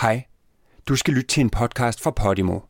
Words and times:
Hej. 0.00 0.24
Du 0.88 0.96
skal 0.96 1.14
lytte 1.14 1.28
til 1.28 1.40
en 1.40 1.50
podcast 1.50 2.02
fra 2.02 2.10
Podimo. 2.10 2.60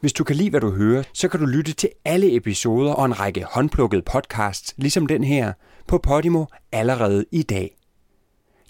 Hvis 0.00 0.12
du 0.12 0.24
kan 0.24 0.36
lide, 0.36 0.50
hvad 0.50 0.60
du 0.60 0.70
hører, 0.70 1.02
så 1.12 1.28
kan 1.28 1.40
du 1.40 1.46
lytte 1.46 1.72
til 1.72 1.88
alle 2.04 2.36
episoder 2.36 2.92
og 2.92 3.04
en 3.04 3.20
række 3.20 3.44
håndplukkede 3.44 4.02
podcasts, 4.02 4.74
ligesom 4.76 5.06
den 5.06 5.24
her, 5.24 5.52
på 5.86 5.98
Podimo 5.98 6.44
allerede 6.72 7.24
i 7.32 7.42
dag. 7.42 7.76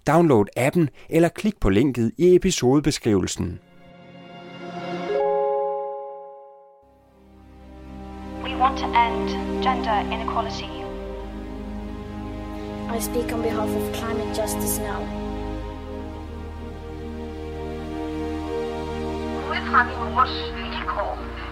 Download 0.06 0.44
appen 0.56 0.88
eller 1.10 1.28
klik 1.28 1.60
på 1.60 1.68
linket 1.70 2.12
i 2.18 2.34
episodebeskrivelsen. 2.34 3.58
We 8.44 8.56
want 8.56 8.78
to 8.78 8.86
end 8.86 9.28
gender 9.62 10.00
inequality. 10.12 10.70
I 12.96 13.00
speak 13.00 13.32
on 13.32 13.42
behalf 13.42 13.70
of 13.76 13.94
climate 13.94 14.42
justice 14.42 14.80
now. 14.82 15.17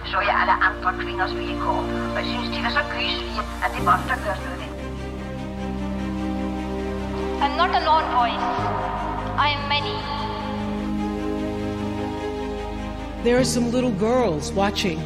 Så 0.05 0.19
jeg 0.19 0.35
alle 0.41 0.53
andre 0.67 1.03
kvinders. 1.03 1.31
Og 1.31 2.17
jeg 2.17 2.25
synes, 2.25 2.49
de 2.55 2.63
var 2.63 2.69
så 2.69 2.83
gyselige, 2.93 3.41
at 3.65 3.71
det 3.75 3.83
måtte 3.85 4.03
der 4.07 4.17
gøres 4.25 4.39
noget. 4.45 4.57
I'm 7.43 7.55
not 7.57 7.69
a 7.75 7.81
lone 7.89 8.09
voice. 8.19 8.47
I 9.45 9.47
am 9.55 9.63
many. 9.69 9.95
There 13.23 13.37
are 13.37 13.45
some 13.45 13.71
little 13.71 13.95
girls 13.99 14.53
watching 14.53 14.99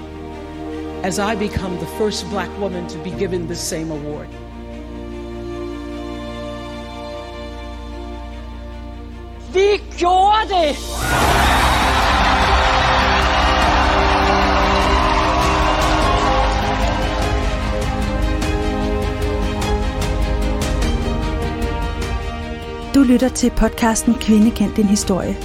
as 1.04 1.20
I 1.20 1.36
become 1.36 1.78
the 1.78 1.88
first 1.98 2.30
black 2.30 2.50
woman 2.60 2.88
to 2.88 2.98
be 3.04 3.10
given 3.10 3.48
the 3.48 3.56
same 3.56 3.92
award. 3.92 4.28
Vi 9.54 9.82
gjorde 9.98 10.48
det! 10.50 11.41
Du 23.02 23.06
lytter 23.06 23.30
til 23.30 23.52
podcasten 23.58 24.14
Kvinde 24.14 24.52
kendt 24.52 24.78
din 24.78 24.86
historie. 24.86 25.36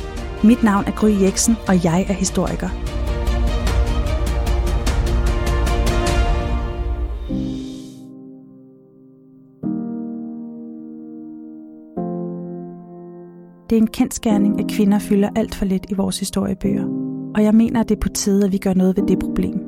Mit 0.45 0.63
navn 0.63 0.85
er 0.85 0.91
Gry 0.91 1.23
Jeksen, 1.23 1.57
og 1.69 1.85
jeg 1.85 2.07
er 2.09 2.13
historiker. 2.13 2.69
Det 13.71 13.77
er 13.77 13.81
en 13.81 13.87
kendskærning, 13.87 14.61
at 14.61 14.71
kvinder 14.71 14.99
fylder 14.99 15.31
alt 15.37 15.55
for 15.55 15.65
lidt 15.65 15.87
i 15.89 15.95
vores 15.95 16.19
historiebøger. 16.19 16.85
Og 17.35 17.43
jeg 17.43 17.55
mener, 17.55 17.81
at 17.81 17.89
det 17.89 17.97
er 17.97 18.01
på 18.01 18.09
tide, 18.09 18.45
at 18.45 18.53
vi 18.53 18.59
gør 18.59 18.75
noget 18.75 18.97
ved 18.97 19.07
det 19.07 19.19
problem. 19.19 19.59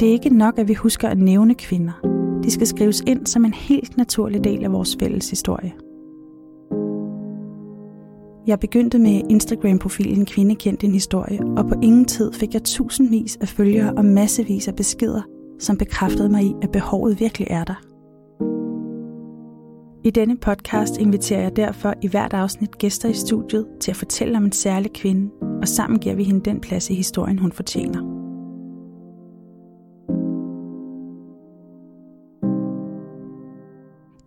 Det 0.00 0.08
er 0.08 0.12
ikke 0.12 0.30
nok, 0.30 0.58
at 0.58 0.68
vi 0.68 0.74
husker 0.74 1.08
at 1.08 1.18
nævne 1.18 1.54
kvinder. 1.54 1.92
De 2.44 2.50
skal 2.50 2.66
skrives 2.66 3.02
ind 3.06 3.26
som 3.26 3.44
en 3.44 3.54
helt 3.54 3.96
naturlig 3.96 4.44
del 4.44 4.64
af 4.64 4.72
vores 4.72 4.96
fælles 5.00 5.30
historie. 5.30 5.83
Jeg 8.46 8.60
begyndte 8.60 8.98
med 8.98 9.22
Instagram-profilen 9.30 10.26
Kvinde 10.26 10.54
kendt 10.54 10.80
din 10.80 10.92
historie, 10.92 11.40
og 11.56 11.68
på 11.68 11.74
ingen 11.82 12.04
tid 12.04 12.32
fik 12.32 12.54
jeg 12.54 12.64
tusindvis 12.64 13.36
af 13.36 13.48
følgere 13.48 13.94
og 13.96 14.04
massevis 14.04 14.68
af 14.68 14.76
beskeder, 14.76 15.22
som 15.58 15.76
bekræftede 15.76 16.28
mig 16.28 16.42
i, 16.44 16.54
at 16.62 16.70
behovet 16.72 17.20
virkelig 17.20 17.46
er 17.50 17.64
der. 17.64 17.74
I 20.04 20.10
denne 20.10 20.36
podcast 20.36 20.96
inviterer 20.96 21.40
jeg 21.40 21.56
derfor 21.56 21.94
i 22.02 22.08
hvert 22.08 22.32
afsnit 22.32 22.78
gæster 22.78 23.08
i 23.08 23.14
studiet 23.14 23.66
til 23.80 23.90
at 23.90 23.96
fortælle 23.96 24.36
om 24.36 24.44
en 24.44 24.52
særlig 24.52 24.92
kvinde, 24.92 25.30
og 25.60 25.68
sammen 25.68 25.98
giver 25.98 26.14
vi 26.14 26.24
hende 26.24 26.40
den 26.44 26.60
plads 26.60 26.90
i 26.90 26.94
historien, 26.94 27.38
hun 27.38 27.52
fortjener. 27.52 28.00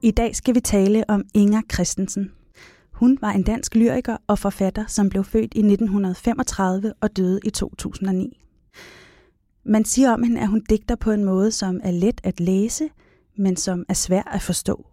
I 0.02 0.12
dag 0.12 0.36
skal 0.36 0.56
vi 0.56 0.60
tale 0.60 1.10
om 1.10 1.24
Inger 1.34 1.62
Christensen. 1.74 2.37
Hun 2.98 3.18
var 3.22 3.32
en 3.32 3.44
dansk 3.44 3.76
lyriker 3.76 4.18
og 4.28 4.40
forfatter, 4.40 4.86
som 4.88 5.10
blev 5.10 5.24
født 5.24 5.54
i 5.56 5.60
1935 5.60 6.94
og 7.02 7.18
døde 7.18 7.40
i 7.44 7.50
2009. 7.50 8.40
Man 9.66 9.86
siger 9.86 10.12
om 10.12 10.24
hende, 10.24 10.42
at 10.42 10.48
hun 10.48 10.64
digter 10.70 10.96
på 10.96 11.12
en 11.12 11.24
måde, 11.24 11.52
som 11.52 11.80
er 11.84 11.92
let 11.92 12.22
at 12.24 12.40
læse, 12.40 12.90
men 13.36 13.56
som 13.56 13.86
er 13.90 13.94
svær 13.94 14.22
at 14.22 14.42
forstå. 14.42 14.86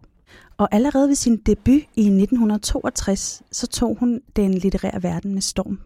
Og 0.57 0.67
allerede 0.71 1.07
ved 1.07 1.15
sin 1.15 1.37
debut 1.37 1.81
i 1.95 2.01
1962, 2.01 3.41
så 3.51 3.67
tog 3.67 3.97
hun 3.99 4.21
den 4.35 4.53
litterære 4.53 5.03
verden 5.03 5.33
med 5.33 5.41
storm. 5.41 5.79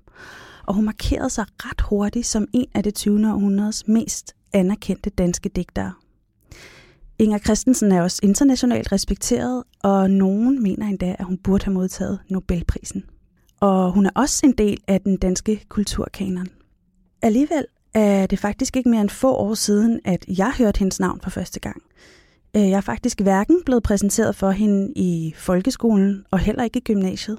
Og 0.66 0.74
hun 0.74 0.85
markerede 0.85 1.29
sig 1.29 1.46
ret 1.58 1.81
hurtigt 1.81 2.25
som 2.25 2.47
en 2.53 2.68
af 2.74 2.84
det 2.84 2.96
20. 2.96 3.34
århundredes 3.34 3.88
mest 3.88 4.35
anerkendte 4.53 5.09
danske 5.09 5.50
digtere. 5.50 5.94
Inger 7.19 7.38
Christensen 7.38 7.91
er 7.91 8.02
også 8.02 8.19
internationalt 8.24 8.91
respekteret, 8.91 9.63
og 9.84 10.12
nogen 10.12 10.63
mener 10.63 10.88
endda, 10.88 11.16
at 11.19 11.25
hun 11.25 11.38
burde 11.38 11.66
have 11.66 11.74
modtaget 11.74 12.19
Nobelprisen. 12.30 13.03
Og 13.59 13.91
hun 13.91 14.06
er 14.06 14.09
også 14.16 14.46
en 14.46 14.52
del 14.52 14.78
af 14.88 15.02
den 15.02 15.18
danske 15.18 15.66
kulturkanon. 15.69 16.47
Alligevel 17.22 17.66
er 17.94 18.25
det 18.25 18.40
faktisk 18.40 18.78
ikke 18.78 18.90
mere 18.90 19.02
end 19.02 19.09
få 19.09 19.34
år 19.35 19.53
siden, 19.53 20.00
at 20.06 20.25
jeg 20.38 20.53
hørte 20.58 20.79
hendes 20.79 21.00
navn 21.00 21.22
for 21.22 21.29
første 21.29 21.59
gang. 21.59 21.81
Øh, 22.56 22.69
jeg 22.69 22.78
er 22.78 22.81
faktisk 22.81 23.22
hverken 23.22 23.62
blevet 23.66 23.84
præsenteret 23.84 24.35
for 24.35 24.52
hende 24.52 24.94
i 24.96 25.34
folkeskolen 25.38 26.25
og 26.31 26.40
heller 26.40 26.63
ikke 26.63 26.78
i 26.78 26.84
gymnasiet. 26.84 27.38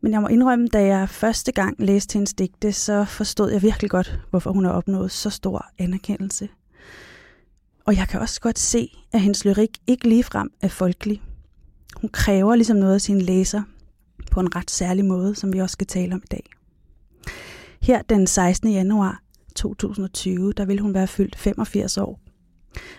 Men 0.00 0.12
jeg 0.12 0.20
må 0.20 0.28
indrømme, 0.28 0.68
da 0.68 0.84
jeg 0.86 1.08
første 1.08 1.52
gang 1.52 1.76
læste 1.78 2.12
hendes 2.12 2.34
digte, 2.34 2.72
så 2.72 3.04
forstod 3.04 3.50
jeg 3.50 3.62
virkelig 3.62 3.90
godt, 3.90 4.18
hvorfor 4.30 4.52
hun 4.52 4.64
har 4.64 4.72
opnået 4.72 5.10
så 5.10 5.30
stor 5.30 5.66
anerkendelse. 5.78 6.48
Og 7.86 7.96
jeg 7.96 8.08
kan 8.08 8.20
også 8.20 8.40
godt 8.40 8.58
se, 8.58 8.88
at 9.12 9.20
hendes 9.20 9.44
lyrik 9.44 9.78
ikke 9.86 10.08
ligefrem 10.08 10.50
er 10.60 10.68
folkelig. 10.68 11.22
Hun 11.96 12.10
kræver 12.10 12.54
ligesom 12.54 12.76
noget 12.76 12.94
af 12.94 13.00
sine 13.00 13.20
læser 13.20 13.62
på 14.30 14.40
en 14.40 14.56
ret 14.56 14.70
særlig 14.70 15.04
måde, 15.04 15.34
som 15.34 15.52
vi 15.52 15.58
også 15.58 15.72
skal 15.72 15.86
tale 15.86 16.14
om 16.14 16.22
i 16.24 16.28
dag. 16.30 16.50
Her 17.82 18.02
den 18.02 18.26
16. 18.26 18.72
januar 18.72 19.22
2020, 19.56 20.52
der 20.52 20.64
vil 20.64 20.78
hun 20.78 20.94
være 20.94 21.06
fyldt 21.06 21.36
85 21.36 21.98
år. 21.98 22.20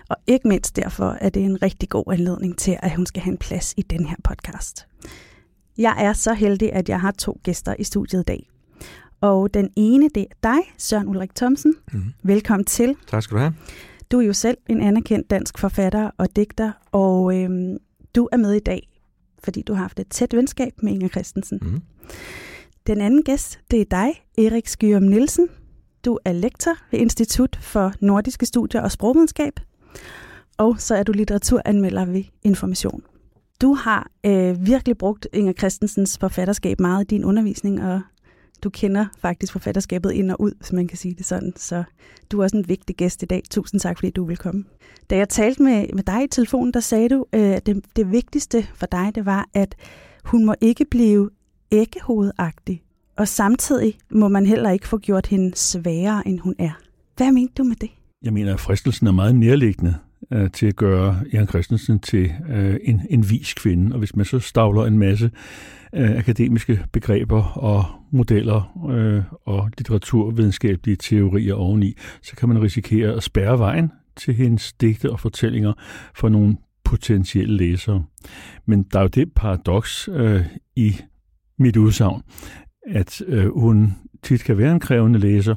Og 0.10 0.18
ikke 0.28 0.48
mindst 0.48 0.76
derfor 0.76 1.18
er 1.22 1.30
det 1.30 1.44
en 1.44 1.62
rigtig 1.62 1.90
god 1.90 2.04
anledning 2.14 2.58
til, 2.58 2.78
at 2.80 2.96
hun 2.96 3.06
skal 3.06 3.22
have 3.22 3.32
en 3.32 3.38
plads 3.38 3.74
i 3.78 3.82
den 3.82 4.06
her 4.06 4.16
podcast. 4.24 4.88
Jeg 5.78 5.96
er 5.98 6.14
så 6.14 6.34
heldig, 6.34 6.74
at 6.74 6.90
jeg 6.90 7.02
har 7.02 7.12
to 7.12 7.40
gæster 7.44 7.76
i 7.80 7.84
studiet 7.84 8.22
i 8.22 8.24
dag. 8.24 8.50
Og 9.22 9.54
den 9.54 9.70
ene, 9.76 10.10
det 10.16 10.22
er 10.32 10.36
dig, 10.44 10.60
Søren 10.78 11.08
Ulrik 11.08 11.36
Thomsen. 11.36 11.74
Mm. 11.94 12.04
Velkommen 12.24 12.66
til. 12.66 12.96
Tak 13.08 13.24
skal 13.24 13.36
du 13.36 13.42
have. 13.42 13.54
Du 14.12 14.20
er 14.20 14.26
jo 14.26 14.34
selv 14.34 14.58
en 14.70 14.82
anerkendt 14.82 15.30
dansk 15.30 15.58
forfatter 15.58 16.12
og 16.18 16.36
digter, 16.36 16.72
og 16.92 17.38
øhm, 17.38 17.78
du 18.16 18.30
er 18.32 18.38
med 18.38 18.54
i 18.54 18.60
dag, 18.60 18.90
fordi 19.44 19.62
du 19.62 19.74
har 19.74 19.82
haft 19.82 20.00
et 20.00 20.08
tæt 20.10 20.34
venskab 20.34 20.74
med 20.84 20.94
Inger 20.94 21.08
Christensen. 21.08 21.60
Mm. 21.62 21.82
Den 22.88 23.02
anden 23.02 23.24
gæst, 23.24 23.60
det 23.72 23.82
er 23.82 23.86
dig, 23.86 24.24
Erik 24.38 24.68
Skyrum 24.68 25.04
Nielsen. 25.04 25.48
Du 26.06 26.20
er 26.26 26.32
lektor 26.32 26.72
ved 26.92 27.00
Institut 27.00 27.60
for 27.62 27.94
Nordiske 28.00 28.46
Studier 28.46 28.82
og 28.82 28.92
Sprogvidenskab, 28.92 29.60
og 30.58 30.76
så 30.80 30.96
er 30.96 31.04
du 31.04 31.12
litteraturanmelder 31.12 32.06
ved 32.06 32.24
Information. 32.44 33.04
Du 33.62 33.74
har 33.74 34.12
øh, 34.26 34.68
virkelig 34.68 34.98
brugt 34.98 35.28
Inger 35.34 35.54
Christensens 35.54 36.18
forfatterskab 36.18 36.80
meget 36.80 37.04
i 37.04 37.08
din 37.08 37.26
undervisning, 37.26 37.84
og 37.84 38.02
du 38.66 38.70
kender 38.70 39.06
faktisk 39.20 39.52
forfatterskabet 39.52 40.12
ind 40.12 40.32
og 40.32 40.42
ud, 40.42 40.52
hvis 40.58 40.74
man 40.74 40.88
kan 40.88 40.98
sige 40.98 41.16
det 41.18 41.26
sådan. 41.26 41.54
Så 41.56 41.84
du 42.32 42.40
er 42.40 42.44
også 42.44 42.58
en 42.58 42.70
vigtig 42.70 42.96
gæst 42.96 43.24
i 43.24 43.26
dag. 43.26 43.42
Tusind 43.50 43.82
tak, 43.82 43.98
fordi 43.98 44.10
du 44.10 44.26
vil 44.26 44.38
komme. 44.38 44.64
Da 45.10 45.18
jeg 45.18 45.30
talte 45.30 45.64
med, 45.64 45.88
med 45.94 46.04
dig 46.04 46.24
i 46.24 46.28
telefonen, 46.28 46.74
der 46.74 46.80
sagde 46.80 47.10
du, 47.10 47.26
øh, 47.34 47.42
at 47.42 47.70
øh, 47.70 47.76
det, 47.76 47.86
det 47.96 48.12
vigtigste 48.12 48.68
for 48.76 48.86
dig, 48.86 49.12
det 49.16 49.26
var, 49.26 49.50
at 49.54 49.76
hun 50.24 50.46
må 50.46 50.56
ikke 50.62 50.86
blive 50.92 51.30
æggehovedagtig. 51.72 52.84
Og 53.18 53.28
samtidig 53.28 53.98
må 54.12 54.28
man 54.28 54.46
heller 54.46 54.70
ikke 54.70 54.88
få 54.88 54.98
gjort 54.98 55.28
hende 55.28 55.56
sværere, 55.56 56.28
end 56.28 56.40
hun 56.40 56.56
er. 56.60 56.72
Hvad 57.18 57.32
mente 57.32 57.54
du 57.58 57.64
med 57.64 57.76
det? 57.76 57.90
Jeg 58.24 58.34
mener, 58.34 58.54
at 58.54 58.60
fristelsen 58.60 59.08
er 59.08 59.12
meget 59.12 59.36
nærliggende 59.36 59.96
øh, 60.32 60.52
til 60.52 60.66
at 60.66 60.76
gøre 60.76 61.20
Jan 61.34 61.48
Christensen 61.48 62.00
til 62.00 62.32
øh, 62.50 62.78
en, 62.84 63.02
en 63.10 63.30
vis 63.30 63.54
kvinde. 63.54 63.94
Og 63.94 64.00
hvis 64.00 64.16
man 64.16 64.26
så 64.26 64.40
stavler 64.40 64.86
en 64.86 65.00
masse 65.00 65.32
øh, 65.94 66.18
akademiske 66.18 66.86
begreber 66.92 67.44
og 67.44 67.86
modeller 68.12 68.88
øh, 68.90 69.24
og 69.46 69.70
litteraturvidenskabelige 69.78 70.96
teorier 70.96 71.54
oveni, 71.54 71.98
så 72.22 72.36
kan 72.36 72.50
man 72.50 72.62
risikere 72.62 73.14
at 73.14 73.24
spærre 73.24 73.60
vejen 73.60 73.92
til 74.16 74.34
hendes 74.34 74.74
digte 74.74 75.12
og 75.12 75.20
fortællinger 75.20 75.74
for 76.16 76.30
nogle 76.30 76.58
potentielle 76.84 77.58
læsere. 77.58 78.04
Men 78.66 78.84
der 78.84 79.00
er 79.00 79.04
jo 79.04 79.08
det 79.08 79.34
paradoks 79.36 80.10
øh, 80.12 80.46
i 80.76 80.96
mit 81.60 81.78
udsagn, 81.78 82.22
at 82.88 83.22
øh, 83.28 83.60
hun 83.60 83.94
tit 84.24 84.44
kan 84.44 84.58
være 84.58 84.72
en 84.72 84.80
krævende 84.80 85.20
læser, 85.20 85.56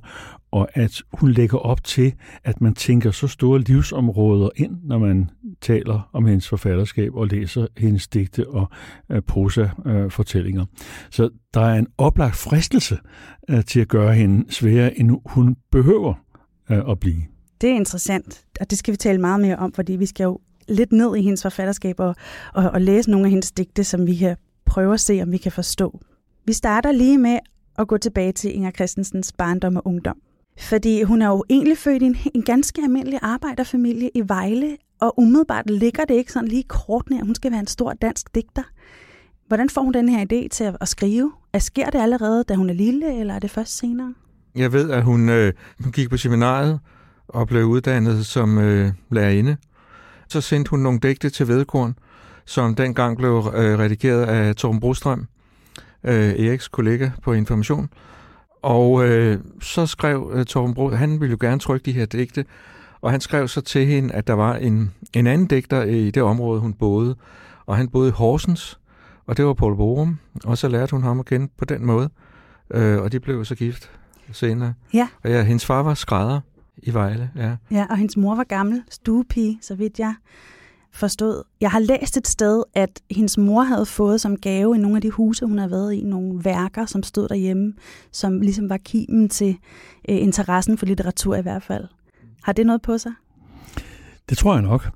og 0.51 0.69
at 0.75 1.03
hun 1.13 1.31
lægger 1.31 1.59
op 1.59 1.85
til, 1.85 2.13
at 2.45 2.61
man 2.61 2.75
tænker 2.75 3.11
så 3.11 3.27
store 3.27 3.61
livsområder 3.61 4.49
ind, 4.57 4.77
når 4.85 4.99
man 4.99 5.31
taler 5.61 6.11
om 6.13 6.27
hendes 6.27 6.49
forfatterskab 6.49 7.15
og 7.15 7.27
læser 7.27 7.67
hendes 7.77 8.09
digte 8.09 8.49
og 8.49 8.69
øh, 9.11 9.23
prosa-fortællinger. 9.23 10.63
Øh, 10.63 10.85
så 11.11 11.31
der 11.55 11.61
er 11.61 11.75
en 11.75 11.87
oplagt 11.99 12.37
fristelse 12.37 12.99
øh, 13.51 13.65
til 13.65 13.81
at 13.81 13.89
gøre 13.89 14.15
hende 14.15 14.53
sværere, 14.53 14.99
end 14.99 15.11
hun 15.27 15.57
behøver 15.73 16.15
øh, 16.71 16.91
at 16.91 17.01
blive. 17.01 17.23
Det 17.61 17.71
er 17.71 17.75
interessant, 17.75 18.45
og 18.61 18.71
det 18.71 18.79
skal 18.79 18.93
vi 18.93 18.97
tale 18.97 19.21
meget 19.21 19.41
mere 19.41 19.57
om, 19.57 19.73
fordi 19.73 19.97
vi 19.97 20.07
skal 20.07 20.25
jo 20.25 20.41
lidt 20.69 20.93
ned 20.93 21.17
i 21.17 21.23
hendes 21.23 21.43
forfatterskab 21.43 22.01
og, 22.01 22.15
og, 22.55 22.71
og 22.71 22.81
læse 22.81 23.11
nogle 23.11 23.27
af 23.27 23.31
hendes 23.31 23.53
digte, 23.53 23.85
som 23.85 24.07
vi 24.07 24.17
kan 24.17 24.37
prøve 24.67 24.95
at 24.95 25.01
se, 25.01 25.21
om 25.23 25.33
vi 25.33 25.37
kan 25.37 25.53
forstå. 25.53 26.01
Vi 26.45 26.53
starter 26.53 26.93
lige 26.93 27.19
med 27.19 27.39
at 27.79 27.89
gå 27.89 27.97
tilbage 27.97 28.33
til 28.33 28.55
Inger 28.55 28.71
Christensens 28.71 29.33
barndom 29.33 29.77
og 29.77 29.83
ungdom. 29.87 30.17
Fordi 30.61 31.03
hun 31.03 31.23
er 31.23 31.29
jo 31.29 31.45
egentlig 31.51 31.79
født 31.79 32.03
i 32.03 32.07
en, 32.07 32.17
en 32.35 32.43
ganske 32.43 32.83
almindelig 32.83 33.19
arbejderfamilie 33.23 34.11
i 34.15 34.23
Vejle, 34.27 34.77
og 35.01 35.19
umiddelbart 35.19 35.71
ligger 35.71 36.05
det 36.05 36.15
ikke 36.15 36.33
sådan 36.33 36.49
lige 36.49 36.63
kort 36.63 37.11
ned, 37.11 37.19
at 37.19 37.27
hun 37.27 37.35
skal 37.35 37.51
være 37.51 37.61
en 37.61 37.67
stor 37.67 37.93
dansk 37.93 38.35
digter. 38.35 38.63
Hvordan 39.47 39.71
får 39.71 39.83
hun 39.83 39.95
den 39.95 40.09
her 40.09 40.25
idé 40.33 40.49
til 40.49 40.77
at 40.81 40.89
skrive? 40.89 41.33
Er 41.53 41.59
sker 41.59 41.91
det 41.91 42.01
allerede, 42.01 42.45
da 42.45 42.55
hun 42.55 42.71
er 42.71 42.75
lille, 42.75 43.21
eller 43.21 43.35
er 43.35 43.39
det 43.39 43.51
først 43.51 43.79
senere? 43.79 44.15
Jeg 44.55 44.73
ved, 44.73 44.91
at 44.91 45.03
hun, 45.03 45.29
øh, 45.29 45.53
hun 45.83 45.93
gik 45.93 46.11
på 46.11 46.17
seminariet 46.17 46.81
og 47.29 47.47
blev 47.47 47.65
uddannet 47.65 48.27
som 48.27 48.59
øh, 48.59 48.93
lærerinde. 49.11 49.57
Så 50.29 50.41
sendte 50.41 50.71
hun 50.71 50.81
nogle 50.81 51.01
digte 51.01 51.31
til 51.31 51.49
Vedkorn, 51.49 51.95
som 52.45 52.75
dengang 52.75 53.17
blev 53.17 53.53
øh, 53.55 53.79
redigeret 53.79 54.25
af 54.25 54.57
Torben 54.57 54.81
Brostrøm, 54.81 55.27
øh, 56.05 56.15
Eriks 56.15 56.69
kollega 56.69 57.11
på 57.23 57.33
Information. 57.33 57.89
Og 58.63 59.09
øh, 59.09 59.39
så 59.61 59.87
skrev 59.87 60.31
øh, 60.35 60.45
Torben 60.45 60.75
Bro, 60.75 60.91
han 60.91 61.21
ville 61.21 61.31
jo 61.31 61.39
gerne 61.41 61.61
trykke 61.61 61.85
de 61.85 61.93
her 61.93 62.07
digte, 62.07 62.45
og 63.01 63.11
han 63.11 63.21
skrev 63.21 63.49
så 63.49 63.61
til 63.61 63.87
hende, 63.87 64.15
at 64.15 64.27
der 64.27 64.33
var 64.33 64.55
en, 64.55 64.95
en 65.15 65.27
anden 65.27 65.47
digter 65.47 65.83
i 65.83 66.11
det 66.11 66.23
område, 66.23 66.61
hun 66.61 66.73
boede, 66.73 67.17
og 67.67 67.77
han 67.77 67.89
boede 67.89 68.09
i 68.09 68.13
Horsens, 68.13 68.81
og 69.27 69.37
det 69.37 69.45
var 69.45 69.55
Paul 69.55 69.77
Borum, 69.77 70.19
og 70.45 70.59
så 70.59 70.69
lærte 70.69 70.91
hun 70.91 71.03
ham 71.03 71.21
at 71.21 71.27
kende 71.27 71.49
på 71.57 71.65
den 71.65 71.87
måde, 71.87 72.11
øh, 72.71 73.03
og 73.03 73.13
de 73.13 73.21
blev 73.21 73.45
så 73.45 73.55
gift 73.55 73.91
senere. 74.33 74.75
Ja. 74.95 75.09
Og 75.25 75.31
ja, 75.31 75.43
hendes 75.43 75.67
far 75.67 75.83
var 75.83 75.95
skrædder 75.95 76.41
i 76.77 76.95
Vejle, 76.95 77.31
ja. 77.37 77.57
Ja, 77.71 77.87
og 77.91 77.97
hendes 77.97 78.17
mor 78.17 78.35
var 78.35 78.45
gammel 78.45 78.83
stuepige, 78.91 79.59
så 79.63 79.75
vidt 79.75 79.99
jeg 79.99 80.15
forstod. 80.99 81.43
Jeg 81.61 81.71
har 81.71 81.79
læst 81.79 82.17
et 82.17 82.27
sted, 82.27 82.63
at 82.75 83.01
hendes 83.11 83.39
mor 83.39 83.63
havde 83.63 83.87
fået 83.87 84.21
som 84.21 84.37
gave 84.37 84.77
i 84.77 84.79
nogle 84.79 84.97
af 84.97 85.03
de 85.03 85.11
huse, 85.11 85.47
hun 85.47 85.59
havde 85.59 85.71
været 85.71 85.93
i, 85.93 86.03
nogle 86.03 86.45
værker, 86.45 86.87
som 86.87 87.03
stod 87.03 87.29
derhjemme, 87.29 87.75
som 88.13 88.41
ligesom 88.41 88.69
var 88.69 88.77
kimen 88.77 89.29
til 89.29 89.59
øh, 90.09 90.17
interessen 90.17 90.79
for 90.79 90.87
litteratur 90.87 91.37
i 91.37 91.43
hvert 91.43 91.63
fald. 91.63 91.85
Har 92.43 92.53
det 92.53 92.67
noget 92.67 92.83
på 92.83 92.99
sig? 92.99 93.13
Det 94.29 94.39
tror 94.39 94.55
jeg 94.55 94.63
nok. 94.63 94.91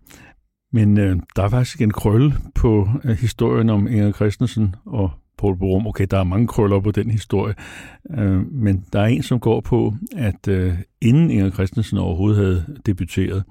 Men 0.73 0.99
øh, 0.99 1.17
der 1.37 1.43
er 1.43 1.49
faktisk 1.49 1.81
en 1.81 1.91
krølle 1.91 2.35
på 2.55 2.89
øh, 3.05 3.19
historien 3.19 3.71
om 3.71 3.87
Inger 3.87 4.13
Christensen 4.13 4.75
og 4.87 5.11
Paul 5.39 5.59
Borum. 5.59 5.87
Okay, 5.87 6.07
der 6.11 6.19
er 6.19 6.25
mange 6.25 6.47
krøller 6.47 6.81
på 6.81 6.91
den 6.91 7.11
historie, 7.11 7.55
øh, 8.11 8.53
men 8.53 8.85
der 8.93 9.01
er 9.01 9.07
en, 9.07 9.23
som 9.23 9.41
går 9.41 9.61
på, 9.61 9.95
at 10.17 10.49
øh, 10.49 10.75
inden 11.01 11.31
Inger 11.31 11.51
Christensen 11.51 11.99
overhovedet 11.99 12.39
havde 12.39 12.77
debuteret, 12.87 13.45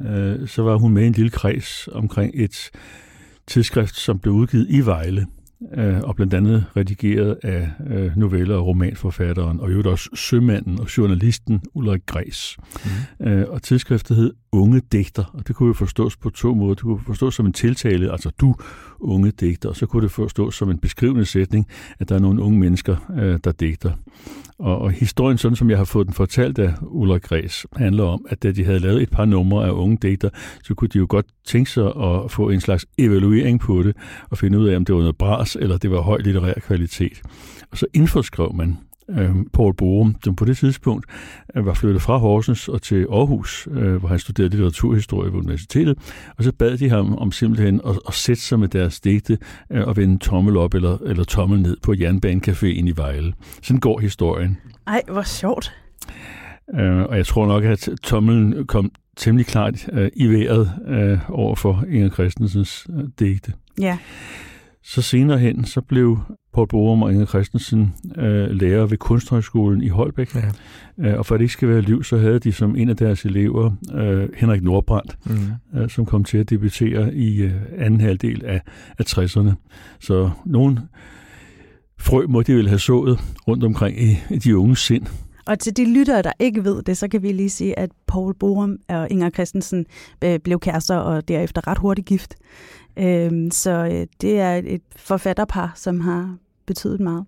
øh, 0.00 0.48
så 0.48 0.62
var 0.62 0.76
hun 0.76 0.92
med 0.92 1.02
i 1.02 1.06
en 1.06 1.12
lille 1.12 1.30
kreds 1.30 1.88
omkring 1.92 2.32
et 2.34 2.70
tidsskrift, 3.46 3.96
som 3.96 4.18
blev 4.18 4.34
udgivet 4.34 4.66
i 4.70 4.80
Vejle, 4.80 5.26
øh, 5.74 6.00
og 6.00 6.16
blandt 6.16 6.34
andet 6.34 6.64
redigeret 6.76 7.38
af 7.42 7.70
øh, 7.86 8.16
noveller 8.16 8.56
og 8.56 8.66
romanforfatteren, 8.66 9.60
og 9.60 9.72
jo 9.72 9.90
også 9.90 10.10
sømanden 10.14 10.80
og 10.80 10.96
journalisten 10.96 11.62
Ulrik 11.74 12.06
Græs. 12.06 12.56
Mm. 13.20 13.26
Øh, 13.26 13.48
og 13.48 13.62
tidsskriftet 13.62 14.16
hed 14.16 14.32
Unge 14.54 14.82
Digter, 14.92 15.24
og 15.32 15.48
det 15.48 15.56
kunne 15.56 15.66
jo 15.66 15.72
forstås 15.72 16.16
på 16.16 16.30
to 16.30 16.54
måder. 16.54 16.74
Det 16.74 16.82
kunne 16.82 17.00
forstås 17.06 17.34
som 17.34 17.46
en 17.46 17.52
tiltale, 17.52 18.12
altså 18.12 18.30
du, 18.40 18.54
unge 19.00 19.30
digter, 19.30 19.68
og 19.68 19.76
så 19.76 19.86
kunne 19.86 20.02
det 20.02 20.10
forstås 20.10 20.54
som 20.54 20.70
en 20.70 20.78
beskrivende 20.78 21.24
sætning, 21.24 21.66
at 21.98 22.08
der 22.08 22.14
er 22.14 22.18
nogle 22.18 22.42
unge 22.42 22.58
mennesker, 22.58 22.96
øh, 23.18 23.38
der 23.44 23.52
digter. 23.52 23.92
Og, 24.58 24.78
og 24.78 24.90
historien, 24.90 25.38
sådan 25.38 25.56
som 25.56 25.70
jeg 25.70 25.78
har 25.78 25.84
fået 25.84 26.06
den 26.06 26.14
fortalt 26.14 26.58
af 26.58 26.74
Ulrik 26.82 27.22
Græs, 27.22 27.66
handler 27.76 28.04
om, 28.04 28.26
at 28.28 28.42
da 28.42 28.52
de 28.52 28.64
havde 28.64 28.78
lavet 28.78 29.02
et 29.02 29.10
par 29.10 29.24
numre 29.24 29.66
af 29.66 29.70
unge 29.70 29.98
digter, 30.02 30.30
så 30.62 30.74
kunne 30.74 30.88
de 30.88 30.98
jo 30.98 31.06
godt 31.08 31.26
tænke 31.44 31.70
sig 31.70 31.86
at 31.86 32.30
få 32.30 32.50
en 32.50 32.60
slags 32.60 32.86
evaluering 32.98 33.60
på 33.60 33.82
det, 33.82 33.96
og 34.30 34.38
finde 34.38 34.58
ud 34.58 34.68
af, 34.68 34.76
om 34.76 34.84
det 34.84 34.94
var 34.94 35.00
noget 35.00 35.16
bras, 35.16 35.56
eller 35.60 35.78
det 35.78 35.90
var 35.90 36.00
høj 36.00 36.18
litterær 36.18 36.54
kvalitet. 36.54 37.22
Og 37.70 37.78
så 37.78 37.86
indforskrev 37.94 38.52
man 38.54 38.78
øh, 39.10 39.30
Paul 39.52 39.74
Borum, 39.74 40.16
som 40.24 40.36
på 40.36 40.44
det 40.44 40.56
tidspunkt 40.56 41.06
øh, 41.56 41.66
var 41.66 41.74
flyttet 41.74 42.02
fra 42.02 42.16
Horsens 42.16 42.68
og 42.68 42.82
til 42.82 43.06
Aarhus, 43.10 43.68
øh, 43.70 43.96
hvor 43.96 44.08
han 44.08 44.18
studerede 44.18 44.50
litteraturhistorie 44.50 45.30
på 45.30 45.36
universitetet, 45.36 45.98
og 46.36 46.44
så 46.44 46.52
bad 46.52 46.78
de 46.78 46.88
ham 46.88 47.14
om 47.14 47.32
simpelthen 47.32 47.80
at, 47.86 47.98
at 48.08 48.14
sætte 48.14 48.42
sig 48.42 48.60
med 48.60 48.68
deres 48.68 49.00
digte 49.00 49.38
øh, 49.70 49.86
og 49.86 49.96
vende 49.96 50.18
tommel 50.18 50.56
op 50.56 50.74
eller, 50.74 50.98
eller 50.98 51.24
tommel 51.24 51.60
ned 51.60 51.76
på 51.82 51.92
Jernbanecaféen 51.92 52.88
i 52.88 52.92
Vejle. 52.96 53.32
Sådan 53.62 53.80
går 53.80 54.00
historien. 54.00 54.58
Ej, 54.86 55.02
hvor 55.08 55.22
sjovt. 55.22 55.72
Øh, 56.74 57.02
og 57.02 57.16
jeg 57.16 57.26
tror 57.26 57.46
nok, 57.46 57.64
at 57.64 57.88
tommelen 58.02 58.66
kom 58.66 58.92
temmelig 59.16 59.46
klart 59.46 59.88
øh, 59.92 60.10
i 60.16 60.26
vejret 60.26 60.72
øh, 60.88 61.30
over 61.30 61.54
for 61.54 61.84
Inger 61.88 62.10
Christensens 62.10 62.86
øh, 62.90 63.04
digte. 63.18 63.52
Ja. 63.80 63.98
Så 64.86 65.02
senere 65.02 65.38
hen, 65.38 65.64
så 65.64 65.80
blev 65.80 66.18
Paul 66.54 66.68
Borum 66.68 67.02
og 67.02 67.12
Inger 67.12 67.26
Christensen 67.26 67.94
øh, 68.16 68.50
lærer 68.50 68.86
ved 68.86 68.98
Kunsthøjskolen 68.98 69.82
i 69.82 69.88
Holbæk. 69.88 70.34
Ja. 70.34 70.40
Øh, 70.98 71.18
og 71.18 71.26
for 71.26 71.34
at 71.34 71.38
det 71.38 71.44
ikke 71.44 71.52
skal 71.52 71.68
være 71.68 71.80
liv, 71.80 72.04
så 72.04 72.18
havde 72.18 72.38
de 72.38 72.52
som 72.52 72.76
en 72.76 72.88
af 72.88 72.96
deres 72.96 73.24
elever 73.24 73.70
øh, 73.94 74.28
Henrik 74.36 74.62
Nordbrandt, 74.62 75.18
mm. 75.26 75.80
øh, 75.80 75.90
som 75.90 76.06
kom 76.06 76.24
til 76.24 76.38
at 76.38 76.50
debutere 76.50 77.14
i 77.14 77.42
øh, 77.42 77.52
anden 77.78 78.00
halvdel 78.00 78.44
af, 78.44 78.60
af 78.98 79.04
60'erne. 79.08 79.50
Så 80.00 80.30
nogen 80.46 80.78
frø 81.98 82.26
må 82.26 82.42
de 82.42 82.54
vel 82.54 82.68
have 82.68 82.78
sået 82.78 83.18
rundt 83.48 83.64
omkring 83.64 84.02
i, 84.02 84.18
i 84.30 84.38
de 84.38 84.56
unge 84.58 84.76
sind. 84.76 85.06
Og 85.46 85.58
til 85.58 85.76
de 85.76 85.94
lyttere, 85.94 86.22
der 86.22 86.32
ikke 86.38 86.64
ved 86.64 86.82
det, 86.82 86.96
så 86.96 87.08
kan 87.08 87.22
vi 87.22 87.32
lige 87.32 87.50
sige, 87.50 87.78
at 87.78 87.90
Paul 88.06 88.34
Borum 88.34 88.78
og 88.88 89.10
Inger 89.10 89.30
Christensen 89.30 89.86
øh, 90.24 90.38
blev 90.44 90.60
kærester 90.60 90.96
og 90.96 91.28
derefter 91.28 91.68
ret 91.68 91.78
hurtigt 91.78 92.06
gift. 92.06 92.34
Øhm, 92.98 93.50
så 93.50 93.70
øh, 93.70 94.06
det 94.20 94.40
er 94.40 94.54
et 94.64 94.82
forfatterpar, 94.96 95.72
som 95.76 96.00
har 96.00 96.36
betydet 96.66 97.00
meget. 97.00 97.24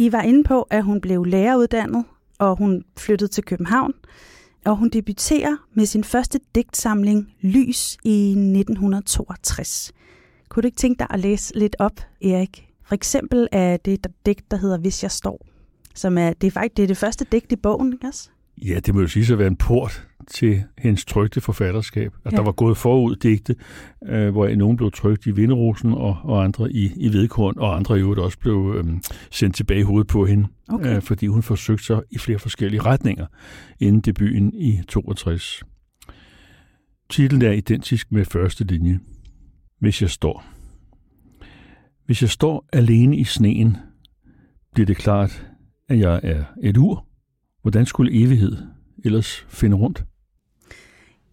I 0.00 0.12
var 0.12 0.22
inde 0.22 0.44
på, 0.44 0.62
at 0.62 0.84
hun 0.84 1.00
blev 1.00 1.24
læreruddannet, 1.24 2.04
og 2.38 2.56
hun 2.56 2.84
flyttede 2.96 3.30
til 3.30 3.44
København, 3.44 3.94
og 4.64 4.76
hun 4.76 4.88
debuterer 4.88 5.56
med 5.74 5.86
sin 5.86 6.04
første 6.04 6.40
digtsamling 6.54 7.34
Lys 7.40 7.96
i 8.04 8.30
1962. 8.30 9.92
Kunne 10.48 10.62
du 10.62 10.66
ikke 10.66 10.76
tænke 10.76 10.98
dig 10.98 11.06
at 11.10 11.20
læse 11.20 11.58
lidt 11.58 11.76
op, 11.78 12.00
Erik? 12.22 12.67
For 12.88 12.94
eksempel 12.94 13.48
er 13.52 13.76
det 13.76 14.06
digt, 14.26 14.50
der 14.50 14.56
hedder 14.56 14.78
Hvis 14.78 15.02
jeg 15.02 15.10
står, 15.10 15.46
som 15.94 16.18
er, 16.18 16.32
det 16.32 16.46
er 16.46 16.50
faktisk 16.50 16.76
det, 16.76 16.82
er 16.82 16.86
det 16.86 16.96
første 16.96 17.26
digt 17.32 17.52
i 17.52 17.56
bogen, 17.56 17.92
ikke 17.92 18.06
også? 18.06 18.28
Ja, 18.66 18.80
det 18.80 18.94
må 18.94 19.00
jo 19.00 19.06
sige 19.06 19.32
at 19.32 19.38
være 19.38 19.48
en 19.48 19.56
port 19.56 20.06
til 20.30 20.64
hendes 20.78 21.04
trygte 21.04 21.40
forfatterskab. 21.40 22.14
At 22.24 22.32
ja. 22.32 22.36
der 22.36 22.42
var 22.42 22.52
gået 22.52 22.76
forud 22.76 23.16
digte, 23.16 23.54
øh, 24.06 24.30
hvor 24.30 24.48
nogen 24.56 24.76
blev 24.76 24.90
trygt 24.92 25.26
i 25.26 25.30
Vinderosen 25.30 25.92
og, 25.92 26.16
og 26.24 26.44
andre 26.44 26.72
i, 26.72 26.92
i 26.96 27.12
Vedkorn, 27.12 27.58
og 27.58 27.76
andre 27.76 27.98
i 27.98 28.00
øvrigt 28.00 28.20
også 28.20 28.38
blev 28.38 28.74
øh, 28.76 28.84
sendt 29.30 29.56
tilbage 29.56 29.80
i 29.80 29.82
hovedet 29.82 30.06
på 30.06 30.26
hende, 30.26 30.48
okay. 30.68 30.96
øh, 30.96 31.02
fordi 31.02 31.26
hun 31.26 31.42
forsøgte 31.42 31.84
sig 31.84 32.02
i 32.10 32.18
flere 32.18 32.38
forskellige 32.38 32.82
retninger 32.82 33.26
inden 33.80 34.00
debuten 34.00 34.54
i 34.54 34.80
62. 34.88 35.62
Titlen 37.10 37.42
er 37.42 37.52
identisk 37.52 38.12
med 38.12 38.24
første 38.24 38.64
linje. 38.64 39.00
Hvis 39.80 40.02
jeg 40.02 40.10
står. 40.10 40.57
Hvis 42.08 42.22
jeg 42.22 42.30
står 42.30 42.68
alene 42.72 43.16
i 43.16 43.24
sneen, 43.24 43.76
bliver 44.74 44.86
det 44.86 44.96
klart, 44.96 45.46
at 45.88 45.98
jeg 45.98 46.20
er 46.22 46.44
et 46.62 46.76
ur. 46.76 47.06
Hvordan 47.62 47.86
skulle 47.86 48.22
evighed 48.22 48.56
ellers 49.04 49.46
finde 49.48 49.76
rundt? 49.76 50.04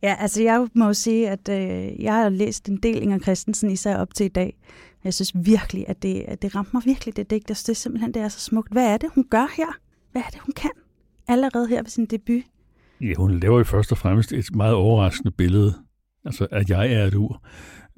Ja, 0.04 0.16
altså 0.20 0.44
jeg 0.44 0.68
må 0.74 0.86
jo 0.86 0.94
sige, 0.94 1.30
at 1.30 1.50
øh, 1.50 2.04
jeg 2.04 2.14
har 2.14 2.30
læst 2.30 2.70
en 2.70 2.78
del 2.78 3.04
Inger 3.04 3.20
Christensen, 3.20 3.72
især 3.72 3.98
op 3.98 4.14
til 4.14 4.26
i 4.26 4.30
dag. 4.30 4.58
Jeg 5.04 5.14
synes 5.14 5.34
virkelig, 5.36 5.86
at 5.88 6.04
det, 6.04 6.26
at 6.28 6.42
det 6.42 6.56
ramte 6.56 6.72
mig 6.74 6.82
virkelig, 6.86 7.18
det 7.18 7.30
digt. 7.30 7.50
Jeg 7.50 7.58
synes 7.58 7.64
det 7.64 7.72
er 7.72 7.76
simpelthen, 7.76 8.14
det 8.14 8.22
er 8.22 8.28
så 8.28 8.40
smukt. 8.40 8.72
Hvad 8.72 8.94
er 8.94 8.98
det, 8.98 9.10
hun 9.16 9.26
gør 9.30 9.54
her? 9.58 9.78
Hvad 10.12 10.22
er 10.22 10.30
det, 10.30 10.40
hun 10.40 10.54
kan? 10.54 10.72
Allerede 11.28 11.68
her 11.68 11.82
ved 11.82 11.90
sin 11.90 12.06
debut. 12.06 12.44
Ja, 13.02 13.14
hun 13.18 13.40
laver 13.40 13.58
jo 13.58 13.64
først 13.64 13.92
og 13.92 13.98
fremmest 13.98 14.34
et 14.34 14.56
meget 14.56 14.74
overraskende 14.74 15.32
billede. 15.32 15.74
Altså, 16.26 16.48
at 16.52 16.70
jeg 16.70 16.94
er 16.94 17.06
et 17.06 17.14
ur. 17.14 17.42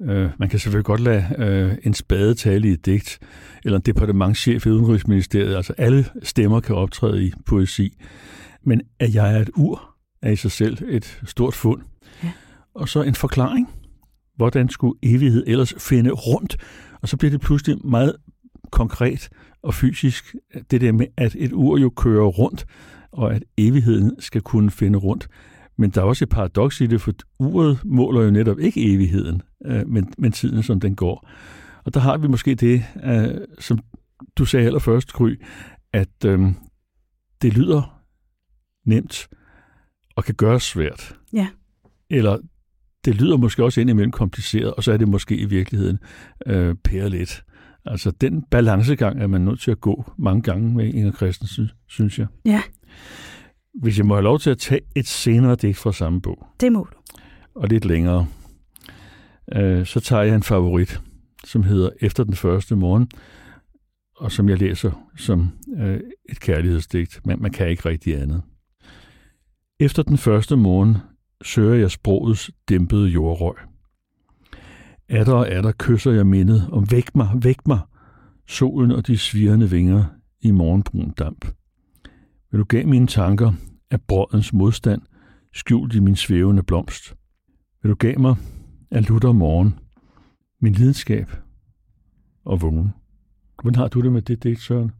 Øh, 0.02 0.30
man 0.38 0.48
kan 0.48 0.58
selvfølgelig 0.58 0.84
godt 0.84 1.00
lade 1.00 1.24
øh, 1.38 1.76
en 1.82 1.94
spade 1.94 2.34
tale 2.34 2.68
i 2.68 2.72
et 2.72 2.86
digt, 2.86 3.18
eller 3.64 3.78
en 3.78 3.82
departementchef 3.86 4.66
i 4.66 4.70
Udenrigsministeriet. 4.70 5.56
Altså 5.56 5.74
alle 5.78 6.06
stemmer 6.22 6.60
kan 6.60 6.76
optræde 6.76 7.24
i 7.24 7.32
poesi. 7.46 7.96
Men 8.64 8.80
at 8.98 9.14
jeg 9.14 9.36
er 9.36 9.40
et 9.40 9.50
ur, 9.56 9.94
er 10.22 10.30
i 10.30 10.36
sig 10.36 10.50
selv 10.50 10.78
et 10.88 11.20
stort 11.26 11.54
fund. 11.54 11.82
Ja. 12.24 12.32
Og 12.74 12.88
så 12.88 13.02
en 13.02 13.14
forklaring. 13.14 13.68
hvordan 14.36 14.68
skulle 14.68 14.98
evighed 15.02 15.44
ellers 15.46 15.74
finde 15.78 16.10
rundt? 16.10 16.56
Og 17.02 17.08
så 17.08 17.16
bliver 17.16 17.30
det 17.30 17.40
pludselig 17.40 17.86
meget 17.86 18.16
konkret 18.70 19.28
og 19.62 19.74
fysisk, 19.74 20.34
det 20.70 20.80
der 20.80 20.92
med, 20.92 21.06
at 21.16 21.36
et 21.38 21.52
ur 21.52 21.78
jo 21.78 21.90
kører 21.90 22.26
rundt, 22.26 22.66
og 23.12 23.34
at 23.34 23.44
evigheden 23.56 24.12
skal 24.18 24.40
kunne 24.40 24.70
finde 24.70 24.98
rundt. 24.98 25.28
Men 25.78 25.90
der 25.90 26.00
er 26.00 26.04
også 26.04 26.24
et 26.24 26.28
paradoks 26.28 26.80
i 26.80 26.86
det, 26.86 27.00
for 27.00 27.12
uret 27.38 27.84
måler 27.84 28.22
jo 28.22 28.30
netop 28.30 28.58
ikke 28.58 28.94
evigheden, 28.94 29.42
øh, 29.66 29.88
men, 29.88 30.12
men 30.18 30.32
tiden, 30.32 30.62
som 30.62 30.80
den 30.80 30.96
går. 30.96 31.28
Og 31.84 31.94
der 31.94 32.00
har 32.00 32.16
vi 32.16 32.28
måske 32.28 32.54
det, 32.54 32.84
øh, 33.04 33.34
som 33.58 33.78
du 34.38 34.44
sagde 34.44 34.66
allerførst, 34.66 35.12
Gry, 35.12 35.40
at 35.92 36.24
øh, 36.24 36.40
det 37.42 37.54
lyder 37.54 38.02
nemt 38.86 39.28
og 40.16 40.24
kan 40.24 40.34
gøres 40.34 40.62
svært. 40.62 41.16
Ja. 41.32 41.48
Eller 42.10 42.38
det 43.04 43.14
lyder 43.14 43.36
måske 43.36 43.64
også 43.64 43.80
indimellem 43.80 44.12
kompliceret, 44.12 44.74
og 44.74 44.84
så 44.84 44.92
er 44.92 44.96
det 44.96 45.08
måske 45.08 45.36
i 45.36 45.44
virkeligheden 45.44 45.98
øh, 46.46 46.74
pæreligt. 46.74 47.44
Altså 47.84 48.10
den 48.10 48.42
balancegang 48.50 49.22
er 49.22 49.26
man 49.26 49.40
nødt 49.40 49.60
til 49.60 49.70
at 49.70 49.80
gå 49.80 50.12
mange 50.18 50.42
gange 50.42 50.74
med 50.74 50.94
Inger 50.94 51.12
Christensen, 51.12 51.70
synes 51.88 52.18
jeg. 52.18 52.26
Ja. 52.44 52.62
Hvis 53.82 53.98
jeg 53.98 54.06
må 54.06 54.14
have 54.14 54.24
lov 54.24 54.38
til 54.38 54.50
at 54.50 54.58
tage 54.58 54.80
et 54.96 55.06
senere 55.06 55.54
digt 55.54 55.76
fra 55.76 55.92
samme 55.92 56.20
bog. 56.20 56.46
Det 56.60 56.72
må 56.72 56.88
du. 56.92 56.96
Og 57.54 57.68
lidt 57.68 57.84
længere. 57.84 58.26
Øh, 59.54 59.86
så 59.86 60.00
tager 60.00 60.22
jeg 60.22 60.34
en 60.34 60.42
favorit, 60.42 61.00
som 61.44 61.62
hedder 61.62 61.90
Efter 62.00 62.24
den 62.24 62.34
første 62.34 62.76
morgen, 62.76 63.10
og 64.16 64.32
som 64.32 64.48
jeg 64.48 64.58
læser 64.58 65.08
som 65.16 65.48
øh, 65.78 66.00
et 66.28 66.40
kærlighedsdigt. 66.40 67.20
Men 67.24 67.42
man 67.42 67.50
kan 67.50 67.68
ikke 67.68 67.88
rigtig 67.88 68.20
andet. 68.20 68.42
Efter 69.80 70.02
den 70.02 70.18
første 70.18 70.56
morgen 70.56 70.96
søger 71.42 71.74
jeg 71.74 71.90
sprogets 71.90 72.50
dæmpede 72.68 73.08
jordrøg. 73.08 73.54
Atter 75.08 75.32
og 75.32 75.48
atter 75.48 75.72
kysser 75.78 76.12
jeg 76.12 76.26
mindet 76.26 76.68
om 76.72 76.90
væk 76.90 77.16
mig, 77.16 77.30
væk 77.42 77.66
mig, 77.66 77.80
solen 78.48 78.92
og 78.92 79.06
de 79.06 79.18
svirrende 79.18 79.70
vinger 79.70 80.04
i 80.40 80.50
morgenbrun 80.50 81.10
damp. 81.10 81.46
Vil 82.50 82.60
du 82.60 82.64
gav 82.64 82.86
mine 82.86 83.06
tanker 83.06 83.52
af 83.90 84.00
brødens 84.00 84.52
modstand, 84.52 85.02
skjult 85.54 85.94
i 85.94 86.00
min 86.00 86.16
svævende 86.16 86.62
blomst. 86.62 87.14
Vil 87.82 87.90
du 87.90 87.94
gav 87.94 88.20
mig 88.20 88.36
af 88.90 89.08
lutter 89.08 89.32
morgen, 89.32 89.78
min 90.60 90.72
lidenskab 90.72 91.30
og 92.44 92.62
vågen. 92.62 92.94
Hvordan 93.62 93.80
har 93.80 93.88
du 93.88 94.00
det 94.00 94.12
med 94.12 94.22
det 94.22 94.42
digt, 94.42 94.60
Søren? 94.60 94.92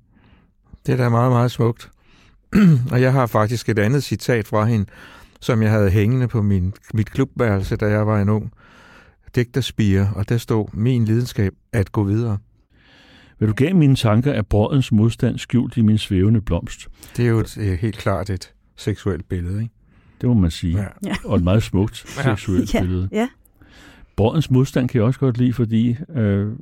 Det 0.86 0.92
er 0.92 0.96
da 0.96 1.08
meget, 1.08 1.32
meget 1.32 1.50
smukt. 1.50 1.90
og 2.92 3.00
jeg 3.00 3.12
har 3.12 3.26
faktisk 3.26 3.68
et 3.68 3.78
andet 3.78 4.02
citat 4.02 4.46
fra 4.46 4.64
hende, 4.64 4.86
som 5.40 5.62
jeg 5.62 5.70
havde 5.70 5.90
hængende 5.90 6.28
på 6.28 6.42
min, 6.42 6.72
mit 6.94 7.10
klubværelse, 7.10 7.76
da 7.76 7.86
jeg 7.86 8.06
var 8.06 8.20
en 8.20 8.28
ung 8.28 8.52
digterspire, 9.34 10.12
og 10.14 10.28
der 10.28 10.38
stod 10.38 10.66
min 10.72 11.04
lidenskab 11.04 11.52
at 11.72 11.92
gå 11.92 12.04
videre. 12.04 12.38
Vil 13.38 13.48
du 13.48 13.54
gav 13.54 13.74
mine 13.74 13.96
tanker 13.96 14.32
af 14.32 14.46
brødens 14.46 14.92
modstand 14.92 15.38
skjult 15.38 15.76
i 15.76 15.82
min 15.82 15.98
svævende 15.98 16.40
blomst? 16.40 16.88
Det 17.16 17.24
er 17.24 17.28
jo 17.28 17.38
et, 17.38 17.58
øh, 17.58 17.78
helt 17.78 17.98
klart 17.98 18.30
et 18.30 18.52
seksuelt 18.78 19.28
billede, 19.28 19.62
ikke? 19.62 19.74
Det 20.20 20.28
må 20.28 20.34
man 20.34 20.50
sige. 20.50 20.78
Ja. 21.04 21.14
Og 21.24 21.36
et 21.36 21.42
meget 21.44 21.62
smukt 21.62 22.04
Ja. 22.16 22.22
seksuelt 22.22 22.74
Ja, 22.74 22.80
billede. 22.80 23.08
ja. 23.12 23.28
Brødens 24.16 24.50
modstand 24.50 24.88
kan 24.88 24.98
jeg 24.98 25.06
også 25.06 25.20
godt 25.20 25.38
lide, 25.38 25.52
fordi 25.52 25.96
øh, 26.14 26.52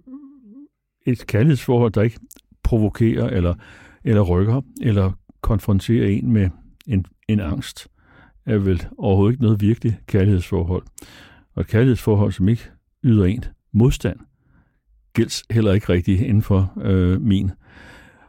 et 1.06 1.26
kærlighedsforhold, 1.26 1.92
der 1.92 2.02
ikke 2.02 2.18
provokerer 2.62 3.28
eller, 3.28 3.54
eller 4.04 4.22
rykker, 4.22 4.60
eller 4.82 5.12
konfronterer 5.40 6.06
en 6.08 6.32
med 6.32 6.50
en, 6.86 7.06
en 7.28 7.40
angst, 7.40 7.88
er 8.46 8.58
vel 8.58 8.86
overhovedet 8.98 9.32
ikke 9.32 9.42
noget 9.42 9.60
virkelig 9.60 9.98
kærlighedsforhold. 10.06 10.82
Og 11.54 11.60
et 11.60 11.66
kærlighedsforhold, 11.66 12.32
som 12.32 12.48
ikke 12.48 12.62
yder 13.04 13.24
en 13.24 13.44
modstand, 13.72 14.18
gælds 15.12 15.42
heller 15.50 15.72
ikke 15.72 15.88
rigtigt 15.88 16.20
inden 16.20 16.42
for 16.42 16.72
øh, 16.82 17.20
min 17.20 17.50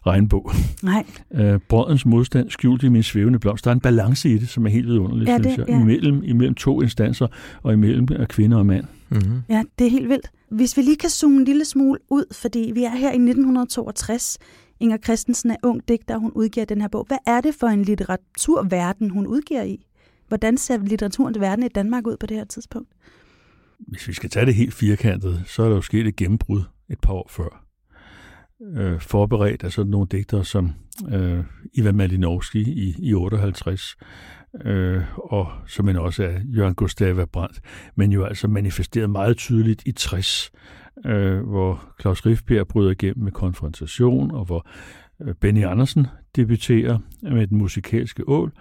regnbog. 0.07 0.51
Nej, 0.83 1.05
Øh, 1.33 1.59
brødens 1.69 2.05
modstand 2.05 2.49
skjult 2.49 2.83
i 2.83 2.89
min 2.89 3.03
svævende 3.03 3.39
blomst. 3.39 3.65
Der 3.65 3.71
er 3.71 3.75
en 3.75 3.81
balance 3.81 4.29
i 4.29 4.37
det, 4.37 4.49
som 4.49 4.65
er 4.65 4.69
helt 4.69 4.87
vidunderligt, 4.87 5.29
Ja, 5.29 5.37
det- 5.37 5.43
synes 5.45 5.57
jeg. 5.57 5.67
ja. 5.69 5.81
Imellem, 5.81 6.23
imellem 6.23 6.55
to 6.55 6.81
instanser, 6.81 7.27
og 7.63 7.73
imellem 7.73 8.07
øh, 8.11 8.27
kvinde 8.27 8.57
og 8.57 8.65
mand. 8.65 8.85
Mm-hmm. 9.09 9.41
ja, 9.49 9.63
det 9.79 9.87
er 9.87 9.91
helt 9.91 10.09
vildt. 10.09 10.31
Hvis 10.51 10.77
vi 10.77 10.81
lige 10.81 10.97
kan 10.97 11.09
zoome 11.09 11.37
en 11.37 11.45
lille 11.45 11.65
smule 11.65 11.99
ud, 12.09 12.23
fordi 12.33 12.71
vi 12.75 12.83
er 12.83 12.89
her 12.95 13.07
i 13.11 13.15
1962. 13.15 14.37
Inger 14.79 14.97
Christensen 14.97 15.51
er 15.51 15.55
ung 15.63 15.81
digter, 15.87 16.15
og 16.15 16.21
hun 16.21 16.31
udgiver 16.35 16.65
den 16.65 16.81
her 16.81 16.87
bog. 16.87 17.05
Hvad 17.07 17.17
er 17.27 17.41
det 17.41 17.55
for 17.59 17.67
en 17.67 17.83
litteraturverden, 17.83 19.09
hun 19.09 19.27
udgiver 19.27 19.63
i? 19.63 19.85
Hvordan 20.27 20.57
ser 20.57 20.77
litteraturens 20.77 21.39
verden 21.39 21.65
i 21.65 21.67
Danmark 21.67 22.07
ud 22.07 22.17
på 22.19 22.25
det 22.25 22.37
her 22.37 22.45
tidspunkt? 22.45 22.89
Hvis 23.79 24.07
vi 24.07 24.13
skal 24.13 24.29
tage 24.29 24.45
det 24.45 24.55
helt 24.55 24.73
firkantet, 24.73 25.43
så 25.47 25.63
er 25.63 25.67
der 25.67 25.75
jo 25.75 25.81
sket 25.81 26.07
et 26.07 26.15
gennembrud 26.15 26.61
et 26.89 26.99
par 26.99 27.13
år 27.13 27.27
før. 27.29 27.63
Øh, 28.61 28.99
forberedt 28.99 29.63
af 29.63 29.71
sådan 29.71 29.91
nogle 29.91 30.07
digtere 30.11 30.45
som 30.45 30.73
øh, 31.11 31.43
Ivan 31.73 31.95
Malinowski 31.95 32.61
i, 32.61 32.95
i 32.99 33.13
58, 33.13 33.97
øh, 34.65 35.01
og 35.17 35.47
som 35.67 35.89
en 35.89 35.95
også 35.95 36.23
er 36.23 36.39
Jørgen 36.55 36.75
Gustava 36.75 37.25
Brandt, 37.25 37.61
men 37.95 38.11
jo 38.11 38.23
altså 38.23 38.47
manifesteret 38.47 39.09
meget 39.09 39.37
tydeligt 39.37 39.83
i 39.85 39.91
60, 39.91 40.51
øh, 41.05 41.39
hvor 41.39 41.83
Claus 42.01 42.25
Riffbjerg 42.25 42.67
bryder 42.67 42.91
igennem 42.91 43.23
med 43.23 43.31
konfrontation, 43.31 44.31
og 44.31 44.45
hvor 44.45 44.67
øh, 45.21 45.35
Benny 45.35 45.65
Andersen 45.65 46.07
debuterer 46.35 46.99
med 47.21 47.47
den 47.47 47.57
musikalske 47.57 48.23
ål, 48.29 48.51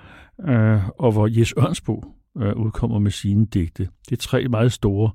øh, 0.48 0.88
og 0.88 1.12
hvor 1.12 1.38
Jes 1.38 1.54
Ørnsbo 1.58 2.04
øh, 2.38 2.56
udkommer 2.56 2.98
med 2.98 3.10
sine 3.10 3.46
digte. 3.46 3.88
Det 4.08 4.12
er 4.12 4.20
tre 4.20 4.48
meget 4.48 4.72
store 4.72 5.10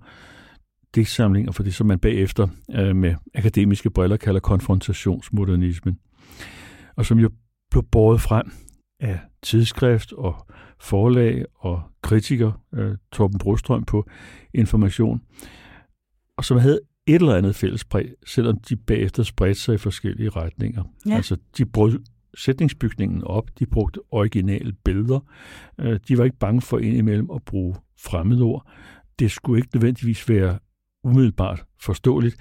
digtsamlinger 0.96 1.52
for 1.52 1.64
det, 1.64 1.74
som 1.74 1.88
man 1.88 2.00
bagefter 2.00 2.48
øh, 2.76 2.96
med 2.96 3.16
akademiske 3.36 3.90
briller 3.90 4.18
kalder 4.18 4.40
konfrontationsmodernismen, 4.40 6.00
og 6.96 7.06
som 7.06 7.20
jo 7.20 7.30
blev 7.72 7.84
båret 7.92 8.22
frem 8.22 8.52
af 9.00 9.20
tidsskrift 9.44 10.14
og 10.14 10.48
forlag 10.80 11.46
og 11.56 11.82
kritiker, 12.02 12.52
øh, 12.74 12.98
Torben 13.12 13.40
Brostrøm 13.40 13.84
på 13.84 14.10
Information, 14.54 15.22
og 16.38 16.46
som 16.46 16.58
havde 16.58 16.80
et 17.08 17.16
eller 17.16 17.36
andet 17.36 17.56
fællespræg, 17.56 18.12
selvom 18.26 18.60
de 18.60 18.76
bagefter 18.76 19.24
spredte 19.24 19.60
sig 19.60 19.76
i 19.76 19.78
forskellige 19.78 20.30
retninger. 20.30 20.84
Ja. 21.08 21.16
Altså, 21.16 21.38
de 21.58 21.66
brød 21.66 22.00
sætningsbygningen 22.38 23.24
op, 23.24 23.60
de 23.60 23.66
brugte 23.66 24.00
originale 24.12 24.74
billeder, 24.86 25.20
øh, 25.80 26.00
de 26.08 26.18
var 26.18 26.24
ikke 26.24 26.38
bange 26.38 26.62
for 26.62 26.78
indimellem 26.78 27.32
at 27.36 27.44
bruge 27.44 27.76
fremmedord. 28.00 28.72
Det 29.20 29.32
skulle 29.32 29.60
ikke 29.60 29.70
nødvendigvis 29.74 30.30
være 30.30 30.60
umiddelbart 31.04 31.66
forståeligt, 31.82 32.36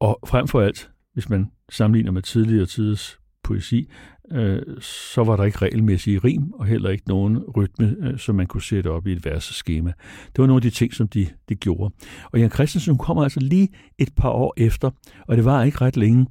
og 0.00 0.18
frem 0.26 0.48
for 0.48 0.60
alt, 0.60 0.90
hvis 1.12 1.28
man 1.28 1.50
sammenligner 1.70 2.12
med 2.12 2.22
tidligere 2.22 2.66
tiders 2.66 3.18
poesi, 3.42 3.90
øh, 4.32 4.62
så 4.80 5.24
var 5.24 5.36
der 5.36 5.44
ikke 5.44 5.58
regelmæssige 5.58 6.18
rim, 6.18 6.52
og 6.52 6.66
heller 6.66 6.90
ikke 6.90 7.08
nogen 7.08 7.38
rytme, 7.38 7.96
øh, 8.00 8.18
som 8.18 8.34
man 8.34 8.46
kunne 8.46 8.62
sætte 8.62 8.90
op 8.90 9.06
i 9.06 9.12
et 9.12 9.24
verseskema. 9.24 9.92
Det 10.26 10.38
var 10.38 10.46
nogle 10.46 10.58
af 10.58 10.62
de 10.62 10.70
ting, 10.70 10.94
som 10.94 11.08
de, 11.08 11.26
de 11.48 11.54
gjorde. 11.54 11.94
Og 12.32 12.40
Jan 12.40 12.50
Christensen 12.50 12.98
kommer 12.98 13.22
altså 13.22 13.40
lige 13.40 13.68
et 13.98 14.08
par 14.16 14.30
år 14.30 14.54
efter, 14.56 14.90
og 15.28 15.36
det 15.36 15.44
var 15.44 15.62
ikke 15.62 15.80
ret 15.80 15.96
længe, 15.96 16.26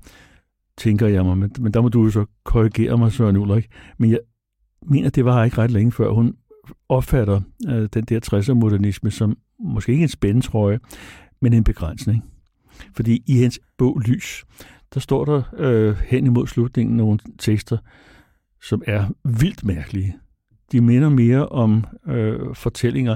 tænker 0.77 1.07
jeg 1.07 1.25
mig, 1.25 1.37
men, 1.37 1.51
men 1.59 1.73
der 1.73 1.81
må 1.81 1.89
du 1.89 2.03
jo 2.03 2.09
så 2.09 2.25
korrigere 2.43 2.97
mig, 2.97 3.11
Søren 3.11 3.37
Ulrik. 3.37 3.67
Men 3.97 4.11
jeg 4.11 4.19
mener, 4.85 5.09
det 5.09 5.25
var 5.25 5.43
ikke 5.43 5.57
ret 5.57 5.71
længe 5.71 5.91
før 5.91 6.09
hun 6.09 6.35
opfatter 6.89 7.41
øh, 7.69 7.89
den 7.93 8.03
der 8.03 8.19
60'er-modernisme 8.19 9.11
som 9.11 9.37
måske 9.59 9.91
ikke 9.91 10.03
en 10.03 10.09
spændetrøje, 10.09 10.79
men 11.43 11.53
en 11.53 11.63
begrænsning. 11.63 12.23
Fordi 12.95 13.23
i 13.27 13.33
hendes 13.33 13.59
bog 13.77 14.01
Lys, 14.05 14.45
der 14.93 14.99
står 14.99 15.25
der 15.25 15.41
øh, 15.57 15.95
hen 15.95 16.25
imod 16.25 16.47
slutningen 16.47 16.97
nogle 16.97 17.19
tekster, 17.39 17.77
som 18.61 18.81
er 18.87 19.07
vildt 19.23 19.63
mærkelige. 19.63 20.15
De 20.71 20.81
minder 20.81 21.09
mere 21.09 21.47
om 21.47 21.85
øh, 22.07 22.55
fortællinger, 22.55 23.15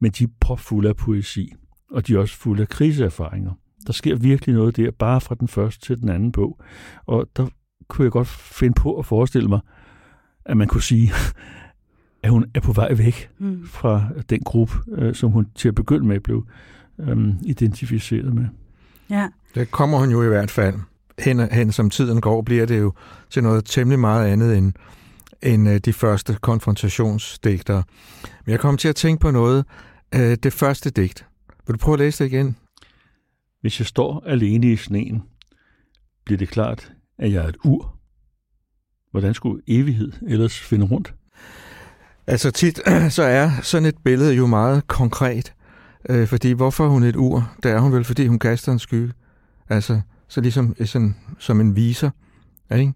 men 0.00 0.10
de 0.10 0.24
er 0.24 0.28
propfulde 0.40 0.88
af 0.88 0.96
poesi, 0.96 1.52
og 1.90 2.06
de 2.06 2.14
er 2.14 2.18
også 2.18 2.36
fulde 2.36 2.62
af 2.62 2.68
kriseerfaringer. 2.68 3.52
Der 3.86 3.92
sker 3.92 4.16
virkelig 4.16 4.54
noget 4.54 4.76
der, 4.76 4.90
bare 4.90 5.20
fra 5.20 5.34
den 5.34 5.48
første 5.48 5.86
til 5.86 6.00
den 6.00 6.08
anden 6.08 6.32
bog. 6.32 6.60
Og 7.06 7.28
der 7.36 7.46
kunne 7.88 8.04
jeg 8.04 8.12
godt 8.12 8.28
finde 8.28 8.74
på 8.74 8.98
at 8.98 9.06
forestille 9.06 9.48
mig, 9.48 9.60
at 10.44 10.56
man 10.56 10.68
kunne 10.68 10.82
sige, 10.82 11.12
at 12.22 12.30
hun 12.30 12.44
er 12.54 12.60
på 12.60 12.72
vej 12.72 12.94
væk 12.94 13.30
Mm. 13.38 13.66
fra 13.66 14.08
den 14.30 14.40
gruppe, 14.40 14.74
øh, 14.92 15.14
som 15.14 15.30
hun 15.30 15.46
til 15.54 15.68
at 15.68 15.74
begynde 15.74 16.06
med 16.06 16.20
blev 16.20 16.46
øh, 17.00 17.28
identificeret 17.42 18.34
med. 18.34 18.44
Ja, 19.10 19.28
Det 19.54 19.70
kommer 19.70 19.98
hun 19.98 20.10
jo 20.10 20.22
i 20.22 20.28
hvert 20.28 20.50
fald. 20.50 20.74
Hen, 21.18 21.40
hen 21.52 21.72
som 21.72 21.90
tiden 21.90 22.20
går, 22.20 22.42
bliver 22.42 22.66
det 22.66 22.78
jo 22.80 22.92
til 23.30 23.42
noget 23.42 23.64
temmelig 23.64 23.98
meget 23.98 24.28
andet 24.28 24.58
end, 24.58 24.72
end 25.42 25.68
øh, 25.68 25.78
de 25.78 25.92
første 25.92 26.36
konfrontationsdigtere. 26.40 27.82
Men 28.46 28.52
jeg 28.52 28.60
kom 28.60 28.76
til 28.76 28.88
at 28.88 28.96
tænke 28.96 29.20
på 29.20 29.30
noget. 29.30 29.64
Øh, 30.14 30.36
Det 30.42 30.52
første 30.52 30.90
digt. 30.90 31.26
Vil 31.66 31.74
du 31.74 31.78
prøve 31.78 31.92
at 31.94 31.98
læse 31.98 32.24
det 32.24 32.32
igen? 32.32 32.56
Hvis 33.60 33.80
jeg 33.80 33.86
står 33.86 34.22
alene 34.26 34.72
i 34.72 34.76
sneen, 34.76 35.22
bliver 36.24 36.38
det 36.38 36.48
klart, 36.48 36.92
at 37.18 37.32
jeg 37.32 37.44
er 37.44 37.48
et 37.48 37.56
ur. 37.64 37.94
Hvordan 39.10 39.34
skulle 39.34 39.62
evighed 39.68 40.12
ellers 40.26 40.58
finde 40.60 40.86
rundt? 40.86 41.14
Altså 42.26 42.50
tit, 42.50 42.80
så 43.16 43.22
er 43.22 43.50
sådan 43.62 43.86
et 43.86 43.96
billede 44.04 44.34
jo 44.34 44.46
meget 44.46 44.86
konkret. 44.86 45.52
Øh, 46.08 46.26
fordi 46.26 46.52
hvorfor 46.52 46.84
er 46.84 46.88
hun 46.88 47.02
et 47.04 47.16
ur? 47.16 47.52
Det 47.62 47.70
er 47.70 47.80
hun 47.80 47.92
vel, 47.92 48.04
fordi 48.04 48.26
hun 48.26 48.38
kaster 48.38 48.72
en 48.72 48.78
skygge. 48.78 49.12
Altså, 49.68 50.00
så 50.28 50.40
ligesom 50.40 50.76
sådan, 50.84 51.16
som 51.38 51.60
en 51.60 51.76
viser. 51.76 52.10
Er 52.70 52.76
ikke? 52.76 52.92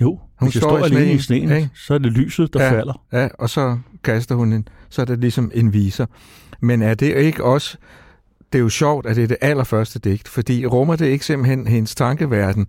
Jo, 0.00 0.10
Hun 0.38 0.48
hvis 0.48 0.54
jeg 0.54 0.60
står 0.62 0.78
står 0.78 0.84
alene 0.86 1.12
i 1.12 1.18
sneen, 1.18 1.50
ikke? 1.52 1.70
så 1.74 1.94
er 1.94 1.98
det 1.98 2.12
lyset, 2.12 2.52
der 2.54 2.64
Ja. 2.64 2.70
falder. 2.72 3.02
Ja, 3.12 3.28
og 3.38 3.50
så 3.50 3.78
kaster 4.04 4.34
hun 4.34 4.52
en, 4.52 4.68
så 4.88 5.00
er 5.02 5.06
det 5.06 5.18
ligesom 5.18 5.50
en 5.54 5.72
viser. 5.72 6.06
Men 6.60 6.82
er 6.82 6.94
det 6.94 7.16
ikke 7.16 7.44
også, 7.44 7.78
det 8.52 8.58
er 8.58 8.62
jo 8.62 8.68
sjovt, 8.68 9.06
at 9.06 9.16
det 9.16 9.24
er 9.24 9.28
det 9.28 9.36
allerførste 9.40 9.98
digt, 9.98 10.28
fordi 10.28 10.66
rummer 10.66 10.96
det 10.96 11.06
ikke 11.06 11.24
simpelthen 11.24 11.66
hendes 11.66 11.94
tankeverden, 11.94 12.66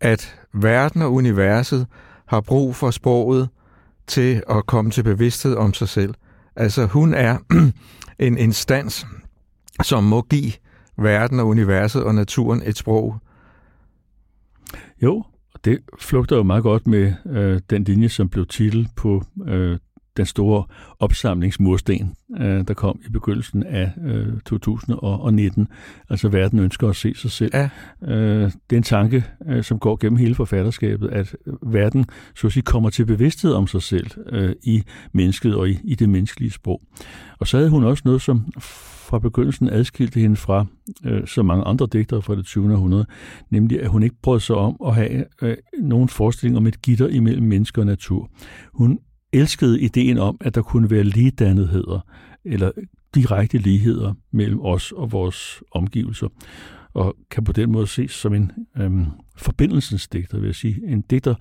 at 0.00 0.36
verden 0.54 1.02
og 1.02 1.12
universet 1.14 1.86
har 2.26 2.40
brug 2.40 2.76
for 2.76 2.90
sproget 2.90 3.48
til 4.06 4.42
at 4.50 4.66
komme 4.66 4.90
til 4.90 5.02
bevidsthed 5.02 5.54
om 5.56 5.74
sig 5.74 5.88
selv. 5.88 6.14
Altså 6.56 6.86
hun 6.86 7.14
er 7.14 7.36
en 8.18 8.38
instans, 8.38 9.06
som 9.82 10.04
må 10.04 10.22
give 10.22 10.52
verden 10.96 11.40
og 11.40 11.46
universet 11.46 12.04
og 12.04 12.14
naturen 12.14 12.62
et 12.64 12.78
sprog. 12.78 13.18
Jo, 15.02 15.24
og 15.54 15.64
det 15.64 15.78
flugter 15.98 16.36
jo 16.36 16.42
meget 16.42 16.62
godt 16.62 16.86
med 16.86 17.12
øh, 17.26 17.60
den 17.70 17.84
linje, 17.84 18.08
som 18.08 18.28
blev 18.28 18.46
titel 18.46 18.88
på 18.96 19.22
øh, 19.46 19.78
den 20.18 20.26
store 20.26 20.64
opsamlingsmursten, 20.98 22.14
øh, 22.40 22.68
der 22.68 22.74
kom 22.74 23.00
i 23.06 23.10
begyndelsen 23.10 23.62
af 23.62 23.92
øh, 24.04 24.40
2019. 24.46 25.68
Altså, 26.10 26.28
verden 26.28 26.58
ønsker 26.58 26.88
at 26.88 26.96
se 26.96 27.14
sig 27.14 27.30
selv. 27.30 27.50
Ja. 27.54 27.68
Øh, 28.02 28.44
det 28.70 28.72
er 28.72 28.76
en 28.76 28.82
tanke, 28.82 29.24
øh, 29.48 29.64
som 29.64 29.78
går 29.78 29.96
gennem 29.96 30.16
hele 30.16 30.34
forfatterskabet, 30.34 31.08
at 31.08 31.36
verden, 31.62 32.06
så 32.36 32.46
at 32.46 32.52
sige, 32.52 32.62
kommer 32.62 32.90
til 32.90 33.06
bevidsthed 33.06 33.52
om 33.52 33.66
sig 33.66 33.82
selv 33.82 34.06
øh, 34.26 34.54
i 34.62 34.82
mennesket 35.12 35.54
og 35.54 35.68
i, 35.68 35.78
i 35.84 35.94
det 35.94 36.08
menneskelige 36.08 36.50
sprog. 36.50 36.82
Og 37.38 37.46
så 37.46 37.56
havde 37.56 37.70
hun 37.70 37.84
også 37.84 38.02
noget, 38.04 38.22
som 38.22 38.52
fra 39.08 39.18
begyndelsen 39.18 39.68
adskilte 39.68 40.20
hende 40.20 40.36
fra 40.36 40.66
øh, 41.04 41.26
så 41.26 41.42
mange 41.42 41.64
andre 41.64 41.88
digtere 41.92 42.22
fra 42.22 42.36
det 42.36 42.44
20. 42.44 42.72
århundrede, 42.72 43.06
nemlig 43.50 43.82
at 43.82 43.88
hun 43.88 44.02
ikke 44.02 44.16
brød 44.22 44.40
sig 44.40 44.56
om 44.56 44.76
at 44.86 44.94
have 44.94 45.24
øh, 45.42 45.56
nogen 45.82 46.08
forestilling 46.08 46.56
om 46.56 46.66
et 46.66 46.82
gitter 46.82 47.08
imellem 47.08 47.46
mennesker 47.46 47.82
og 47.82 47.86
natur. 47.86 48.30
Hun 48.72 48.98
elskede 49.32 49.80
ideen 49.80 50.18
om, 50.18 50.36
at 50.40 50.54
der 50.54 50.62
kunne 50.62 50.90
være 50.90 51.04
ligedannetheder, 51.04 52.00
eller 52.44 52.70
direkte 53.14 53.58
ligheder 53.58 54.14
mellem 54.30 54.60
os 54.60 54.92
og 54.92 55.12
vores 55.12 55.62
omgivelser, 55.72 56.28
og 56.94 57.16
kan 57.30 57.44
på 57.44 57.52
den 57.52 57.72
måde 57.72 57.86
ses 57.86 58.10
som 58.10 58.34
en 58.34 58.52
øhm, 58.76 59.06
forbindelsens 59.36 60.08
digter, 60.08 60.38
vil 60.38 60.46
jeg 60.46 60.54
sige. 60.54 60.82
En 60.86 61.00
digter, 61.00 61.34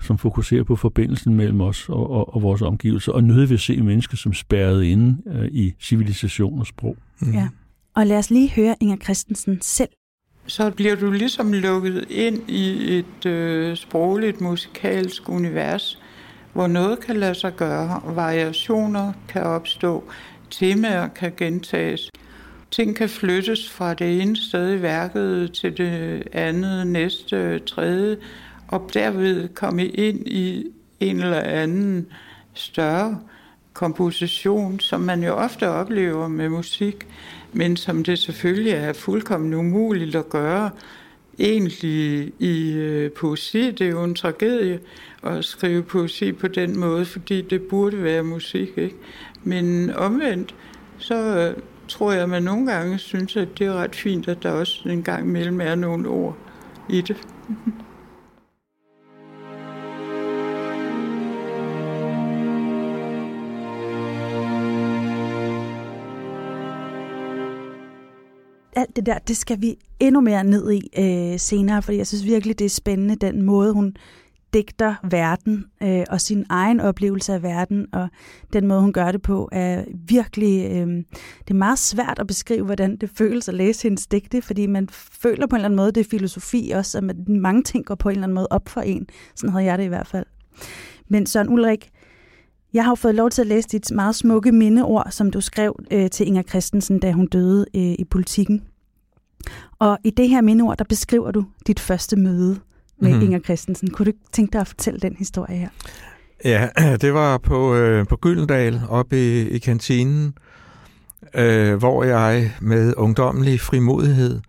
som 0.00 0.18
fokuserer 0.18 0.64
på 0.64 0.76
forbindelsen 0.76 1.34
mellem 1.34 1.60
os 1.60 1.88
og, 1.88 2.10
og, 2.10 2.34
og 2.34 2.42
vores 2.42 2.62
omgivelser, 2.62 3.12
og 3.12 3.24
nødig 3.24 3.50
vil 3.50 3.58
se 3.58 3.82
mennesker 3.82 4.16
som 4.16 4.32
spærret 4.32 4.84
inde 4.84 5.22
øh, 5.26 5.48
i 5.52 5.72
civilisation 5.80 6.58
og 6.58 6.66
sprog. 6.66 6.96
Mm. 7.20 7.32
Ja. 7.32 7.48
Og 7.94 8.06
lad 8.06 8.18
os 8.18 8.30
lige 8.30 8.50
høre 8.50 8.76
Inger 8.80 8.96
Christensen 8.96 9.58
selv. 9.60 9.88
så 10.46 10.70
bliver 10.70 10.96
du 10.96 11.10
ligesom 11.10 11.52
lukket 11.52 12.04
ind 12.10 12.50
i 12.50 12.98
et 12.98 13.26
øh, 13.26 13.76
sprogligt, 13.76 14.40
musikalsk 14.40 15.28
univers, 15.28 16.01
hvor 16.52 16.66
noget 16.66 17.00
kan 17.00 17.16
lade 17.16 17.34
sig 17.34 17.56
gøre, 17.56 18.02
variationer 18.04 19.12
kan 19.28 19.42
opstå, 19.42 20.04
temaer 20.50 21.08
kan 21.08 21.32
gentages. 21.36 22.10
Ting 22.70 22.96
kan 22.96 23.08
flyttes 23.08 23.70
fra 23.70 23.94
det 23.94 24.20
ene 24.20 24.36
sted 24.36 24.74
i 24.74 24.82
værket 24.82 25.52
til 25.52 25.76
det 25.76 26.22
andet, 26.32 26.86
næste, 26.86 27.58
tredje, 27.58 28.16
og 28.68 28.90
derved 28.94 29.48
komme 29.48 29.86
ind 29.86 30.28
i 30.28 30.64
en 31.00 31.20
eller 31.20 31.40
anden 31.40 32.06
større 32.54 33.18
komposition, 33.72 34.80
som 34.80 35.00
man 35.00 35.24
jo 35.24 35.32
ofte 35.32 35.68
oplever 35.68 36.28
med 36.28 36.48
musik, 36.48 37.06
men 37.52 37.76
som 37.76 38.04
det 38.04 38.18
selvfølgelig 38.18 38.72
er 38.72 38.92
fuldkommen 38.92 39.54
umuligt 39.54 40.16
at 40.16 40.28
gøre 40.28 40.70
egentlig 41.42 42.32
i 42.38 42.72
øh, 42.72 43.10
poesi. 43.10 43.70
Det 43.70 43.80
er 43.80 43.90
jo 43.90 44.04
en 44.04 44.14
tragedie 44.14 44.80
at 45.22 45.44
skrive 45.44 45.82
poesi 45.82 46.32
på 46.32 46.48
den 46.48 46.78
måde, 46.78 47.04
fordi 47.04 47.42
det 47.42 47.62
burde 47.62 48.02
være 48.02 48.22
musik. 48.22 48.68
Ikke? 48.76 48.96
Men 49.44 49.94
omvendt, 49.94 50.54
så 50.98 51.14
øh, 51.14 51.62
tror 51.88 52.12
jeg, 52.12 52.22
at 52.22 52.28
man 52.28 52.42
nogle 52.42 52.72
gange 52.72 52.98
synes, 52.98 53.36
at 53.36 53.48
det 53.58 53.66
er 53.66 53.72
ret 53.72 53.96
fint, 53.96 54.28
at 54.28 54.42
der 54.42 54.50
også 54.50 54.88
en 54.88 55.02
gang 55.02 55.28
imellem 55.28 55.60
er 55.60 55.74
nogle 55.74 56.08
ord 56.08 56.36
i 56.88 57.00
det. 57.00 57.16
Alt 68.92 68.96
det 68.96 69.06
der, 69.06 69.18
det 69.18 69.36
skal 69.36 69.60
vi 69.60 69.76
endnu 70.00 70.20
mere 70.20 70.44
ned 70.44 70.72
i 70.72 70.90
øh, 70.98 71.38
senere, 71.38 71.82
fordi 71.82 71.98
jeg 71.98 72.06
synes 72.06 72.24
virkelig, 72.24 72.58
det 72.58 72.64
er 72.64 72.68
spændende, 72.68 73.16
den 73.16 73.42
måde, 73.42 73.72
hun 73.72 73.96
digter 74.54 74.94
verden 75.10 75.64
øh, 75.82 76.04
og 76.10 76.20
sin 76.20 76.46
egen 76.48 76.80
oplevelse 76.80 77.32
af 77.34 77.42
verden, 77.42 77.86
og 77.92 78.08
den 78.52 78.66
måde, 78.66 78.80
hun 78.80 78.92
gør 78.92 79.12
det 79.12 79.22
på, 79.22 79.48
er 79.52 79.84
virkelig... 80.06 80.70
Øh, 80.70 80.86
det 81.38 81.50
er 81.50 81.54
meget 81.54 81.78
svært 81.78 82.18
at 82.18 82.26
beskrive, 82.26 82.64
hvordan 82.64 82.96
det 82.96 83.10
føles 83.14 83.48
at 83.48 83.54
læse 83.54 83.82
hendes 83.82 84.06
digte, 84.06 84.42
fordi 84.42 84.66
man 84.66 84.88
føler 84.92 85.46
på 85.46 85.56
en 85.56 85.60
eller 85.60 85.68
anden 85.68 85.76
måde, 85.76 85.92
det 85.92 86.00
er 86.00 86.10
filosofi 86.10 86.72
også, 86.74 86.98
at 86.98 87.04
man, 87.04 87.24
mange 87.28 87.62
ting 87.62 87.84
går 87.84 87.94
på 87.94 88.08
en 88.08 88.12
eller 88.12 88.24
anden 88.24 88.34
måde 88.34 88.48
op 88.50 88.68
for 88.68 88.80
en. 88.80 89.06
Sådan 89.34 89.50
havde 89.50 89.64
jeg 89.64 89.78
det 89.78 89.84
i 89.84 89.88
hvert 89.88 90.06
fald. 90.06 90.26
Men 91.08 91.26
Søren 91.26 91.48
Ulrik, 91.48 91.90
jeg 92.72 92.84
har 92.84 92.90
jo 92.90 92.94
fået 92.94 93.14
lov 93.14 93.30
til 93.30 93.42
at 93.42 93.48
læse 93.48 93.68
dit 93.68 93.90
meget 93.90 94.14
smukke 94.14 94.52
mindeord, 94.52 95.06
som 95.10 95.30
du 95.30 95.40
skrev 95.40 95.76
øh, 95.90 96.10
til 96.10 96.26
Inger 96.26 96.42
Christensen, 96.42 96.98
da 96.98 97.12
hun 97.12 97.26
døde 97.26 97.66
øh, 97.76 97.82
i 97.82 98.04
politikken. 98.10 98.62
Og 99.78 99.98
i 100.04 100.10
det 100.10 100.28
her 100.28 100.40
mindeord, 100.40 100.76
der 100.78 100.84
beskriver 100.84 101.30
du 101.30 101.44
dit 101.66 101.80
første 101.80 102.16
møde 102.16 102.60
med 103.00 103.14
mm. 103.14 103.22
Inger 103.22 103.38
Christensen. 103.38 103.90
Kunne 103.90 104.12
du 104.12 104.18
tænke 104.32 104.52
dig 104.52 104.60
at 104.60 104.68
fortælle 104.68 105.00
den 105.00 105.16
historie 105.18 105.56
her? 105.56 105.68
Ja, 106.44 106.68
det 107.02 107.14
var 107.14 107.38
på, 107.38 107.74
øh, 107.74 108.06
på 108.06 108.16
Gyldendal 108.16 108.80
oppe 108.88 109.18
i, 109.18 109.48
i 109.48 109.58
kantinen, 109.58 110.34
øh, 111.34 111.74
hvor 111.74 112.04
jeg 112.04 112.52
med 112.60 112.94
ungdommelig 112.96 113.60
frimodighed 113.60 114.40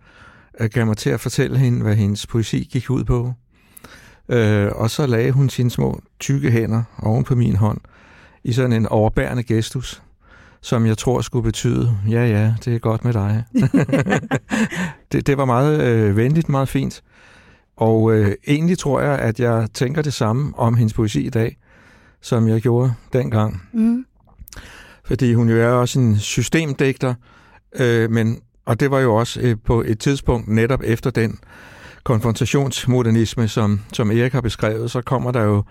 øh, 0.60 0.70
gav 0.70 0.86
mig 0.86 0.96
til 0.96 1.10
at 1.10 1.20
fortælle 1.20 1.58
hende, 1.58 1.82
hvad 1.82 1.94
hendes 1.94 2.26
poesi 2.26 2.68
gik 2.72 2.90
ud 2.90 3.04
på. 3.04 3.32
Øh, 4.28 4.70
og 4.74 4.90
så 4.90 5.06
lagde 5.06 5.32
hun 5.32 5.48
sine 5.48 5.70
små 5.70 6.00
tykke 6.20 6.50
hænder 6.50 6.82
oven 7.02 7.24
på 7.24 7.34
min 7.34 7.56
hånd 7.56 7.80
i 8.44 8.52
sådan 8.52 8.72
en 8.72 8.86
overbærende 8.86 9.42
gestus, 9.42 10.02
som 10.64 10.86
jeg 10.86 10.98
tror 10.98 11.20
skulle 11.20 11.42
betyde, 11.42 11.98
ja 12.08 12.26
ja, 12.26 12.54
det 12.64 12.74
er 12.74 12.78
godt 12.78 13.04
med 13.04 13.12
dig. 13.12 13.44
det, 15.12 15.26
det 15.26 15.38
var 15.38 15.44
meget 15.44 15.80
øh, 15.82 16.16
venligt, 16.16 16.48
meget 16.48 16.68
fint. 16.68 17.02
Og 17.76 18.14
øh, 18.14 18.32
egentlig 18.46 18.78
tror 18.78 19.00
jeg, 19.00 19.18
at 19.18 19.40
jeg 19.40 19.68
tænker 19.74 20.02
det 20.02 20.14
samme 20.14 20.52
om 20.56 20.74
hendes 20.74 20.92
poesi 20.92 21.26
i 21.26 21.30
dag, 21.30 21.56
som 22.20 22.48
jeg 22.48 22.60
gjorde 22.60 22.94
dengang. 23.12 23.62
Mm. 23.72 24.06
Fordi 25.04 25.34
hun 25.34 25.48
jo 25.48 25.56
er 25.56 25.68
også 25.68 26.00
en 26.00 26.18
systemdigter, 26.18 27.14
øh, 27.76 28.10
men, 28.10 28.40
og 28.66 28.80
det 28.80 28.90
var 28.90 29.00
jo 29.00 29.14
også 29.14 29.40
øh, 29.40 29.56
på 29.64 29.82
et 29.86 29.98
tidspunkt 29.98 30.48
netop 30.48 30.80
efter 30.84 31.10
den 31.10 31.38
konfrontationsmodernisme, 32.04 33.48
som, 33.48 33.80
som 33.92 34.10
Erik 34.10 34.32
har 34.32 34.40
beskrevet, 34.40 34.90
så 34.90 35.00
kommer 35.00 35.32
der 35.32 35.42
jo 35.42 35.64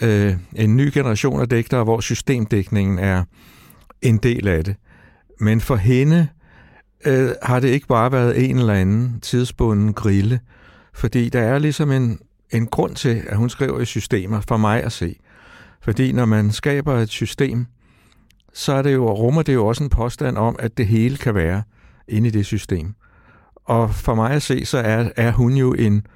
øh, 0.00 0.34
en 0.56 0.76
ny 0.76 0.90
generation 0.94 1.40
af 1.40 1.48
digtere, 1.48 1.84
hvor 1.84 2.00
systemdækningen 2.00 2.98
er 2.98 3.24
en 4.02 4.16
del 4.16 4.48
af 4.48 4.64
det. 4.64 4.76
Men 5.40 5.60
for 5.60 5.76
hende 5.76 6.28
øh, 7.06 7.30
har 7.42 7.60
det 7.60 7.68
ikke 7.68 7.86
bare 7.86 8.12
været 8.12 8.50
en 8.50 8.58
eller 8.58 8.74
anden 8.74 9.20
tidsbunden 9.20 9.92
grille, 9.92 10.40
fordi 10.94 11.28
der 11.28 11.40
er 11.40 11.58
ligesom 11.58 11.90
en, 11.90 12.18
en 12.50 12.66
grund 12.66 12.94
til, 12.94 13.22
at 13.28 13.36
hun 13.36 13.50
skriver 13.50 13.80
i 13.80 13.84
systemer, 13.84 14.40
for 14.40 14.56
mig 14.56 14.82
at 14.84 14.92
se. 14.92 15.16
Fordi 15.82 16.12
når 16.12 16.24
man 16.24 16.52
skaber 16.52 16.94
et 16.94 17.08
system, 17.08 17.66
så 18.52 18.72
er 18.72 18.82
det 18.82 18.94
jo, 18.94 19.12
rummer 19.12 19.42
det 19.42 19.54
jo 19.54 19.66
også 19.66 19.84
en 19.84 19.90
påstand 19.90 20.38
om, 20.38 20.56
at 20.58 20.78
det 20.78 20.86
hele 20.86 21.16
kan 21.16 21.34
være 21.34 21.62
inde 22.08 22.28
i 22.28 22.30
det 22.30 22.46
system. 22.46 22.94
Og 23.64 23.94
for 23.94 24.14
mig 24.14 24.30
at 24.30 24.42
se, 24.42 24.64
så 24.64 24.78
er, 24.78 25.10
er 25.16 25.32
hun 25.32 25.52
jo 25.52 25.72
en, 25.72 26.06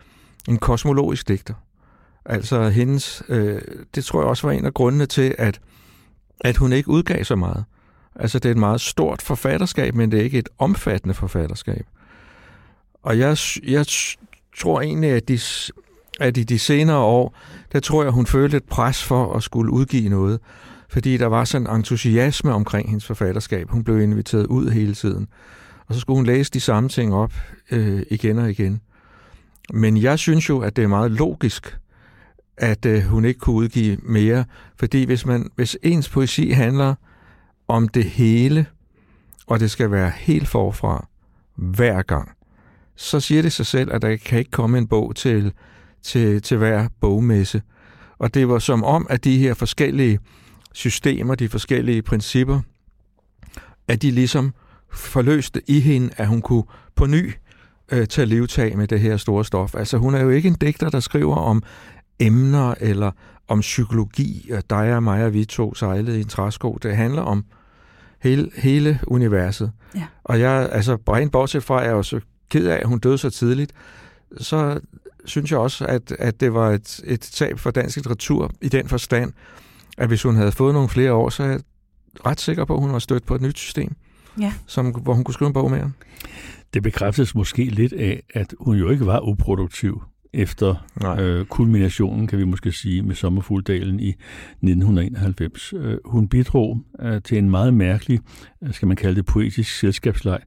en 0.48 0.58
kosmologisk 0.58 1.28
digter. 1.28 1.54
Altså 2.24 2.68
hendes, 2.68 3.22
øh, 3.28 3.62
det 3.94 4.04
tror 4.04 4.20
jeg 4.20 4.28
også 4.28 4.46
var 4.46 4.52
en 4.52 4.66
af 4.66 4.74
grundene 4.74 5.06
til, 5.06 5.34
at, 5.38 5.60
at 6.40 6.56
hun 6.56 6.72
ikke 6.72 6.88
udgav 6.88 7.24
så 7.24 7.36
meget. 7.36 7.64
Altså 8.16 8.38
det 8.38 8.48
er 8.48 8.52
et 8.52 8.58
meget 8.58 8.80
stort 8.80 9.22
forfatterskab, 9.22 9.94
men 9.94 10.12
det 10.12 10.20
er 10.20 10.24
ikke 10.24 10.38
et 10.38 10.48
omfattende 10.58 11.14
forfatterskab. 11.14 11.86
Og 13.02 13.18
jeg, 13.18 13.36
jeg 13.66 13.86
tror 14.58 14.80
egentlig, 14.80 15.10
at, 15.10 15.28
de, 15.28 15.38
at 16.20 16.36
i 16.36 16.42
de 16.42 16.58
senere 16.58 16.98
år, 16.98 17.36
der 17.72 17.80
tror 17.80 18.02
jeg, 18.02 18.12
hun 18.12 18.26
følte 18.26 18.56
et 18.56 18.64
pres 18.64 19.04
for 19.04 19.32
at 19.32 19.42
skulle 19.42 19.72
udgive 19.72 20.08
noget. 20.08 20.40
Fordi 20.88 21.16
der 21.16 21.26
var 21.26 21.44
sådan 21.44 21.66
en 21.66 21.76
entusiasme 21.76 22.52
omkring 22.52 22.88
hendes 22.88 23.06
forfatterskab. 23.06 23.70
Hun 23.70 23.84
blev 23.84 24.00
inviteret 24.00 24.46
ud 24.46 24.70
hele 24.70 24.94
tiden. 24.94 25.28
Og 25.86 25.94
så 25.94 26.00
skulle 26.00 26.16
hun 26.16 26.26
læse 26.26 26.50
de 26.50 26.60
samme 26.60 26.88
ting 26.88 27.14
op 27.14 27.32
øh, 27.70 28.02
igen 28.10 28.38
og 28.38 28.50
igen. 28.50 28.80
Men 29.72 29.96
jeg 29.96 30.18
synes 30.18 30.48
jo, 30.48 30.60
at 30.60 30.76
det 30.76 30.84
er 30.84 30.88
meget 30.88 31.10
logisk, 31.10 31.78
at 32.56 32.86
øh, 32.86 33.02
hun 33.02 33.24
ikke 33.24 33.40
kunne 33.40 33.56
udgive 33.56 33.96
mere. 34.02 34.44
Fordi 34.76 35.04
hvis, 35.04 35.26
man, 35.26 35.50
hvis 35.56 35.76
ens 35.82 36.08
poesi 36.08 36.50
handler 36.50 36.94
om 37.68 37.88
det 37.88 38.04
hele, 38.04 38.66
og 39.46 39.60
det 39.60 39.70
skal 39.70 39.90
være 39.90 40.12
helt 40.16 40.48
forfra 40.48 41.08
hver 41.54 42.02
gang, 42.02 42.30
så 42.96 43.20
siger 43.20 43.42
det 43.42 43.52
sig 43.52 43.66
selv, 43.66 43.92
at 43.92 44.02
der 44.02 44.16
kan 44.16 44.38
ikke 44.38 44.50
komme 44.50 44.78
en 44.78 44.86
bog 44.86 45.16
til, 45.16 45.52
til, 46.02 46.42
til 46.42 46.56
hver 46.56 46.88
bogmesse. 47.00 47.62
Og 48.18 48.34
det 48.34 48.48
var 48.48 48.58
som 48.58 48.84
om, 48.84 49.06
at 49.10 49.24
de 49.24 49.38
her 49.38 49.54
forskellige 49.54 50.18
systemer, 50.72 51.34
de 51.34 51.48
forskellige 51.48 52.02
principper, 52.02 52.60
at 53.88 54.02
de 54.02 54.10
ligesom 54.10 54.54
forløste 54.92 55.62
i 55.66 55.80
hende, 55.80 56.10
at 56.16 56.26
hun 56.26 56.42
kunne 56.42 56.64
på 56.94 57.06
ny 57.06 57.32
øh, 57.92 58.06
tage 58.06 58.26
livtag 58.26 58.78
med 58.78 58.88
det 58.88 59.00
her 59.00 59.16
store 59.16 59.44
stof. 59.44 59.74
Altså 59.74 59.98
hun 59.98 60.14
er 60.14 60.20
jo 60.20 60.30
ikke 60.30 60.48
en 60.48 60.54
digter, 60.54 60.90
der 60.90 61.00
skriver 61.00 61.36
om 61.36 61.62
emner 62.18 62.74
eller 62.80 63.10
om 63.48 63.60
psykologi, 63.60 64.50
og 64.50 64.62
dig 64.70 64.96
og 64.96 65.02
mig 65.02 65.24
og 65.24 65.32
vi 65.32 65.44
to 65.44 65.74
sejlede 65.74 66.18
i 66.18 66.20
en 66.20 66.28
træsko. 66.28 66.78
Det 66.82 66.96
handler 66.96 67.22
om 67.22 67.44
hele, 68.20 68.50
hele 68.56 69.00
universet. 69.06 69.72
Ja. 69.94 70.04
Og 70.24 70.40
jeg, 70.40 70.68
altså 70.72 70.98
rent 71.08 71.32
bortset 71.32 71.62
fra, 71.62 71.80
at 71.82 71.88
jeg 71.88 71.96
er 71.98 72.02
så 72.02 72.20
ked 72.50 72.66
af, 72.66 72.76
at 72.76 72.86
hun 72.86 72.98
døde 72.98 73.18
så 73.18 73.30
tidligt, 73.30 73.72
så 74.38 74.80
synes 75.24 75.50
jeg 75.50 75.58
også, 75.58 75.86
at, 75.86 76.12
at 76.18 76.40
det 76.40 76.54
var 76.54 76.70
et, 76.70 77.00
et 77.04 77.20
tab 77.20 77.58
for 77.58 77.70
dansk 77.70 77.96
litteratur 77.96 78.50
i 78.60 78.68
den 78.68 78.88
forstand, 78.88 79.32
at 79.98 80.08
hvis 80.08 80.22
hun 80.22 80.36
havde 80.36 80.52
fået 80.52 80.74
nogle 80.74 80.88
flere 80.88 81.12
år, 81.12 81.28
så 81.28 81.42
er 81.42 81.46
jeg 81.48 81.60
ret 82.26 82.40
sikker 82.40 82.64
på, 82.64 82.74
at 82.74 82.80
hun 82.80 82.92
var 82.92 82.98
stødt 82.98 83.26
på 83.26 83.34
et 83.34 83.40
nyt 83.40 83.58
system, 83.58 83.92
Ja. 84.40 84.52
som, 84.66 84.86
hvor 84.86 85.14
hun 85.14 85.24
kunne 85.24 85.34
skrive 85.34 85.46
en 85.46 85.52
bog 85.52 85.70
mere. 85.70 85.92
Det 86.74 86.82
bekræftes 86.82 87.34
måske 87.34 87.64
lidt 87.64 87.92
af, 87.92 88.22
at 88.34 88.54
hun 88.60 88.76
jo 88.76 88.90
ikke 88.90 89.06
var 89.06 89.20
uproduktiv 89.28 90.02
efter 90.34 90.86
Nej. 91.00 91.20
øh, 91.20 91.46
kulminationen, 91.46 92.26
kan 92.26 92.38
vi 92.38 92.44
måske 92.44 92.72
sige, 92.72 93.02
med 93.02 93.14
Sommerfugldalen 93.14 94.00
i 94.00 94.08
1991. 94.08 95.72
Øh, 95.76 95.98
hun 96.04 96.28
bidrog 96.28 96.80
øh, 97.00 97.22
til 97.22 97.38
en 97.38 97.50
meget 97.50 97.74
mærkelig, 97.74 98.20
øh, 98.62 98.72
skal 98.72 98.88
man 98.88 98.96
kalde 98.96 99.16
det, 99.16 99.26
poetisk 99.26 99.78
selskabsleg, 99.78 100.38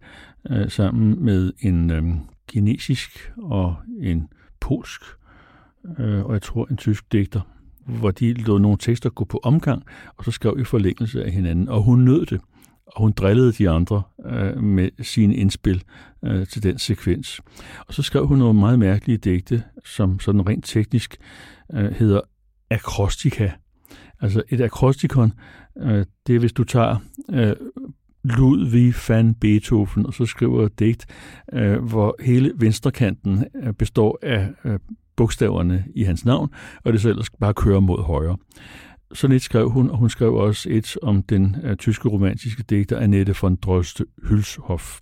øh, 0.50 0.70
sammen 0.70 1.26
med 1.26 1.54
en 1.60 1.92
øh, 1.92 2.04
kinesisk 2.48 3.32
og 3.38 3.76
en 4.02 4.28
polsk, 4.60 5.02
øh, 6.00 6.26
og 6.26 6.34
jeg 6.34 6.42
tror 6.42 6.68
en 6.72 6.78
tysk 6.78 7.12
digter, 7.12 7.42
hvor 7.86 8.12
de 8.12 8.34
lod 8.34 8.60
nogle 8.60 8.78
tekster 8.78 9.10
gå 9.10 9.26
på 9.26 9.40
omgang, 9.44 9.84
og 10.18 10.26
så 10.26 10.32
skrev 10.32 10.58
i 10.60 10.64
forlængelse 10.64 11.24
af 11.24 11.32
hinanden, 11.32 11.70
og 11.70 11.84
hun 11.84 12.00
nød 12.00 12.26
det 12.26 12.42
og 12.88 13.02
hun 13.02 13.12
drillede 13.12 13.52
de 13.52 13.70
andre 13.70 14.02
øh, 14.26 14.64
med 14.64 14.90
sine 15.04 15.36
indspil 15.36 15.84
øh, 16.26 16.48
til 16.48 16.64
den 16.64 16.78
sekvens. 16.78 17.42
Og 17.88 17.94
så 17.94 18.02
skrev 18.02 18.28
hun 18.28 18.38
nogle 18.38 18.60
meget 18.60 18.80
mærkelige 18.80 19.18
digte, 19.18 19.64
som 19.86 20.20
sådan 20.20 20.48
rent 20.48 20.66
teknisk 20.66 21.18
øh, 21.74 21.92
hedder 21.92 22.22
akrostika. 22.72 23.52
Altså 24.22 24.44
et 24.50 24.62
akrostikon, 24.62 25.34
øh, 25.82 26.06
det 26.28 26.36
er 26.36 26.40
hvis 26.40 26.54
du 26.54 26.64
tager 26.64 26.98
øh, 27.32 27.56
Ludwig 28.24 28.94
van 29.10 29.36
Beethoven, 29.36 30.06
og 30.06 30.14
så 30.14 30.26
skriver 30.26 30.66
et 30.66 30.80
digt, 30.80 31.06
øh, 31.54 31.84
hvor 31.84 32.16
hele 32.24 32.52
venstrekanten 32.56 33.46
øh, 33.64 33.74
består 33.74 34.20
af 34.22 34.50
øh, 34.66 34.80
bogstaverne 35.16 35.86
i 35.96 36.04
hans 36.04 36.26
navn, 36.26 36.50
og 36.84 36.94
det 36.94 37.02
så 37.02 37.10
ellers 37.10 37.30
bare 37.30 37.54
kører 37.54 37.80
mod 37.80 38.04
højre. 38.04 38.38
Sådan 39.14 39.36
et 39.36 39.42
skrev 39.42 39.70
hun, 39.70 39.90
og 39.90 39.98
hun 39.98 40.10
skrev 40.10 40.34
også 40.34 40.70
et 40.70 40.98
om 41.02 41.24
den 41.24 41.56
uh, 41.64 41.76
tyske 41.76 42.10
romantiske 42.10 42.64
digter 42.64 43.00
Annette 43.00 43.36
von 43.42 43.56
Droste 43.56 44.06
Hülshoff. 44.24 45.02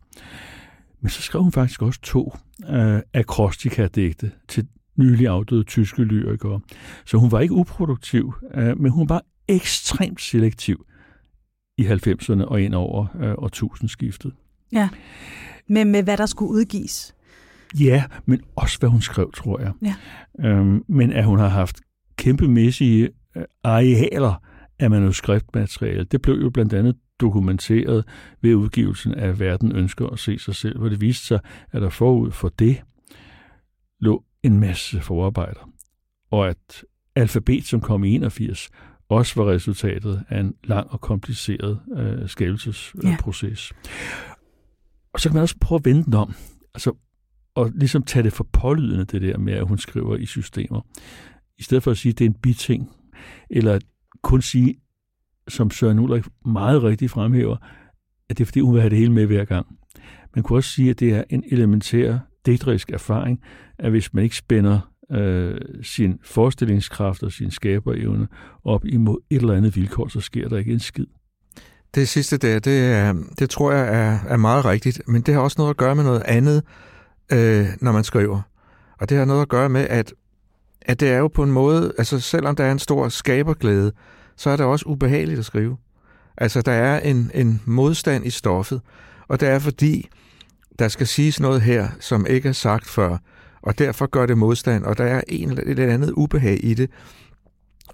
Men 1.01 1.09
så 1.09 1.21
skrev 1.21 1.43
hun 1.43 1.51
faktisk 1.51 1.81
også 1.81 2.01
to 2.01 2.35
uh, 2.69 2.99
akrostika-digte 3.13 4.31
til 4.47 4.67
nylig 4.95 5.27
afdøde 5.27 5.63
tyske 5.63 6.03
lyrikere. 6.03 6.59
Så 7.05 7.17
hun 7.17 7.31
var 7.31 7.39
ikke 7.39 7.53
uproduktiv, 7.53 8.33
uh, 8.57 8.81
men 8.81 8.91
hun 8.91 9.09
var 9.09 9.21
ekstremt 9.47 10.21
selektiv 10.21 10.85
i 11.77 11.87
90'erne 11.87 12.43
og 12.43 12.61
ind 12.61 12.75
over 12.75 13.07
uh, 13.15 13.43
årtusindskiftet. 13.43 14.33
Ja. 14.71 14.89
Med, 15.69 15.85
med 15.85 16.03
hvad 16.03 16.17
der 16.17 16.25
skulle 16.25 16.51
udgives. 16.51 17.15
Ja, 17.79 18.03
men 18.25 18.41
også 18.55 18.79
hvad 18.79 18.89
hun 18.89 19.01
skrev, 19.01 19.31
tror 19.31 19.59
jeg. 19.59 19.71
Ja. 19.81 19.95
Øhm, 20.49 20.83
men 20.87 21.13
at 21.13 21.25
hun 21.25 21.39
har 21.39 21.47
haft 21.47 21.81
kæmpemæssige 22.17 23.03
øh, 23.03 23.09
arealer 23.63 24.41
af 24.79 24.89
manuskriptmateriale. 24.89 26.03
Det 26.03 26.21
blev 26.21 26.35
jo 26.35 26.49
blandt 26.49 26.73
andet 26.73 26.95
dokumenteret 27.19 28.05
ved 28.41 28.55
udgivelsen 28.55 29.13
af 29.13 29.39
Verden 29.39 29.75
ønsker 29.75 30.07
at 30.07 30.19
se 30.19 30.39
sig 30.39 30.55
selv, 30.55 30.79
hvor 30.79 30.89
det 30.89 31.01
viste 31.01 31.25
sig, 31.25 31.39
at 31.71 31.81
der 31.81 31.89
forud 31.89 32.31
for 32.31 32.49
det 32.49 32.81
lå 33.99 34.23
en 34.43 34.59
masse 34.59 35.01
forarbejder, 35.01 35.69
og 36.31 36.49
at 36.49 36.83
alfabet, 37.15 37.65
som 37.65 37.81
kom 37.81 38.03
i 38.03 38.15
81, 38.15 38.69
også 39.09 39.43
var 39.43 39.51
resultatet 39.51 40.23
af 40.29 40.39
en 40.39 40.53
lang 40.63 40.91
og 40.91 41.01
kompliceret 41.01 41.79
øh, 41.97 42.29
skabelsesproces. 42.29 43.71
Ja. 43.71 43.89
Og 45.13 45.19
så 45.19 45.29
kan 45.29 45.33
man 45.33 45.41
også 45.41 45.55
prøve 45.61 45.79
at 45.79 45.85
vende 45.85 46.03
den 46.03 46.13
om, 46.13 46.33
altså, 46.73 46.93
og 47.55 47.71
ligesom 47.75 48.03
tage 48.03 48.23
det 48.23 48.33
for 48.33 48.47
pålydende, 48.53 49.05
det 49.05 49.21
der 49.21 49.37
med, 49.37 49.53
at 49.53 49.67
hun 49.67 49.77
skriver 49.77 50.15
i 50.15 50.25
systemer. 50.25 50.81
I 51.57 51.63
stedet 51.63 51.83
for 51.83 51.91
at 51.91 51.97
sige, 51.97 52.11
at 52.11 52.19
det 52.19 52.25
er 52.25 52.29
en 52.29 52.35
biting, 52.41 52.91
eller 53.49 53.79
kun 54.23 54.41
sige, 54.41 54.75
som 55.47 55.71
Søren 55.71 55.99
Ulrik 55.99 56.23
meget 56.45 56.83
rigtigt 56.83 57.11
fremhæver, 57.11 57.57
at 58.29 58.37
det 58.37 58.43
er 58.43 58.45
fordi, 58.45 58.59
hun 58.59 58.73
vil 58.73 58.81
have 58.81 58.89
det 58.89 58.97
hele 58.97 59.11
med 59.11 59.25
hver 59.25 59.45
gang. 59.45 59.67
Man 60.35 60.43
kunne 60.43 60.59
også 60.59 60.69
sige, 60.69 60.89
at 60.89 60.99
det 60.99 61.13
er 61.13 61.23
en 61.29 61.43
elementær 61.51 62.17
digterisk 62.45 62.89
erfaring, 62.89 63.39
at 63.79 63.91
hvis 63.91 64.13
man 64.13 64.23
ikke 64.23 64.35
spænder 64.35 64.79
øh, 65.11 65.61
sin 65.81 66.19
forestillingskraft 66.23 67.23
og 67.23 67.31
sin 67.31 67.51
skaberevne 67.51 68.27
op 68.63 68.85
imod 68.85 69.17
et 69.29 69.41
eller 69.41 69.53
andet 69.53 69.75
vilkår, 69.75 70.07
så 70.07 70.21
sker 70.21 70.49
der 70.49 70.57
ikke 70.57 70.73
en 70.73 70.79
skid. 70.79 71.05
Det 71.95 72.07
sidste 72.07 72.37
der, 72.37 72.59
det, 72.59 72.85
er, 72.85 73.13
det 73.39 73.49
tror 73.49 73.71
jeg 73.71 73.87
er, 73.87 74.19
er 74.27 74.37
meget 74.37 74.65
rigtigt, 74.65 75.01
men 75.07 75.21
det 75.21 75.33
har 75.33 75.41
også 75.41 75.55
noget 75.57 75.69
at 75.69 75.77
gøre 75.77 75.95
med 75.95 76.03
noget 76.03 76.21
andet, 76.25 76.63
øh, 77.31 77.65
når 77.81 77.91
man 77.91 78.03
skriver. 78.03 78.41
Og 78.99 79.09
det 79.09 79.17
har 79.17 79.25
noget 79.25 79.41
at 79.41 79.49
gøre 79.49 79.69
med, 79.69 79.87
at, 79.89 80.13
at 80.85 80.99
det 80.99 81.09
er 81.09 81.17
jo 81.17 81.27
på 81.27 81.43
en 81.43 81.51
måde, 81.51 81.93
altså 81.97 82.19
selvom 82.19 82.55
der 82.55 82.63
er 82.63 82.71
en 82.71 82.79
stor 82.79 83.09
skaberglæde, 83.09 83.91
så 84.37 84.49
er 84.49 84.55
det 84.55 84.65
også 84.65 84.85
ubehageligt 84.85 85.39
at 85.39 85.45
skrive. 85.45 85.77
Altså 86.37 86.61
der 86.61 86.71
er 86.71 86.99
en, 86.99 87.31
en 87.33 87.61
modstand 87.65 88.25
i 88.25 88.29
stoffet, 88.29 88.81
og 89.27 89.39
det 89.39 89.49
er 89.49 89.59
fordi, 89.59 90.09
der 90.79 90.87
skal 90.87 91.07
siges 91.07 91.39
noget 91.39 91.61
her, 91.61 91.87
som 91.99 92.25
ikke 92.25 92.49
er 92.49 92.53
sagt 92.53 92.87
før, 92.87 93.17
og 93.61 93.79
derfor 93.79 94.05
gør 94.05 94.25
det 94.25 94.37
modstand, 94.37 94.83
og 94.83 94.97
der 94.97 95.03
er 95.03 95.21
en 95.27 95.49
eller 95.49 95.63
et 95.65 95.79
andet 95.79 96.11
ubehag 96.11 96.59
i 96.63 96.73
det. 96.73 96.89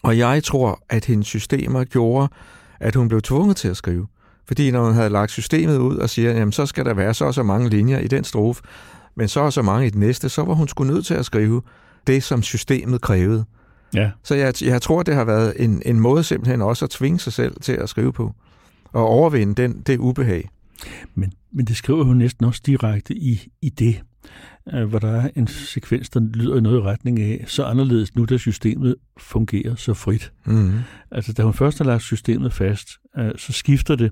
Og 0.03 0.17
jeg 0.17 0.43
tror, 0.43 0.83
at 0.89 1.05
hendes 1.05 1.27
systemer 1.27 1.83
gjorde, 1.83 2.27
at 2.79 2.95
hun 2.95 3.07
blev 3.07 3.21
tvunget 3.21 3.57
til 3.57 3.67
at 3.67 3.77
skrive. 3.77 4.07
Fordi 4.47 4.71
når 4.71 4.85
hun 4.85 4.93
havde 4.93 5.09
lagt 5.09 5.31
systemet 5.31 5.77
ud 5.77 5.97
og 5.97 6.09
siger, 6.09 6.31
jamen 6.31 6.51
så 6.51 6.65
skal 6.65 6.85
der 6.85 6.93
være 6.93 7.13
så 7.13 7.25
og 7.25 7.33
så 7.33 7.43
mange 7.43 7.69
linjer 7.69 7.99
i 7.99 8.07
den 8.07 8.23
strofe, 8.23 8.63
men 9.15 9.27
så 9.27 9.39
og 9.39 9.53
så 9.53 9.61
mange 9.61 9.87
i 9.87 9.89
den 9.89 9.99
næste, 9.99 10.29
så 10.29 10.43
var 10.43 10.53
hun 10.53 10.67
skulle 10.67 10.93
nødt 10.93 11.05
til 11.05 11.13
at 11.13 11.25
skrive 11.25 11.61
det, 12.07 12.23
som 12.23 12.41
systemet 12.41 13.01
krævede. 13.01 13.45
Ja. 13.95 14.11
Så 14.23 14.35
jeg, 14.35 14.53
jeg 14.61 14.81
tror, 14.81 15.03
det 15.03 15.15
har 15.15 15.25
været 15.25 15.53
en, 15.63 15.81
en 15.85 15.99
måde 15.99 16.23
simpelthen 16.23 16.61
også 16.61 16.85
at 16.85 16.91
tvinge 16.91 17.19
sig 17.19 17.33
selv 17.33 17.55
til 17.61 17.73
at 17.73 17.89
skrive 17.89 18.13
på, 18.13 18.35
og 18.85 19.05
overvinde 19.05 19.61
den, 19.61 19.81
det 19.81 19.97
ubehag. 19.97 20.49
Men, 21.15 21.33
men 21.51 21.65
det 21.65 21.75
skriver 21.75 22.03
hun 22.03 22.17
næsten 22.17 22.45
også 22.45 22.61
direkte 22.65 23.15
i, 23.15 23.47
i 23.61 23.69
det, 23.69 24.01
øh, 24.73 24.83
hvor 24.83 24.99
der 24.99 25.11
er 25.11 25.29
en 25.35 25.47
sekvens, 25.47 26.09
der 26.09 26.19
lyder 26.19 26.61
noget 26.61 26.77
i 26.77 26.81
retning 26.81 27.19
af, 27.19 27.43
så 27.47 27.63
anderledes 27.63 28.15
nu, 28.15 28.25
da 28.25 28.37
systemet 28.37 28.95
fungerer 29.17 29.75
så 29.75 29.93
frit. 29.93 30.31
Mm-hmm. 30.45 30.79
Altså, 31.11 31.33
da 31.33 31.43
hun 31.43 31.53
først 31.53 31.77
har 31.77 31.85
lagt 31.85 32.03
systemet 32.03 32.53
fast, 32.53 32.89
øh, 33.17 33.31
så 33.37 33.53
skifter 33.53 33.95
det 33.95 34.11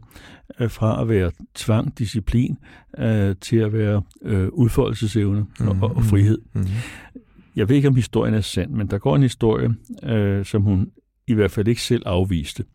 øh, 0.60 0.70
fra 0.70 1.02
at 1.02 1.10
være 1.10 1.32
tvang, 1.56 1.98
disciplin, 1.98 2.58
til 3.42 3.58
at 3.58 3.74
være 3.74 4.04
udfoldelsesevne 4.54 5.40
mm-hmm. 5.40 5.84
og, 5.84 5.96
og 5.96 6.04
frihed. 6.04 6.38
Mm-hmm. 6.54 6.70
Jeg 7.60 7.70
ved 7.70 7.76
ikke, 7.76 7.88
om 7.88 7.96
historien 7.96 8.34
er 8.34 8.42
sand, 8.42 8.72
men 8.72 8.88
der 8.88 8.98
går 8.98 9.16
en 9.16 9.22
historie, 9.22 9.70
øh, 10.04 10.46
som 10.46 10.62
hun 10.62 10.92
i 11.28 11.34
hvert 11.34 11.52
fald 11.52 11.68
ikke 11.68 11.82
selv 11.82 12.04
afviste, 12.06 12.66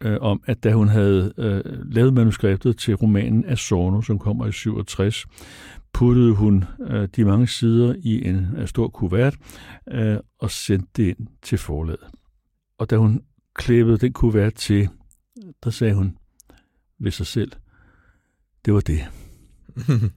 øh, 0.00 0.18
om 0.20 0.42
at 0.46 0.64
da 0.64 0.72
hun 0.72 0.88
havde 0.88 1.32
øh, 1.38 1.62
lavet 1.92 2.14
manuskriptet 2.14 2.78
til 2.78 2.94
romanen 2.94 3.44
Asorno, 3.44 4.02
som 4.02 4.18
kommer 4.18 4.46
i 4.46 4.52
67, 4.52 5.26
puttede 5.92 6.34
hun 6.34 6.64
øh, 6.90 7.08
de 7.16 7.24
mange 7.24 7.46
sider 7.46 7.94
i 7.98 8.28
en 8.28 8.46
øh, 8.56 8.68
stor 8.68 8.88
kuvert 8.88 9.36
øh, 9.92 10.16
og 10.38 10.50
sendte 10.50 10.88
det 10.96 11.08
ind 11.08 11.28
til 11.42 11.58
forlaget. 11.58 12.10
Og 12.78 12.90
da 12.90 12.96
hun 12.96 13.22
klæbede 13.54 13.98
den 13.98 14.12
kuvert 14.12 14.54
til, 14.54 14.88
der 15.64 15.70
sagde 15.70 15.94
hun 15.94 16.16
ved 17.00 17.10
sig 17.10 17.26
selv, 17.26 17.52
det 18.64 18.74
var 18.74 18.80
det. 18.80 19.00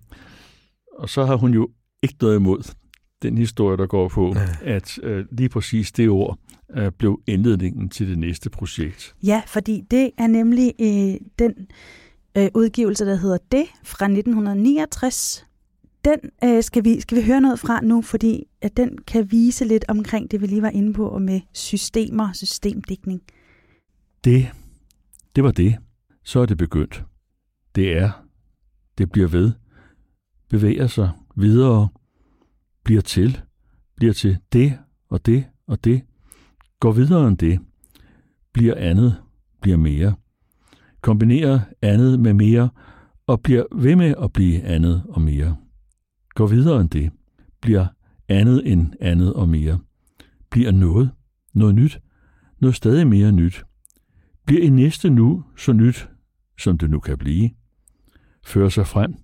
og 1.01 1.09
så 1.09 1.25
har 1.25 1.35
hun 1.35 1.53
jo 1.53 1.69
ikke 2.03 2.15
noget 2.21 2.35
imod 2.35 2.75
den 3.21 3.37
historie, 3.37 3.77
der 3.77 3.87
går 3.87 4.07
på, 4.07 4.35
at 4.61 4.99
øh, 5.03 5.25
lige 5.31 5.49
præcis 5.49 5.91
det 5.91 6.09
ord 6.09 6.39
øh, 6.75 6.91
blev 6.91 7.21
indledningen 7.27 7.89
til 7.89 8.09
det 8.09 8.17
næste 8.17 8.49
projekt. 8.49 9.15
Ja, 9.23 9.41
fordi 9.47 9.83
det 9.91 10.11
er 10.17 10.27
nemlig 10.27 10.73
øh, 10.79 11.27
den 11.39 11.67
øh, 12.37 12.49
udgivelse, 12.53 13.05
der 13.05 13.15
hedder 13.15 13.37
Det 13.51 13.65
fra 13.83 14.05
1969. 14.05 15.47
Den 16.05 16.19
øh, 16.43 16.63
skal, 16.63 16.83
vi, 16.83 17.01
skal 17.01 17.17
vi 17.17 17.23
høre 17.23 17.41
noget 17.41 17.59
fra 17.59 17.81
nu, 17.81 18.01
fordi 18.01 18.43
at 18.61 18.77
den 18.77 18.97
kan 18.97 19.31
vise 19.31 19.65
lidt 19.65 19.85
omkring 19.87 20.31
det, 20.31 20.41
vi 20.41 20.47
lige 20.47 20.61
var 20.61 20.69
inde 20.69 20.93
på, 20.93 21.07
og 21.07 21.21
med 21.21 21.41
systemer, 21.53 22.33
systemdækning. 22.33 23.21
Det, 24.23 24.47
det 25.35 25.43
var 25.43 25.51
det. 25.51 25.75
Så 26.23 26.39
er 26.39 26.45
det 26.45 26.57
begyndt. 26.57 27.03
det 27.75 27.97
er, 27.97 28.25
det 28.97 29.11
bliver 29.11 29.27
ved, 29.27 29.51
bevæger 30.49 30.87
sig 30.87 31.11
videre, 31.35 31.89
bliver 32.85 33.01
til, 33.01 33.41
bliver 33.95 34.13
til 34.13 34.37
det 34.53 34.79
og 35.09 35.25
det 35.25 35.45
og 35.67 35.83
det, 35.83 36.01
går 36.79 36.91
videre 36.91 37.27
end 37.27 37.37
det, 37.37 37.59
bliver 38.53 38.75
andet, 38.75 39.15
bliver 39.61 39.77
mere, 39.77 40.15
kombinerer 41.01 41.59
andet 41.81 42.19
med 42.19 42.33
mere 42.33 42.69
og 43.27 43.41
bliver 43.41 43.63
ved 43.75 43.95
med 43.95 44.13
at 44.21 44.33
blive 44.33 44.61
andet 44.61 45.03
og 45.09 45.21
mere. 45.21 45.57
Går 46.29 46.47
videre 46.47 46.81
end 46.81 46.89
det, 46.89 47.11
bliver 47.61 47.87
andet 48.27 48.71
end 48.71 48.93
andet 48.99 49.33
og 49.33 49.49
mere. 49.49 49.79
Bliver 50.51 50.71
noget, 50.71 51.11
noget 51.53 51.75
nyt, 51.75 51.99
noget 52.59 52.75
stadig 52.75 53.07
mere 53.07 53.31
nyt. 53.31 53.63
Bliver 54.45 54.61
i 54.61 54.69
næste 54.69 55.09
nu 55.09 55.43
så 55.57 55.73
nyt, 55.73 56.09
som 56.59 56.77
det 56.77 56.89
nu 56.89 56.99
kan 56.99 57.17
blive. 57.17 57.49
Fører 58.45 58.69
sig 58.69 58.87
frem, 58.87 59.15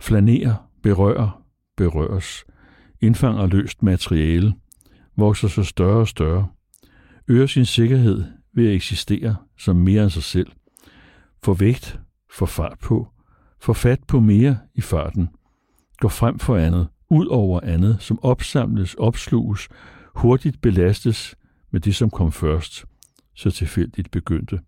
flanerer, 0.00 0.70
berører, 0.82 1.42
berøres, 1.76 2.44
indfanger 3.06 3.46
løst 3.46 3.82
materiale, 3.82 4.54
vokser 5.16 5.48
sig 5.48 5.66
større 5.66 6.00
og 6.00 6.08
større, 6.08 6.48
øger 7.28 7.46
sin 7.46 7.64
sikkerhed 7.64 8.24
ved 8.52 8.68
at 8.68 8.74
eksistere 8.74 9.36
som 9.58 9.76
mere 9.76 10.02
end 10.02 10.10
sig 10.10 10.22
selv, 10.22 10.52
får 11.42 11.54
vægt, 11.54 12.00
får 12.30 12.46
fart 12.46 12.78
på, 12.78 13.08
får 13.60 13.72
fat 13.72 14.00
på 14.08 14.20
mere 14.20 14.58
i 14.74 14.80
farten, 14.80 15.28
går 15.98 16.08
frem 16.08 16.38
for 16.38 16.56
andet, 16.56 16.88
ud 17.10 17.26
over 17.26 17.60
andet, 17.60 17.96
som 18.00 18.18
opsamles, 18.22 18.94
opsluges, 18.94 19.68
hurtigt 20.14 20.60
belastes 20.60 21.34
med 21.70 21.80
det, 21.80 21.94
som 21.94 22.10
kom 22.10 22.32
først, 22.32 22.84
så 23.34 23.50
tilfældigt 23.50 24.10
begyndte. 24.10 24.60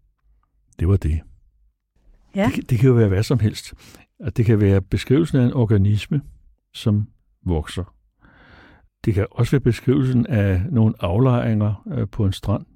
Det 0.78 0.88
var 0.88 0.96
det. 0.96 1.20
Ja. 2.34 2.50
Det, 2.56 2.70
det 2.70 2.78
kan 2.78 2.88
jo 2.88 2.94
være 2.94 3.08
hvad 3.08 3.22
som 3.22 3.38
helst. 3.38 3.74
At 4.20 4.36
det 4.36 4.46
kan 4.46 4.60
være 4.60 4.80
beskrivelsen 4.82 5.38
af 5.38 5.44
en 5.44 5.52
organisme, 5.52 6.20
som 6.72 7.08
vokser. 7.46 7.94
Det 9.04 9.14
kan 9.14 9.26
også 9.30 9.50
være 9.50 9.60
beskrivelsen 9.60 10.26
af 10.26 10.62
nogle 10.70 10.94
aflejringer 11.00 11.88
øh, 11.92 12.08
på 12.12 12.26
en 12.26 12.32
strand. 12.32 12.66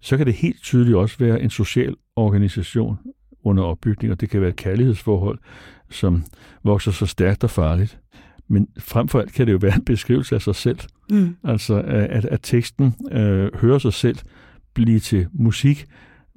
Så 0.00 0.16
kan 0.16 0.26
det 0.26 0.34
helt 0.34 0.62
tydeligt 0.62 0.96
også 0.96 1.16
være 1.18 1.42
en 1.42 1.50
social 1.50 1.94
organisation 2.16 2.98
under 3.44 3.62
opbygning, 3.62 4.12
og 4.12 4.20
det 4.20 4.30
kan 4.30 4.40
være 4.40 4.50
et 4.50 4.56
kærlighedsforhold, 4.56 5.38
som 5.90 6.24
vokser 6.64 6.90
så 6.90 7.06
stærkt 7.06 7.44
og 7.44 7.50
farligt. 7.50 7.98
Men 8.48 8.68
frem 8.78 9.08
for 9.08 9.20
alt 9.20 9.32
kan 9.32 9.46
det 9.46 9.52
jo 9.52 9.58
være 9.58 9.74
en 9.74 9.84
beskrivelse 9.84 10.34
af 10.34 10.42
sig 10.42 10.54
selv. 10.54 10.78
Mm. 11.10 11.36
Altså 11.44 11.74
at, 11.86 12.24
at 12.24 12.40
teksten 12.42 12.94
øh, 13.12 13.50
hører 13.54 13.78
sig 13.78 13.92
selv 13.92 14.16
blive 14.74 14.98
til 14.98 15.26
musik 15.32 15.86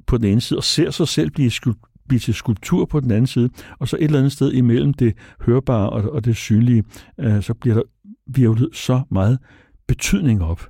på 0.08 0.17
den 0.17 0.25
ene 0.25 0.41
side, 0.41 0.58
og 0.58 0.63
ser 0.63 0.91
sig 0.91 1.08
selv 1.08 1.31
blive, 1.31 1.51
skulp- 1.51 2.05
blive 2.08 2.19
til 2.19 2.34
skulptur 2.34 2.86
på 2.86 2.99
den 2.99 3.12
anden 3.12 3.27
side, 3.27 3.49
og 3.79 3.88
så 3.88 3.95
et 3.95 4.03
eller 4.03 4.19
andet 4.19 4.31
sted 4.31 4.51
imellem 4.51 4.93
det 4.93 5.13
hørbare 5.41 5.89
og, 5.89 6.12
og 6.12 6.25
det 6.25 6.36
synlige, 6.36 6.84
øh, 7.19 7.43
så 7.43 7.53
bliver 7.53 7.75
der 7.75 7.84
virvlet 8.27 8.69
så 8.75 9.01
meget 9.11 9.39
betydning 9.88 10.43
op. 10.43 10.69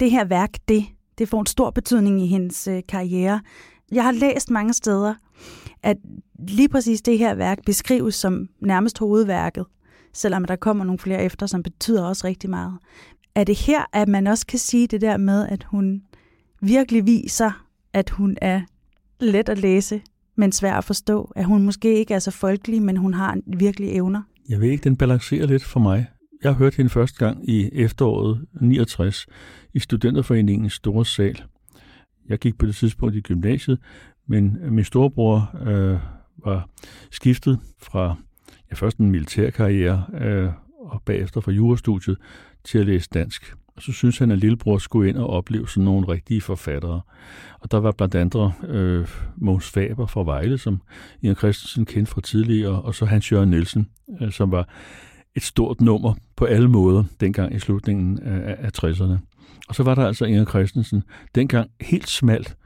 Det 0.00 0.10
her 0.10 0.24
værk, 0.24 0.50
det, 0.68 0.84
det 1.18 1.28
får 1.28 1.40
en 1.40 1.46
stor 1.46 1.70
betydning 1.70 2.22
i 2.22 2.26
hendes 2.26 2.68
øh, 2.68 2.82
karriere. 2.88 3.40
Jeg 3.92 4.04
har 4.04 4.12
læst 4.12 4.50
mange 4.50 4.72
steder, 4.72 5.14
at 5.82 5.96
lige 6.48 6.68
præcis 6.68 7.02
det 7.02 7.18
her 7.18 7.34
værk 7.34 7.58
beskrives 7.66 8.14
som 8.14 8.48
nærmest 8.60 8.98
hovedværket, 8.98 9.66
selvom 10.12 10.44
der 10.44 10.56
kommer 10.56 10.84
nogle 10.84 10.98
flere 10.98 11.24
efter, 11.24 11.46
som 11.46 11.62
betyder 11.62 12.04
også 12.04 12.26
rigtig 12.26 12.50
meget. 12.50 12.78
Er 13.34 13.44
det 13.44 13.56
her, 13.56 13.84
at 13.92 14.08
man 14.08 14.26
også 14.26 14.46
kan 14.46 14.58
sige 14.58 14.86
det 14.86 15.00
der 15.00 15.16
med, 15.16 15.48
at 15.48 15.64
hun 15.64 16.02
virkelig 16.60 17.06
viser, 17.06 17.66
at 17.92 18.10
hun 18.10 18.36
er 18.40 18.60
let 19.20 19.48
at 19.48 19.58
læse, 19.58 20.02
men 20.36 20.52
svær 20.52 20.74
at 20.74 20.84
forstå? 20.84 21.32
At 21.36 21.44
hun 21.44 21.62
måske 21.62 21.98
ikke 21.98 22.14
er 22.14 22.18
så 22.18 22.30
folkelig, 22.30 22.82
men 22.82 22.96
hun 22.96 23.14
har 23.14 23.38
virkelig 23.46 23.90
evner? 23.90 24.22
Jeg 24.48 24.60
ved 24.60 24.70
ikke, 24.70 24.84
den 24.84 24.96
balancerer 24.96 25.46
lidt 25.46 25.64
for 25.64 25.80
mig. 25.80 26.06
Jeg 26.44 26.54
hørte 26.54 26.76
hende 26.76 26.90
første 26.90 27.24
gang 27.24 27.48
i 27.48 27.70
efteråret 27.72 28.46
69 28.60 29.26
i 29.74 29.78
Studenterforeningens 29.78 30.72
store 30.72 31.04
sal. 31.04 31.42
Jeg 32.28 32.38
gik 32.38 32.58
på 32.58 32.66
det 32.66 32.76
tidspunkt 32.76 33.14
i 33.14 33.20
gymnasiet, 33.20 33.78
men 34.26 34.58
min 34.70 34.84
storebror 34.84 35.56
øh, 35.66 35.98
var 36.44 36.68
skiftet 37.10 37.58
fra 37.82 38.16
ja, 38.70 38.74
først 38.74 38.98
en 38.98 39.10
militærkarriere 39.10 40.04
øh, 40.20 40.50
og 40.78 41.02
bagefter 41.02 41.40
fra 41.40 41.52
jurastudiet 41.52 42.18
til 42.64 42.78
at 42.78 42.86
læse 42.86 43.08
dansk. 43.14 43.54
Og 43.76 43.82
så 43.82 43.92
synes 43.92 44.18
han, 44.18 44.30
at 44.30 44.38
lillebror 44.38 44.78
skulle 44.78 45.08
ind 45.08 45.16
og 45.18 45.26
opleve 45.26 45.68
sådan 45.68 45.84
nogle 45.84 46.08
rigtige 46.08 46.40
forfattere. 46.40 47.00
Og 47.60 47.70
der 47.70 47.80
var 47.80 47.92
blandt 47.92 48.14
andre 48.14 48.52
øh, 48.68 49.08
Måns 49.36 49.70
Faber 49.70 50.06
fra 50.06 50.24
Vejle, 50.24 50.58
som 50.58 50.80
Ian 51.22 51.34
Christensen 51.34 51.84
kendte 51.84 52.12
fra 52.12 52.20
tidligere, 52.20 52.82
og 52.82 52.94
så 52.94 53.04
Hans 53.04 53.32
Jørgen 53.32 53.50
Nielsen, 53.50 53.88
øh, 54.20 54.32
som 54.32 54.50
var 54.50 54.68
et 55.36 55.42
stort 55.42 55.80
nummer 55.80 56.14
på 56.36 56.44
alle 56.44 56.68
måder 56.68 57.04
dengang 57.20 57.54
i 57.54 57.58
slutningen 57.58 58.18
af, 58.18 58.56
af 58.58 58.70
60'erne. 58.84 59.16
Og 59.68 59.74
så 59.74 59.82
var 59.82 59.94
der 59.94 60.06
altså 60.06 60.24
Inger 60.24 60.44
Christensen, 60.44 61.02
dengang 61.34 61.70
helt 61.80 62.08
smalt, 62.08 62.56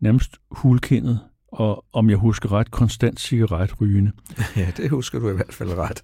nærmest 0.00 0.36
hulkindet, 0.50 1.20
og 1.48 1.84
om 1.92 2.10
jeg 2.10 2.16
husker 2.16 2.52
ret, 2.52 2.70
konstant 2.70 3.20
cigaretrygende. 3.20 4.12
Ja, 4.56 4.66
det 4.76 4.90
husker 4.90 5.18
du 5.18 5.30
i 5.30 5.34
hvert 5.34 5.54
fald 5.54 5.70
ret. 5.70 6.02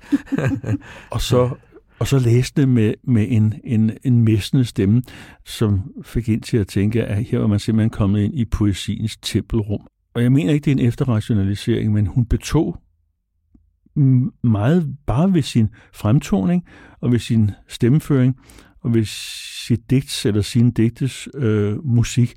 og 1.14 1.20
så 1.20 1.50
og 2.00 2.06
så 2.06 2.18
læste 2.18 2.66
med, 2.66 2.94
med 3.04 3.26
en, 3.28 3.54
en, 3.64 3.90
en 4.04 4.24
messende 4.24 4.64
stemme, 4.64 5.02
som 5.44 5.92
fik 6.04 6.28
ind 6.28 6.42
til 6.42 6.56
at 6.56 6.66
tænke, 6.66 7.04
at 7.04 7.24
her 7.24 7.38
var 7.38 7.46
man 7.46 7.58
simpelthen 7.58 7.90
kommet 7.90 8.20
ind 8.20 8.34
i 8.34 8.44
poesiens 8.44 9.16
tempelrum. 9.16 9.86
Og 10.14 10.22
jeg 10.22 10.32
mener 10.32 10.52
ikke, 10.52 10.64
det 10.64 10.70
er 10.70 10.82
en 10.82 10.88
efterrationalisering, 10.88 11.92
men 11.92 12.06
hun 12.06 12.26
betog 12.26 12.76
meget 14.44 14.96
bare 15.06 15.34
ved 15.34 15.42
sin 15.42 15.68
fremtoning 15.92 16.64
og 17.00 17.12
ved 17.12 17.18
sin 17.18 17.50
stemmeføring 17.68 18.36
og 18.80 18.94
ved 18.94 19.04
sit 19.66 19.90
digts 19.90 20.26
eller 20.26 20.42
sin 20.42 20.70
digtes 20.70 21.28
øh, 21.34 21.86
musik 21.86 22.34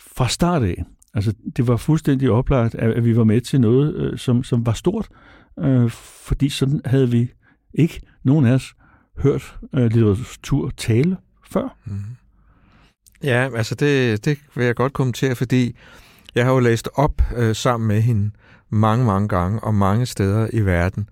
fra 0.00 0.28
start 0.28 0.62
af. 0.62 0.84
Altså, 1.14 1.34
det 1.56 1.66
var 1.68 1.76
fuldstændig 1.76 2.30
oplagt, 2.30 2.74
at, 2.74 2.90
at 2.90 3.04
vi 3.04 3.16
var 3.16 3.24
med 3.24 3.40
til 3.40 3.60
noget, 3.60 3.94
øh, 3.94 4.18
som, 4.18 4.44
som 4.44 4.66
var 4.66 4.72
stort, 4.72 5.08
øh, 5.58 5.90
fordi 5.90 6.48
sådan 6.48 6.80
havde 6.84 7.10
vi 7.10 7.30
ikke 7.74 8.00
nogen 8.24 8.46
af 8.46 8.52
os 8.52 8.74
hørt 9.18 9.58
øh, 9.74 9.92
litteratur 9.92 10.70
tale 10.76 11.16
før. 11.50 11.76
Mm. 11.84 12.00
Ja, 13.22 13.48
altså 13.56 13.74
det, 13.74 14.24
det 14.24 14.38
vil 14.54 14.66
jeg 14.66 14.74
godt 14.74 14.92
kommentere, 14.92 15.34
fordi 15.34 15.76
jeg 16.34 16.44
har 16.44 16.52
jo 16.52 16.58
læst 16.58 16.88
op 16.94 17.22
øh, 17.36 17.54
sammen 17.54 17.88
med 17.88 18.00
hende 18.00 18.30
mange, 18.70 19.04
mange 19.04 19.28
gange 19.28 19.60
og 19.60 19.74
mange 19.74 20.06
steder 20.06 20.48
i 20.52 20.60
verden. 20.60 21.08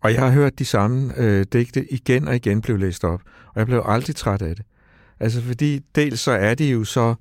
Og 0.00 0.12
jeg 0.12 0.20
har 0.20 0.30
hørt 0.30 0.58
de 0.58 0.64
samme 0.64 1.12
øh, 1.16 1.44
digte 1.52 1.92
igen 1.92 2.28
og 2.28 2.36
igen 2.36 2.60
blev 2.60 2.78
læst 2.78 3.04
op, 3.04 3.20
og 3.46 3.58
jeg 3.58 3.66
blev 3.66 3.82
aldrig 3.84 4.16
træt 4.16 4.42
af 4.42 4.56
det. 4.56 4.64
Altså 5.20 5.42
fordi 5.42 5.78
dels 5.94 6.20
så 6.20 6.30
er 6.30 6.54
de 6.54 6.70
jo 6.70 6.84
så 6.84 7.14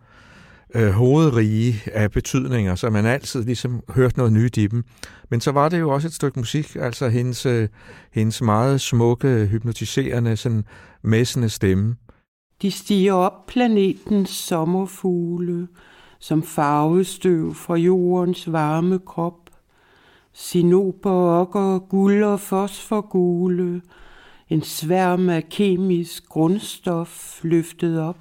øh, 0.76 0.90
hovedrige 0.90 1.82
af 1.94 2.12
betydninger, 2.12 2.76
så 2.76 2.90
man 2.90 3.06
altid 3.06 3.44
ligesom 3.44 3.82
hørt 3.90 4.18
noget 4.18 4.34
nyt 4.34 4.58
i 4.58 4.68
dem. 4.68 4.84
Men 5.30 5.42
så 5.42 5.52
var 5.52 5.70
det 5.70 5.80
jo 5.80 5.90
også 5.90 6.08
et 6.08 6.14
stykke 6.14 6.40
musik, 6.40 6.76
altså 6.76 7.10
hendes, 7.10 7.46
øh, 7.46 7.70
hendes 8.12 8.42
meget 8.42 8.82
smukke, 8.82 9.46
hypnotiserende, 9.46 10.38
sådan 10.38 10.66
messende 11.04 11.50
stemme. 11.50 11.96
De 12.62 12.72
stiger 12.72 13.14
op 13.14 13.46
planetens 13.48 14.30
sommerfugle, 14.30 15.68
som 16.20 16.44
farvestøv 16.44 17.54
fra 17.54 17.76
jordens 17.76 18.52
varme 18.52 19.00
krop. 19.00 19.45
Sinoper, 20.38 21.12
okker, 21.12 21.80
guld 21.80 22.24
og 22.24 22.40
fosforgule, 22.40 23.82
en 24.50 24.62
sværm 24.62 25.30
af 25.30 25.50
kemisk 25.50 26.30
grundstof 26.30 27.44
løftet 27.44 28.00
op. 28.00 28.18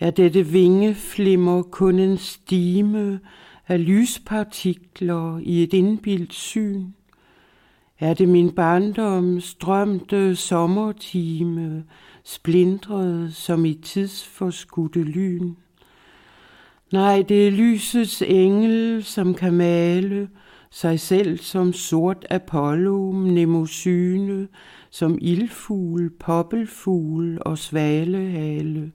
Er 0.00 0.10
dette 0.10 0.46
vingeflimmer 0.46 1.62
kun 1.62 1.98
en 1.98 2.18
stime 2.18 3.20
af 3.68 3.86
lyspartikler 3.86 5.38
i 5.38 5.62
et 5.62 5.72
indbildt 5.72 6.34
syn? 6.34 6.86
Er 7.98 8.14
det 8.14 8.28
min 8.28 8.54
barndoms 8.54 9.54
drømte 9.54 10.36
sommertime, 10.36 11.84
splindret 12.24 13.34
som 13.34 13.64
i 13.64 13.74
tidsforskudte 13.74 15.02
lyn? 15.02 15.54
Nej, 16.92 17.24
det 17.28 17.46
er 17.46 17.50
lysets 17.50 18.22
engel, 18.22 19.04
som 19.04 19.34
kan 19.34 19.52
male 19.52 20.28
sig 20.70 21.00
selv 21.00 21.38
som 21.38 21.72
sort 21.72 22.24
Apollo, 22.30 23.12
nemosyne, 23.12 24.48
som 24.90 25.18
ildfugl, 25.20 26.10
poppelfugl 26.20 27.38
og 27.40 27.58
svalehale. 27.58 28.92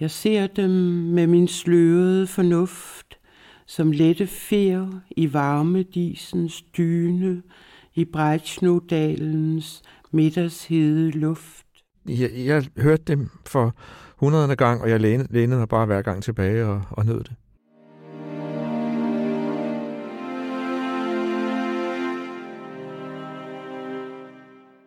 Jeg 0.00 0.10
ser 0.10 0.46
dem 0.46 0.70
med 0.70 1.26
min 1.26 1.48
slørede 1.48 2.26
fornuft, 2.26 3.18
som 3.66 3.92
lette 3.92 4.26
fer 4.26 5.00
i 5.16 5.32
varmedisens 5.32 6.62
dyne, 6.62 7.42
i 7.94 8.04
Brejtsnodalens 8.04 9.82
middagshede 10.10 11.10
luft 11.10 11.67
jeg, 12.06 12.30
jeg 12.36 12.66
hørte 12.76 13.02
dem 13.02 13.28
for 13.46 13.74
hundrede 14.16 14.56
gang, 14.56 14.82
og 14.82 14.90
jeg 14.90 15.00
lænede, 15.00 15.28
lænede 15.32 15.58
mig 15.58 15.68
bare 15.68 15.86
hver 15.86 16.02
gang 16.02 16.22
tilbage 16.22 16.66
og, 16.66 16.82
og 16.90 17.06
nød 17.06 17.18
det. 17.24 17.32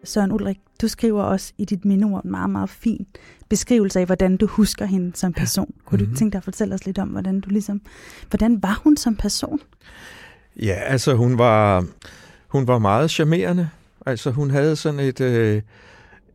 Søren 0.03 0.31
Ulrik, 0.31 0.57
du 0.81 0.87
skriver 0.87 1.23
også 1.23 1.53
i 1.57 1.65
dit 1.65 1.85
mindeord 1.85 2.23
en 2.23 2.31
meget, 2.31 2.49
meget 2.49 2.69
fin 2.69 3.07
beskrivelse 3.49 3.99
af, 3.99 4.05
hvordan 4.05 4.37
du 4.37 4.47
husker 4.47 4.85
hende 4.85 5.15
som 5.15 5.33
person. 5.33 5.73
Kunne 5.85 5.97
mm-hmm. 5.97 6.05
du 6.05 6.09
mhm. 6.09 6.17
tænke 6.17 6.33
dig 6.33 6.37
at 6.37 6.43
fortælle 6.43 6.75
os 6.75 6.85
lidt 6.85 6.97
om, 6.99 7.07
hvordan 7.07 7.39
du 7.39 7.49
ligesom, 7.49 7.81
hvordan 8.29 8.63
var 8.63 8.81
hun 8.83 8.97
som 8.97 9.15
person? 9.15 9.59
Ja, 10.61 10.73
altså 10.73 11.13
hun 11.13 11.37
var, 11.37 11.85
hun 12.47 12.67
var 12.67 12.79
meget 12.79 13.11
charmerende. 13.11 13.69
Altså 14.05 14.31
hun 14.31 14.51
havde 14.51 14.75
sådan 14.75 14.99
et, 14.99 15.21
øh, 15.21 15.61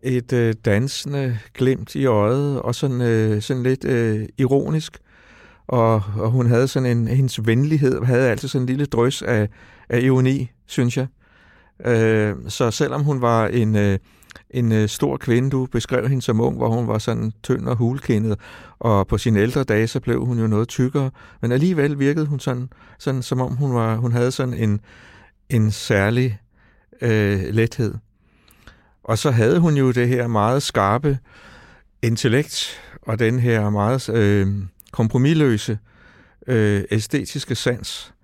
et 0.06 0.32
øh, 0.32 0.54
dansende 0.64 1.38
glimt 1.54 1.94
i 1.94 2.06
øjet, 2.06 2.60
og 2.60 2.74
sådan, 2.74 3.00
øh, 3.00 3.42
sådan 3.42 3.62
lidt 3.62 3.84
øh, 3.84 4.26
ironisk. 4.38 4.98
Og, 5.66 5.94
og 5.94 6.30
hun 6.30 6.46
havde 6.46 6.68
sådan 6.68 6.98
en, 6.98 7.08
hendes 7.08 7.46
venlighed, 7.46 8.02
havde 8.02 8.30
altid 8.30 8.48
sådan 8.48 8.62
en 8.62 8.66
lille 8.66 8.86
drøs 8.86 9.22
af, 9.22 9.48
af 9.88 10.00
ironi, 10.00 10.50
synes 10.66 10.96
jeg. 10.96 11.06
Øh, 11.86 12.34
så 12.48 12.70
selvom 12.70 13.02
hun 13.02 13.22
var 13.22 13.46
en, 13.46 13.76
øh, 13.76 13.98
en 14.50 14.72
øh, 14.72 14.88
stor 14.88 15.16
kvinde, 15.16 15.50
du 15.50 15.66
beskrev 15.66 16.08
hende 16.08 16.22
som 16.22 16.40
ung, 16.40 16.56
hvor 16.56 16.68
hun 16.68 16.88
var 16.88 16.98
sådan 16.98 17.32
tynd 17.42 17.68
og 17.68 17.76
hulkindet, 17.76 18.38
og 18.78 19.06
på 19.06 19.18
sine 19.18 19.40
ældre 19.40 19.64
dage, 19.64 19.86
så 19.86 20.00
blev 20.00 20.24
hun 20.24 20.38
jo 20.38 20.46
noget 20.46 20.68
tykkere, 20.68 21.10
men 21.42 21.52
alligevel 21.52 21.98
virkede 21.98 22.26
hun 22.26 22.40
sådan, 22.40 22.68
sådan 22.98 23.22
som 23.22 23.40
om 23.40 23.56
hun, 23.56 23.74
var, 23.74 23.96
hun 23.96 24.12
havde 24.12 24.30
sådan 24.30 24.54
en, 24.54 24.80
en 25.50 25.70
særlig 25.70 26.38
øh, 27.00 27.40
lethed. 27.50 27.94
Og 29.06 29.18
så 29.18 29.30
havde 29.30 29.58
hun 29.58 29.76
jo 29.76 29.90
det 29.90 30.08
her 30.08 30.26
meget 30.26 30.62
skarpe 30.62 31.18
intellekt, 32.02 32.80
og 33.02 33.18
den 33.18 33.38
her 33.38 33.70
meget 33.70 34.08
øh, 34.08 34.48
kompromilløse 34.92 35.78
øh, 36.46 36.84
æstetiske 36.90 37.54
sans, 37.54 38.14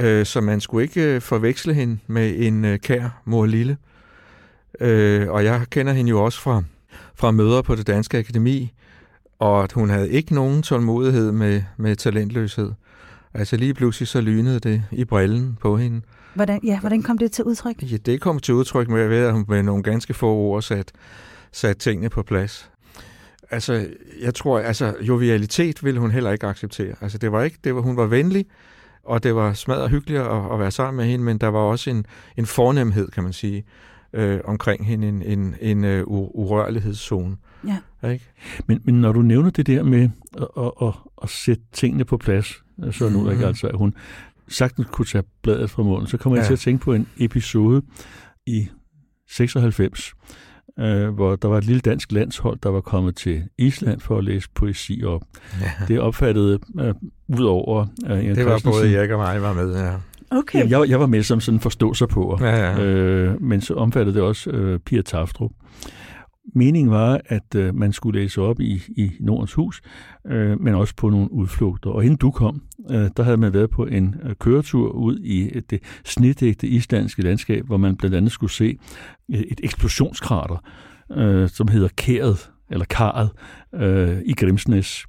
øh, 0.00 0.26
så 0.26 0.40
man 0.40 0.60
skulle 0.60 0.84
ikke 0.84 1.14
øh, 1.14 1.20
forveksle 1.20 1.74
hende 1.74 1.98
med 2.06 2.34
en 2.38 2.64
øh, 2.64 2.78
kær 2.78 3.22
mor 3.24 3.46
lille. 3.46 3.76
Øh, 4.80 5.30
og 5.30 5.44
jeg 5.44 5.66
kender 5.70 5.92
hende 5.92 6.10
jo 6.10 6.24
også 6.24 6.40
fra, 6.40 6.62
fra 7.14 7.30
møder 7.30 7.62
på 7.62 7.74
det 7.74 7.86
Danske 7.86 8.18
Akademi, 8.18 8.72
og 9.38 9.62
at 9.62 9.72
hun 9.72 9.90
havde 9.90 10.10
ikke 10.10 10.34
nogen 10.34 10.62
tålmodighed 10.62 11.32
med, 11.32 11.62
med 11.76 11.96
talentløshed. 11.96 12.72
Altså 13.34 13.56
lige 13.56 13.74
pludselig 13.74 14.08
så 14.08 14.20
lynede 14.20 14.60
det 14.60 14.84
i 14.92 15.04
brillen 15.04 15.58
på 15.60 15.76
hende. 15.76 16.00
Hvordan, 16.34 16.60
ja, 16.64 16.80
hvordan 16.80 17.02
kom 17.02 17.18
det 17.18 17.32
til 17.32 17.44
udtryk? 17.44 17.82
Ja, 17.92 17.96
det 17.96 18.20
kom 18.20 18.38
til 18.38 18.54
udtryk 18.54 18.88
med, 18.88 19.00
at 19.00 19.32
hun 19.32 19.44
med 19.48 19.62
nogle 19.62 19.82
ganske 19.82 20.14
få 20.14 20.34
ord 20.34 20.62
sat, 20.62 20.92
sat 21.52 21.76
tingene 21.76 22.08
på 22.08 22.22
plads. 22.22 22.70
Altså, 23.50 23.86
jeg 24.22 24.34
tror, 24.34 24.58
altså, 24.58 24.94
jovialitet 25.00 25.84
ville 25.84 26.00
hun 26.00 26.10
heller 26.10 26.30
ikke 26.30 26.46
acceptere. 26.46 26.94
Altså, 27.00 27.18
det 27.18 27.32
var 27.32 27.42
ikke, 27.42 27.58
det 27.64 27.74
var, 27.74 27.80
hun 27.80 27.96
var 27.96 28.06
venlig, 28.06 28.46
og 29.04 29.22
det 29.22 29.34
var 29.34 29.52
smadret 29.52 29.90
hyggeligt 29.90 30.20
at, 30.20 30.52
at 30.52 30.58
være 30.58 30.70
sammen 30.70 30.96
med 30.96 31.04
hende, 31.04 31.24
men 31.24 31.38
der 31.38 31.48
var 31.48 31.58
også 31.58 31.90
en, 31.90 32.06
en 32.36 32.46
fornemhed, 32.46 33.08
kan 33.08 33.22
man 33.22 33.32
sige, 33.32 33.64
øh, 34.12 34.40
omkring 34.44 34.86
hende, 34.86 35.08
en, 35.08 35.22
en, 35.22 35.54
en 35.60 35.84
uh, 35.84 36.28
urørlighedszone. 36.34 37.36
Ja. 37.66 38.08
Ikke? 38.10 38.24
Men, 38.66 38.80
men 38.84 39.00
når 39.00 39.12
du 39.12 39.22
nævner 39.22 39.50
det 39.50 39.66
der 39.66 39.82
med 39.82 40.10
at, 40.36 40.48
at, 40.58 40.72
at, 40.82 40.94
at 41.22 41.30
sætte 41.30 41.62
tingene 41.72 42.04
på 42.04 42.16
plads, 42.16 42.63
så 42.90 43.08
nu 43.08 43.20
mm-hmm. 43.20 43.44
altså, 43.44 43.66
at 43.66 43.76
hun 43.76 43.94
sagtens 44.48 44.88
kunne 44.90 45.06
tage 45.06 45.24
bladet 45.42 45.70
fra 45.70 45.82
munden, 45.82 46.06
så 46.06 46.16
kommer 46.16 46.36
ja. 46.36 46.40
jeg 46.40 46.46
til 46.46 46.52
at 46.52 46.58
tænke 46.58 46.84
på 46.84 46.92
en 46.92 47.08
episode 47.18 47.82
i 48.46 48.68
96, 49.30 50.14
øh, 50.78 51.08
hvor 51.08 51.36
der 51.36 51.48
var 51.48 51.58
et 51.58 51.64
lille 51.64 51.80
dansk 51.80 52.12
landshold, 52.12 52.58
der 52.62 52.68
var 52.68 52.80
kommet 52.80 53.16
til 53.16 53.42
Island 53.58 54.00
for 54.00 54.18
at 54.18 54.24
læse 54.24 54.48
poesi 54.54 55.02
op. 55.06 55.22
Ja. 55.60 55.70
Det 55.88 56.00
opfattede 56.00 56.58
øh, 56.80 56.94
ud 57.38 57.44
over... 57.44 57.86
Øh, 58.06 58.36
det 58.36 58.46
var 58.46 58.60
både 58.64 58.92
jeg 58.92 59.12
og 59.12 59.18
mig 59.18 59.42
var 59.42 59.52
med, 59.52 59.76
ja. 59.76 59.94
Okay. 60.30 60.58
Jamen, 60.58 60.70
jeg, 60.70 60.88
jeg 60.88 61.00
var 61.00 61.06
med 61.06 61.22
som 61.22 61.40
sådan 61.40 61.60
forstå 61.60 61.94
sig 61.94 62.08
på, 62.08 62.38
ja, 62.40 62.56
ja. 62.56 62.84
Øh, 62.84 63.42
men 63.42 63.60
så 63.60 63.74
omfattede 63.74 64.14
det 64.16 64.22
også 64.22 64.50
øh, 64.50 64.78
Pia 64.78 65.02
Taftrup. 65.02 65.50
Meningen 66.52 66.90
var, 66.90 67.20
at 67.26 67.54
øh, 67.56 67.74
man 67.74 67.92
skulle 67.92 68.20
læse 68.20 68.40
op 68.40 68.60
i, 68.60 68.82
i 68.96 69.10
Nordens 69.20 69.52
Hus, 69.52 69.82
øh, 70.26 70.60
men 70.60 70.74
også 70.74 70.94
på 70.96 71.10
nogle 71.10 71.32
udflugter. 71.32 71.90
Og 71.90 72.04
inden 72.04 72.16
du 72.16 72.30
kom, 72.30 72.62
øh, 72.90 73.10
der 73.16 73.22
havde 73.22 73.36
man 73.36 73.52
været 73.52 73.70
på 73.70 73.84
en 73.84 74.14
øh, 74.22 74.34
køretur 74.34 74.90
ud 74.90 75.18
i 75.18 75.60
det 75.70 75.80
snitægte 76.04 76.66
islandske 76.66 77.22
landskab, 77.22 77.66
hvor 77.66 77.76
man 77.76 77.96
blandt 77.96 78.16
andet 78.16 78.32
skulle 78.32 78.52
se 78.52 78.78
et, 79.28 79.44
et 79.52 79.60
eksplosionskrater, 79.62 80.56
øh, 81.12 81.48
som 81.48 81.68
hedder 81.68 81.88
Kæret, 81.96 82.50
eller 82.70 82.84
Karet, 82.84 83.30
øh, 83.74 84.18
i 84.24 84.32
Grimsnæs. 84.32 85.04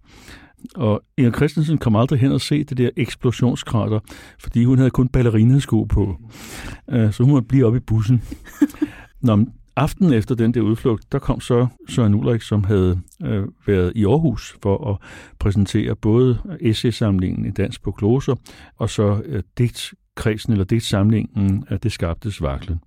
Og 0.75 1.03
Inger 1.17 1.31
Christensen 1.31 1.77
kom 1.77 1.95
aldrig 1.95 2.19
hen 2.19 2.31
og 2.31 2.41
se 2.41 2.63
det 2.63 2.77
der 2.77 2.89
eksplosionskrater, 2.95 3.99
fordi 4.39 4.63
hun 4.65 4.77
havde 4.77 4.89
kun 4.89 5.07
ballerinesko 5.07 5.83
på. 5.83 6.15
Øh, 6.89 7.13
så 7.13 7.23
hun 7.23 7.31
måtte 7.31 7.47
blive 7.47 7.65
oppe 7.65 7.77
i 7.77 7.81
bussen. 7.81 8.21
Nå, 9.21 9.45
Aften 9.75 10.13
efter 10.13 10.35
den 10.35 10.53
der 10.53 10.61
udflugt, 10.61 11.11
der 11.11 11.19
kom 11.19 11.41
så 11.41 11.67
Søren 11.89 12.15
Ulrik, 12.15 12.41
som 12.41 12.63
havde 12.63 13.01
øh, 13.23 13.43
været 13.67 13.91
i 13.95 14.05
Aarhus 14.05 14.57
for 14.61 14.91
at 14.91 14.97
præsentere 15.39 15.95
både 15.95 16.57
essaysamlingen 16.61 17.45
i 17.45 17.51
Dans 17.51 17.79
på 17.79 17.91
Kloser, 17.91 18.35
og 18.75 18.89
så 18.89 19.21
øh, 19.25 19.43
digtkredsen 19.57 20.53
eller 20.53 20.65
digtsamlingen 20.65 21.65
af 21.69 21.79
Det 21.79 21.91
skabte 21.91 22.31
svaklen. 22.31 22.79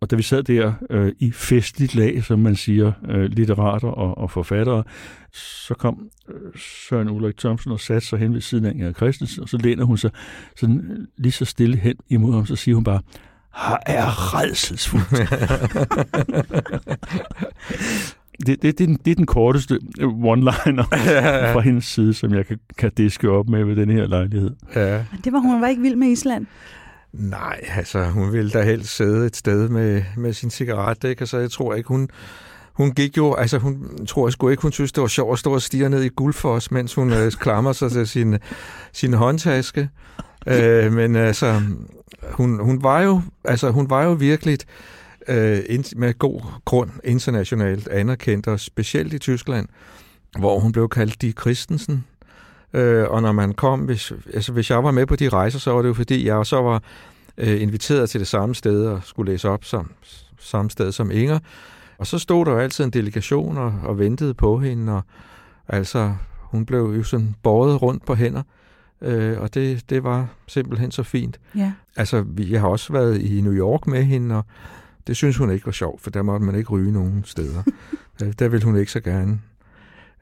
Og 0.00 0.10
da 0.10 0.16
vi 0.16 0.22
sad 0.22 0.42
der 0.42 0.72
øh, 0.90 1.12
i 1.18 1.30
festligt 1.30 1.94
lag, 1.94 2.24
som 2.24 2.38
man 2.38 2.56
siger, 2.56 2.92
øh, 3.08 3.24
litterater 3.24 3.88
og, 3.88 4.18
og 4.18 4.30
forfattere, 4.30 4.84
så 5.32 5.74
kom 5.74 6.08
øh, 6.28 6.34
Søren 6.88 7.10
Ulrik 7.10 7.36
Thomsen 7.36 7.72
og 7.72 7.80
satte 7.80 8.06
sig 8.06 8.18
hen 8.18 8.34
ved 8.34 8.40
siden 8.40 8.64
af 8.64 8.70
Inger 8.70 8.92
Christensen, 8.92 9.42
og 9.42 9.48
så 9.48 9.56
læner 9.56 9.84
hun 9.84 9.96
sig 9.96 10.10
sådan 10.56 10.80
øh, 10.80 11.06
lige 11.16 11.32
så 11.32 11.44
stille 11.44 11.76
hen 11.76 11.96
imod 12.08 12.34
ham, 12.34 12.46
så 12.46 12.56
siger 12.56 12.74
hun 12.74 12.84
bare, 12.84 13.00
er 13.86 14.34
redselsfuldt. 14.34 15.10
det, 18.46 18.62
det, 18.62 18.62
det, 18.62 18.80
er 18.80 18.86
den, 18.86 18.98
det 19.04 19.10
er 19.10 19.14
den 19.14 19.26
korteste 19.26 19.78
one-liner 20.00 20.84
fra 21.52 21.60
hendes 21.60 21.84
side, 21.84 22.14
som 22.14 22.34
jeg 22.34 22.46
kan, 22.46 22.58
kan 22.78 22.90
diske 22.96 23.30
op 23.30 23.48
med 23.48 23.64
ved 23.64 23.76
den 23.76 23.90
her 23.90 24.06
lejlighed. 24.06 24.50
Ja. 24.74 25.04
Det 25.24 25.32
var 25.32 25.38
hun 25.38 25.60
var 25.60 25.68
ikke 25.68 25.82
vild 25.82 25.96
med 25.96 26.08
Island. 26.08 26.46
Nej, 27.12 27.60
altså 27.76 28.04
hun 28.04 28.32
ville 28.32 28.50
da 28.50 28.62
helst 28.62 28.96
sidde 28.96 29.26
et 29.26 29.36
sted 29.36 29.68
med, 29.68 30.02
med 30.16 30.32
sin 30.32 30.50
cigaret, 30.50 31.04
ikke? 31.04 31.20
Altså 31.22 31.38
jeg 31.38 31.50
tror 31.50 31.74
ikke, 31.74 31.88
hun, 31.88 32.08
hun 32.72 32.92
gik 32.92 33.16
jo, 33.16 33.34
altså 33.34 33.58
hun 33.58 34.06
tror 34.06 34.26
jeg 34.26 34.32
sgu 34.32 34.48
ikke, 34.48 34.62
hun 34.62 34.72
synes, 34.72 34.92
det 34.92 35.00
var 35.00 35.08
sjovt 35.08 35.32
at 35.32 35.38
stå 35.38 35.54
og 35.54 35.62
stige 35.62 35.88
ned 35.88 36.02
i 36.02 36.08
Guldfors, 36.08 36.70
mens 36.70 36.94
hun 36.94 37.12
øh, 37.12 37.32
klamrer 37.32 37.72
sig 37.72 37.90
til 37.90 38.08
sin, 38.08 38.38
sin 38.92 39.12
håndtaske. 39.12 39.88
øh, 40.46 40.92
men 40.92 41.16
altså, 41.16 41.62
hun, 42.30 42.60
hun, 42.60 42.82
var 42.82 43.00
jo, 43.00 43.22
altså, 43.44 43.70
hun 43.70 43.90
var 43.90 44.02
jo 44.02 44.12
virkelig 44.12 44.58
øh, 45.28 45.58
med 45.96 46.18
god 46.18 46.40
grund 46.64 46.90
internationalt 47.04 47.88
anerkendt, 47.88 48.46
og 48.46 48.60
specielt 48.60 49.12
i 49.12 49.18
Tyskland, 49.18 49.68
hvor 50.38 50.58
hun 50.58 50.72
blev 50.72 50.88
kaldt 50.88 51.22
de 51.22 51.32
Christensen. 51.40 52.04
Øh, 52.72 53.10
og 53.10 53.22
når 53.22 53.32
man 53.32 53.52
kom, 53.52 53.80
hvis, 53.80 54.12
altså, 54.34 54.52
hvis 54.52 54.70
jeg 54.70 54.84
var 54.84 54.90
med 54.90 55.06
på 55.06 55.16
de 55.16 55.28
rejser, 55.28 55.58
så 55.58 55.72
var 55.72 55.82
det 55.82 55.88
jo 55.88 55.94
fordi, 55.94 56.26
jeg 56.26 56.46
så 56.46 56.62
var 56.62 56.82
øh, 57.38 57.62
inviteret 57.62 58.10
til 58.10 58.20
det 58.20 58.28
samme 58.28 58.54
sted 58.54 58.86
og 58.86 59.00
skulle 59.04 59.32
læse 59.32 59.48
op 59.48 59.64
som 59.64 59.90
samme 60.38 60.70
sted 60.70 60.92
som 60.92 61.10
Inger. 61.10 61.38
Og 61.98 62.06
så 62.06 62.18
stod 62.18 62.44
der 62.44 62.52
jo 62.52 62.58
altid 62.58 62.84
en 62.84 62.90
delegation 62.90 63.58
og, 63.58 63.74
og 63.84 63.98
ventede 63.98 64.34
på 64.34 64.58
hende, 64.58 64.92
og 64.92 65.02
altså, 65.68 66.14
hun 66.40 66.66
blev 66.66 66.94
jo 66.96 67.02
sådan 67.02 67.34
båret 67.42 67.82
rundt 67.82 68.06
på 68.06 68.14
hænder. 68.14 68.42
Øh, 69.02 69.40
og 69.40 69.54
det, 69.54 69.90
det 69.90 70.04
var 70.04 70.28
simpelthen 70.46 70.90
så 70.90 71.02
fint. 71.02 71.40
Ja. 71.56 71.72
Altså, 71.96 72.24
jeg 72.38 72.60
har 72.60 72.68
også 72.68 72.92
været 72.92 73.20
i 73.20 73.40
New 73.40 73.52
York 73.52 73.86
med 73.86 74.04
hende, 74.04 74.36
og 74.36 74.44
det 75.06 75.16
synes 75.16 75.36
hun 75.36 75.50
ikke 75.50 75.66
var 75.66 75.72
sjovt, 75.72 76.00
for 76.00 76.10
der 76.10 76.22
måtte 76.22 76.46
man 76.46 76.54
ikke 76.54 76.70
ryge 76.70 76.92
nogen 76.92 77.22
steder. 77.24 77.62
der, 78.20 78.32
der 78.32 78.48
ville 78.48 78.64
hun 78.64 78.76
ikke 78.76 78.92
så 78.92 79.00
gerne 79.00 79.40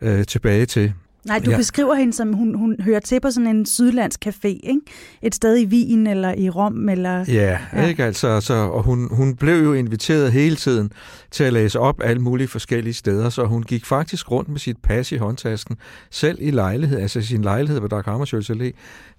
øh, 0.01 0.25
tilbage 0.25 0.67
til. 0.67 0.95
Nej, 1.31 1.39
du 1.39 1.51
ja. 1.51 1.57
beskriver 1.57 1.95
hende 1.95 2.13
som, 2.13 2.33
hun, 2.33 2.55
hun 2.55 2.77
hører 2.81 3.01
til 3.01 3.21
på 3.21 3.31
sådan 3.31 3.57
en 3.57 3.67
sydlandsk 3.67 4.27
café, 4.27 4.49
ikke? 4.49 4.81
Et 5.23 5.35
sted 5.35 5.57
i 5.57 5.67
Wien 5.67 6.07
eller 6.07 6.35
i 6.35 6.51
Rom, 6.51 6.89
eller... 6.89 7.25
Ja, 7.29 7.59
ja. 7.73 7.87
ikke 7.87 8.05
altså, 8.05 8.41
så, 8.41 8.55
og 8.55 8.83
hun, 8.83 9.09
hun 9.11 9.37
blev 9.37 9.63
jo 9.63 9.73
inviteret 9.73 10.33
hele 10.33 10.57
tiden 10.57 10.93
til 11.31 11.45
at 11.45 11.53
læse 11.53 11.81
op 11.81 12.01
alle 12.05 12.23
mulige 12.23 12.49
forskellige 12.49 12.95
steder, 12.95 13.31
så 13.31 13.45
hun 13.45 13.63
gik 13.63 13.87
faktisk 13.87 14.31
rundt 14.31 14.49
med 14.49 14.59
sit 14.59 14.77
pas 14.83 15.13
i 15.13 15.17
håndtasken, 15.17 15.77
selv 16.11 16.39
i 16.41 16.51
lejlighed, 16.51 16.99
altså 16.99 17.23
sin 17.23 17.43
lejlighed 17.43 17.81
på 17.81 17.89
Dag 17.89 18.03
Hammarskjölds 18.09 18.51
Allé, 18.51 18.71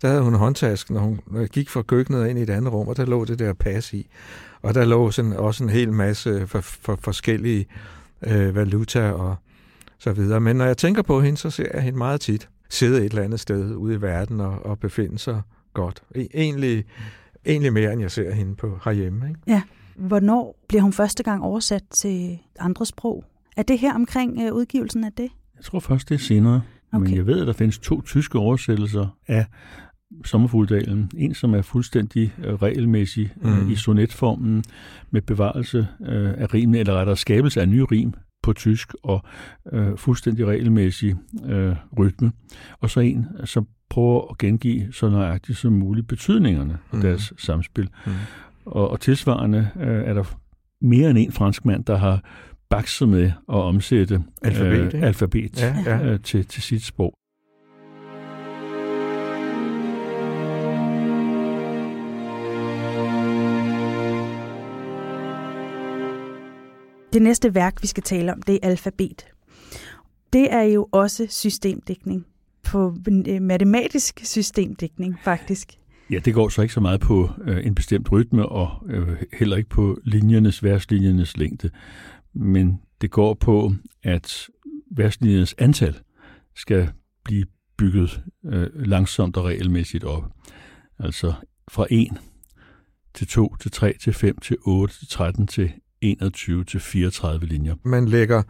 der 0.01 0.07
havde 0.07 0.21
hun 0.21 0.33
håndtasken, 0.33 0.95
og 0.95 1.01
hun 1.01 1.19
gik 1.51 1.69
fra 1.69 1.81
køkkenet 1.81 2.27
ind 2.27 2.39
i 2.39 2.41
et 2.41 2.49
andet 2.49 2.73
rum, 2.73 2.87
og 2.87 2.97
der 2.97 3.05
lå 3.05 3.25
det 3.25 3.39
der 3.39 3.53
pas 3.53 3.93
i. 3.93 4.07
Og 4.61 4.73
der 4.73 4.85
lå 4.85 5.11
sådan, 5.11 5.33
også 5.33 5.63
en 5.63 5.69
hel 5.69 5.93
masse 5.93 6.47
for, 6.47 6.61
for 6.61 6.99
forskellige 7.01 7.65
øh, 8.27 8.55
valuta 8.55 9.11
og 9.11 9.35
så 10.01 10.13
videre. 10.13 10.39
Men 10.41 10.55
når 10.55 10.65
jeg 10.65 10.77
tænker 10.77 11.01
på 11.01 11.21
hende, 11.21 11.37
så 11.37 11.49
ser 11.49 11.67
jeg 11.73 11.81
hende 11.81 11.97
meget 11.97 12.21
tit 12.21 12.49
sidde 12.69 12.97
et 12.97 13.09
eller 13.09 13.23
andet 13.23 13.39
sted 13.39 13.75
ude 13.75 13.93
i 13.93 14.01
verden 14.01 14.41
og, 14.41 14.65
og 14.65 14.79
befinde 14.79 15.19
sig 15.19 15.41
godt. 15.73 16.03
E, 16.15 16.27
egentlig, 16.33 16.85
egentlig 17.45 17.73
mere, 17.73 17.93
end 17.93 18.01
jeg 18.01 18.11
ser 18.11 18.31
hende 18.33 18.55
på 18.55 18.79
herhjemme. 18.83 19.27
Ikke? 19.29 19.39
Ja. 19.47 19.61
Hvornår 19.95 20.65
bliver 20.67 20.81
hun 20.81 20.93
første 20.93 21.23
gang 21.23 21.43
oversat 21.43 21.83
til 21.91 22.39
andre 22.59 22.85
sprog? 22.85 23.23
Er 23.57 23.63
det 23.63 23.79
her 23.79 23.93
omkring 23.95 24.51
uh, 24.51 24.57
udgivelsen 24.57 25.03
af 25.03 25.11
det? 25.11 25.29
Jeg 25.55 25.63
tror 25.63 25.79
først, 25.79 26.09
det 26.09 26.15
er 26.15 26.19
senere. 26.19 26.61
Okay. 26.93 27.05
Men 27.05 27.15
jeg 27.15 27.25
ved, 27.25 27.41
at 27.41 27.47
der 27.47 27.53
findes 27.53 27.79
to 27.79 28.01
tyske 28.01 28.37
oversættelser 28.39 29.17
af 29.27 29.45
Sommerfugledalen. 30.25 31.11
En, 31.17 31.33
som 31.33 31.53
er 31.53 31.61
fuldstændig 31.61 32.33
øh, 32.43 32.53
regelmæssig 32.53 33.33
øh, 33.43 33.63
Mm. 33.63 33.69
i 33.69 33.75
sonetformen 33.75 34.63
med 35.11 35.21
bevarelse 35.21 35.87
øh, 36.01 36.33
af 36.37 36.53
rimene, 36.53 36.79
eller 36.79 36.93
rettere 36.93 37.17
skabelse 37.17 37.61
af 37.61 37.69
nye 37.69 37.83
rim 37.83 38.13
på 38.43 38.53
tysk 38.53 38.93
og 39.03 39.23
øh, 39.73 39.97
fuldstændig 39.97 40.45
regelmæssig 40.47 41.15
øh, 41.45 41.75
rytme. 41.99 42.31
Og 42.79 42.89
så 42.89 42.99
en, 42.99 43.25
som 43.45 43.67
prøver 43.89 44.31
at 44.31 44.37
gengive 44.37 44.93
så 44.93 45.09
nøjagtigt 45.09 45.57
som 45.57 45.73
muligt 45.73 46.07
betydningerne 46.07 46.73
af 46.73 46.93
Mhm. 46.97 47.01
deres 47.01 47.33
samspil. 47.37 47.89
Mm. 48.05 48.11
Og, 48.65 48.89
og 48.91 48.99
tilsvarende 48.99 49.69
øh, 49.75 50.03
er 50.03 50.13
der 50.13 50.23
mere 50.81 51.09
end 51.09 51.17
en 51.17 51.31
franskmand, 51.31 51.85
der 51.85 51.97
har 51.97 52.23
bakset 52.69 53.09
med 53.09 53.23
at 53.25 53.55
omsætte 53.55 54.23
Alfabet, 54.41 54.85
ikke? 54.93 55.05
alfabet 55.05 55.61
Ja, 55.61 55.75
ja. 55.85 56.05
øh, 56.05 56.19
til, 56.19 56.45
til 56.45 56.61
sit 56.63 56.83
sprog. 56.83 57.13
Det 67.13 67.21
næste 67.21 67.55
værk, 67.55 67.81
vi 67.81 67.87
skal 67.87 68.03
tale 68.03 68.33
om, 68.33 68.41
det 68.41 68.59
er 68.63 68.67
alfabet. 68.67 69.25
Det 70.33 70.53
er 70.53 70.61
jo 70.61 70.87
også 70.91 71.27
systemdækning. 71.29 72.25
På 72.63 72.95
øh, 73.27 73.41
matematisk 73.41 74.25
systemdækning, 74.25 75.17
faktisk. 75.23 75.77
Ja, 76.11 76.19
det 76.19 76.33
går 76.33 76.49
så 76.49 76.61
ikke 76.61 76.73
så 76.73 76.79
meget 76.79 77.01
på 77.01 77.29
øh, 77.43 77.65
en 77.65 77.75
bestemt 77.75 78.11
rytme, 78.11 78.45
og 78.45 78.69
øh, 78.89 79.17
heller 79.33 79.57
ikke 79.57 79.69
på 79.69 79.99
linjernes, 80.03 80.63
værtslinjernes 80.63 81.37
længde. 81.37 81.69
Men 82.33 82.81
det 83.01 83.11
går 83.11 83.33
på, 83.33 83.73
at 84.03 84.47
værtslinjernes 84.91 85.55
antal 85.57 85.95
skal 86.55 86.89
blive 87.23 87.45
bygget 87.77 88.21
øh, 88.45 88.67
langsomt 88.75 89.37
og 89.37 89.45
regelmæssigt 89.45 90.03
op. 90.03 90.23
Altså 90.99 91.33
fra 91.71 91.87
1 91.89 92.07
til 93.13 93.27
2 93.27 93.55
til 93.55 93.71
3 93.71 93.93
til 94.01 94.13
5 94.13 94.37
til 94.37 94.57
8 94.61 94.99
til 94.99 95.07
13 95.07 95.47
til 95.47 95.71
21 96.01 96.63
til 96.63 96.79
34 96.79 97.45
linjer. 97.45 97.75
Man 97.83 98.07
lægger 98.07 98.43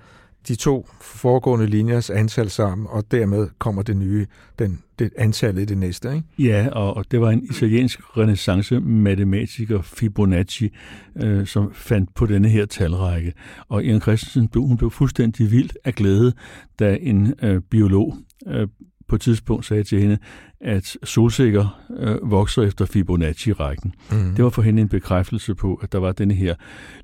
de 0.47 0.55
to 0.55 0.87
foregående 1.01 1.67
linjers 1.67 2.09
antal 2.09 2.49
sammen, 2.49 2.87
og 2.89 3.11
dermed 3.11 3.47
kommer 3.59 3.81
det 3.81 3.97
nye, 3.97 4.25
den, 4.59 4.79
det 4.99 5.09
antallet 5.17 5.61
i 5.61 5.65
det 5.65 5.77
næste. 5.77 6.15
Ikke? 6.15 6.27
Ja, 6.39 6.69
og, 6.71 6.97
og 6.97 7.11
det 7.11 7.21
var 7.21 7.29
en 7.29 7.43
italiensk 7.43 8.17
renaissance 8.17 8.79
matematiker 8.79 9.81
Fibonacci, 9.81 10.69
øh, 11.15 11.47
som 11.47 11.73
fandt 11.73 12.15
på 12.15 12.25
denne 12.25 12.49
her 12.49 12.65
talrække. 12.65 13.33
Og 13.67 13.83
Ian 13.83 14.01
Christensen 14.01 14.47
blev, 14.47 14.63
hun 14.63 14.77
blev 14.77 14.91
fuldstændig 14.91 15.51
vild 15.51 15.69
af 15.83 15.95
glæde, 15.95 16.33
da 16.79 16.97
en 17.01 17.33
øh, 17.43 17.61
biolog 17.61 18.17
øh, 18.47 18.67
på 19.11 19.15
et 19.15 19.21
tidspunkt 19.21 19.65
sagde 19.65 19.83
til 19.83 20.01
hende, 20.01 20.17
at 20.61 20.97
solsikker 21.03 21.81
øh, 21.97 22.31
vokser 22.31 22.61
efter 22.61 22.85
Fibonacci-rækken. 22.85 23.93
Mm. 24.11 24.35
Det 24.35 24.43
var 24.43 24.49
for 24.49 24.61
hende 24.61 24.81
en 24.81 24.89
bekræftelse 24.89 25.55
på, 25.55 25.75
at 25.75 25.91
der 25.91 25.97
var 25.97 26.11
denne 26.11 26.33
her 26.33 26.55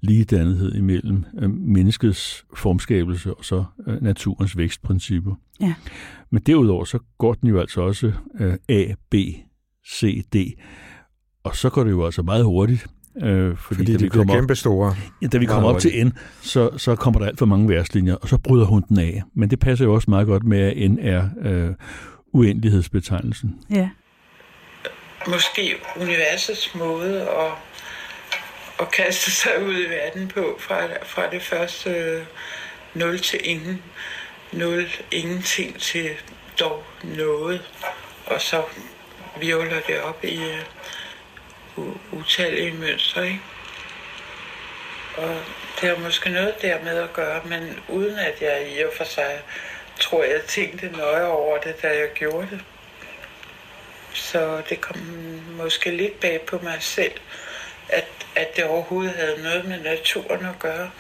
ligedannethed 0.02 0.76
imellem 0.76 1.24
øh, 1.40 1.50
menneskets 1.50 2.46
formskabelse 2.56 3.34
og 3.34 3.46
så 3.46 3.64
øh, 3.88 4.02
naturens 4.02 4.58
vækstprincipper. 4.58 5.36
Ja. 5.62 5.74
Men 6.30 6.42
derudover 6.42 6.86
så 6.86 7.00
går 7.18 7.34
den 7.34 7.50
jo 7.50 7.60
altså 7.60 7.82
også 7.82 8.12
øh, 8.40 8.54
A, 8.70 8.94
B, 9.10 9.16
C, 9.88 10.26
D. 10.34 10.36
Og 11.44 11.56
så 11.56 11.70
går 11.70 11.84
det 11.84 11.92
jo 11.92 12.06
altså 12.06 12.22
meget 12.22 12.46
hurtigt. 12.46 12.88
Øh, 13.24 13.58
fordi, 13.58 13.76
Fordi 13.76 13.86
da 13.86 13.98
de 13.98 14.04
vi 14.04 14.10
bliver 14.10 14.12
kommer 14.24 14.34
kæmpe 14.36 14.56
store. 14.56 14.96
ja, 15.22 15.28
da 15.28 15.38
vi 15.38 15.46
kommer 15.46 15.70
op 15.70 15.80
til 15.80 16.08
N, 16.08 16.12
så, 16.42 16.70
så 16.78 16.96
kommer 16.96 17.20
der 17.20 17.28
alt 17.28 17.40
for 17.40 17.46
mange 17.46 17.70
verslinjer, 17.70 18.16
og 18.16 18.28
så 18.28 18.38
bryder 18.38 18.66
hun 18.66 18.84
den 18.90 19.00
af. 19.00 19.24
Men 19.34 19.50
det 19.50 19.60
passer 19.60 19.86
jo 19.86 19.94
også 19.94 20.10
meget 20.10 20.28
godt 20.28 20.44
med, 20.44 20.60
at 20.60 20.92
N 20.92 21.00
er 21.02 21.30
øh, 21.42 21.70
uendelighedsbetegnelsen. 22.34 23.56
Ja. 23.70 23.90
måske 25.28 25.76
universets 26.02 26.76
måde 26.76 27.22
at, 27.22 27.52
at 28.80 28.92
kaste 28.92 29.32
sig 29.32 29.52
ud 29.68 29.74
i 29.76 29.90
verden 29.90 30.28
på, 30.28 30.58
fra, 30.60 30.80
fra 31.06 31.22
det 31.32 31.42
første 31.42 31.90
øh, 31.90 32.22
0 32.96 33.20
til 33.20 33.40
ingen, 33.44 33.82
0, 34.54 34.88
ingenting 35.12 35.80
til 35.80 36.10
dog 36.60 36.84
noget, 37.18 37.62
og 38.26 38.42
så 38.42 38.62
virvler 39.40 39.80
det 39.88 40.02
op 40.02 40.24
i 40.24 40.36
øh, 40.36 40.62
utallige 42.12 42.72
mønstre, 42.72 43.26
ikke? 43.26 43.42
Og 45.18 45.36
det 45.82 45.90
har 45.90 45.98
måske 45.98 46.30
noget 46.30 46.62
dermed 46.62 46.98
at 46.98 47.14
gøre, 47.14 47.42
men 47.46 47.80
uden 47.90 48.20
at 48.20 48.42
jeg 48.42 48.72
i 48.76 48.82
og 48.82 48.92
for 48.98 49.04
sig 49.04 49.42
tror, 50.00 50.24
jeg 50.24 50.42
tænkte 50.48 50.90
nøje 50.90 51.26
over 51.26 51.58
det, 51.58 51.82
da 51.82 51.88
jeg 51.88 52.10
gjorde 52.16 52.48
det. 52.52 52.62
Så 54.14 54.62
det 54.70 54.82
kom 54.82 54.98
måske 55.52 55.92
lidt 55.92 56.20
bag 56.20 56.42
på 56.42 56.60
mig 56.64 56.78
selv, 56.80 57.12
at, 57.90 58.08
at 58.36 58.56
det 58.56 58.64
overhovedet 58.64 59.14
havde 59.14 59.44
noget 59.44 59.66
med 59.66 59.80
naturen 59.80 60.46
at 60.46 60.60
gøre. 60.60 60.92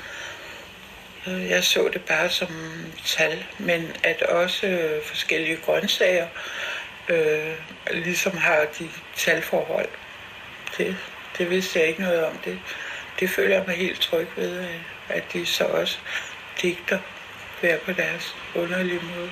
Jeg 1.27 1.63
så 1.63 1.89
det 1.93 2.01
bare 2.01 2.29
som 2.29 2.47
tal, 3.05 3.45
men 3.59 3.95
at 4.03 4.21
også 4.21 4.99
forskellige 5.03 5.57
grøntsager 5.57 6.27
øh, 7.09 7.53
ligesom 7.91 8.37
har 8.37 8.65
de 8.79 8.89
talforhold. 9.15 9.89
Det, 10.77 10.95
det 11.37 11.49
vidste 11.49 11.79
jeg 11.79 11.87
ikke 11.87 12.01
noget 12.01 12.25
om. 12.25 12.33
Det, 12.45 12.59
det 13.19 13.29
føler 13.29 13.55
jeg 13.55 13.63
mig 13.67 13.75
helt 13.75 13.99
tryg 13.99 14.27
ved, 14.37 14.59
øh, 14.59 14.81
at- 15.09 15.23
de 15.33 15.45
så 15.45 15.63
også 15.65 15.97
digter 16.61 16.99
hver 17.61 17.77
på 17.85 17.91
deres 17.91 18.35
underlige 18.55 18.99
måde. 19.17 19.29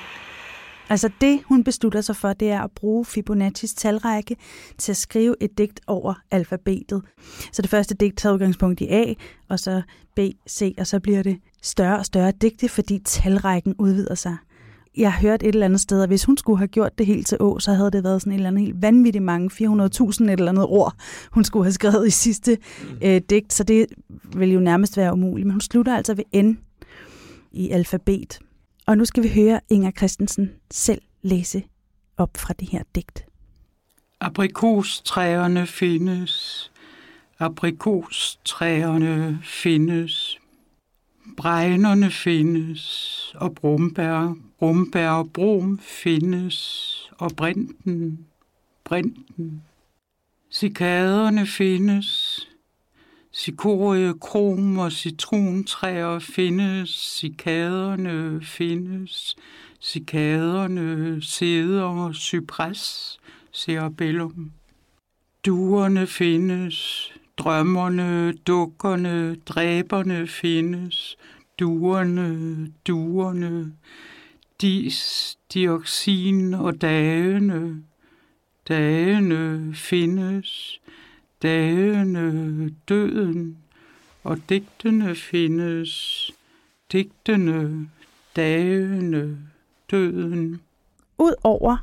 Altså 0.89 1.09
det, 1.21 1.41
hun 1.45 1.63
beslutter 1.63 2.01
sig 2.01 2.15
for, 2.15 2.33
det 2.33 2.49
er 2.49 2.61
at 2.61 2.71
bruge 2.71 3.05
Fibonaccis 3.05 3.73
talrække 3.73 4.35
til 4.77 4.91
at 4.91 4.97
skrive 4.97 5.35
et 5.41 5.57
digt 5.57 5.79
over 5.87 6.13
alfabetet. 6.31 7.01
Så 7.51 7.61
det 7.61 7.69
første 7.71 7.95
digt 7.95 8.17
tager 8.17 8.33
udgangspunkt 8.33 8.81
i 8.81 8.87
A, 8.89 9.13
og 9.49 9.59
så 9.59 9.81
B, 10.15 10.19
C, 10.49 10.75
og 10.77 10.87
så 10.87 10.99
bliver 10.99 11.23
det 11.23 11.39
større 11.61 11.97
og 11.99 12.05
større 12.05 12.31
digte, 12.31 12.69
fordi 12.69 12.99
talrækken 13.05 13.75
udvider 13.79 14.15
sig. 14.15 14.37
Jeg 14.97 15.13
har 15.13 15.21
hørt 15.21 15.43
et 15.43 15.47
eller 15.47 15.65
andet 15.65 15.81
sted, 15.81 16.01
at 16.01 16.09
hvis 16.09 16.23
hun 16.23 16.37
skulle 16.37 16.57
have 16.57 16.67
gjort 16.67 16.97
det 16.97 17.05
helt 17.05 17.27
til 17.27 17.37
Å, 17.41 17.59
så 17.59 17.73
havde 17.73 17.91
det 17.91 18.03
været 18.03 18.21
sådan 18.21 18.33
et 18.33 18.37
eller 18.37 18.47
andet 18.47 18.61
helt 18.61 18.81
vanvittigt 18.81 19.23
mange, 19.23 19.49
400.000 19.53 20.23
et 20.23 20.31
eller 20.31 20.49
andet 20.49 20.65
ord, 20.65 20.93
hun 21.31 21.43
skulle 21.43 21.65
have 21.65 21.73
skrevet 21.73 22.07
i 22.07 22.09
sidste 22.09 22.57
øh, 23.03 23.21
digt, 23.29 23.53
så 23.53 23.63
det 23.63 23.85
ville 24.35 24.53
jo 24.53 24.59
nærmest 24.59 24.97
være 24.97 25.13
umuligt. 25.13 25.45
Men 25.45 25.51
hun 25.51 25.61
slutter 25.61 25.95
altså 25.95 26.13
ved 26.13 26.43
N 26.43 26.59
i 27.51 27.69
alfabet. 27.69 28.39
Og 28.87 28.97
nu 28.97 29.05
skal 29.05 29.23
vi 29.23 29.29
høre 29.29 29.59
Inger 29.69 29.91
Christensen 29.91 30.51
selv 30.71 31.01
læse 31.21 31.63
op 32.17 32.37
fra 32.37 32.53
det 32.59 32.69
her 32.69 32.83
digt. 32.95 33.25
Aprikostræerne 34.19 35.67
findes, 35.67 36.71
aprikostræerne 37.39 39.39
findes, 39.43 40.39
bregnerne 41.37 42.11
findes, 42.11 43.35
og 43.35 43.55
brumbær, 43.55 44.35
brumbær 44.59 45.09
og 45.09 45.33
brom 45.33 45.79
findes, 45.79 47.11
og 47.17 47.31
brinten, 47.37 48.25
brinten. 48.83 49.63
Cikaderne 50.51 51.47
findes, 51.47 52.39
Cikorie, 53.35 54.13
krom 54.13 54.77
og 54.77 54.91
citrontræer 54.91 56.19
findes, 56.19 56.89
cikaderne 56.89 58.41
findes, 58.41 59.35
cikaderne, 59.81 61.21
sæder, 61.21 62.13
cypres, 62.13 63.17
cerebellum. 63.53 64.51
Duerne 65.45 66.07
findes, 66.07 67.11
drømmerne, 67.37 68.33
dukkerne, 68.33 69.35
dræberne 69.35 70.27
findes, 70.27 71.17
duerne, 71.59 72.67
duerne, 72.87 73.73
dis, 74.61 75.37
dioxin 75.53 76.53
og 76.53 76.81
dagene, 76.81 77.83
dagene 78.67 79.71
findes, 79.75 80.81
dagene, 81.41 82.69
døden, 82.89 83.57
og 84.23 84.37
digtene 84.49 85.15
findes, 85.15 86.31
digtene, 86.91 87.89
dagene, 88.35 89.37
døden. 89.91 90.61
Udover 91.17 91.77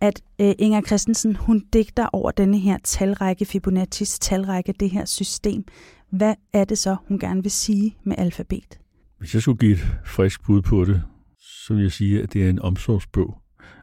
at 0.00 0.22
øh, 0.40 0.52
Inger 0.58 0.80
Christensen, 0.80 1.36
hun 1.36 1.62
digter 1.72 2.06
over 2.12 2.30
denne 2.30 2.58
her 2.58 2.78
talrække, 2.84 3.44
Fibonaccis 3.44 4.18
talrække, 4.18 4.74
det 4.80 4.90
her 4.90 5.04
system. 5.04 5.64
Hvad 6.10 6.34
er 6.52 6.64
det 6.64 6.78
så, 6.78 6.96
hun 7.08 7.18
gerne 7.18 7.42
vil 7.42 7.50
sige 7.50 7.96
med 8.04 8.14
alfabet? 8.18 8.78
Hvis 9.18 9.34
jeg 9.34 9.42
skulle 9.42 9.58
give 9.58 9.72
et 9.72 9.86
frisk 10.04 10.44
bud 10.44 10.62
på 10.62 10.84
det, 10.84 11.02
så 11.38 11.74
vil 11.74 11.82
jeg 11.82 11.92
sige, 11.92 12.22
at 12.22 12.32
det 12.32 12.44
er 12.44 12.50
en 12.50 12.62
omsorgsbog. 12.62 13.38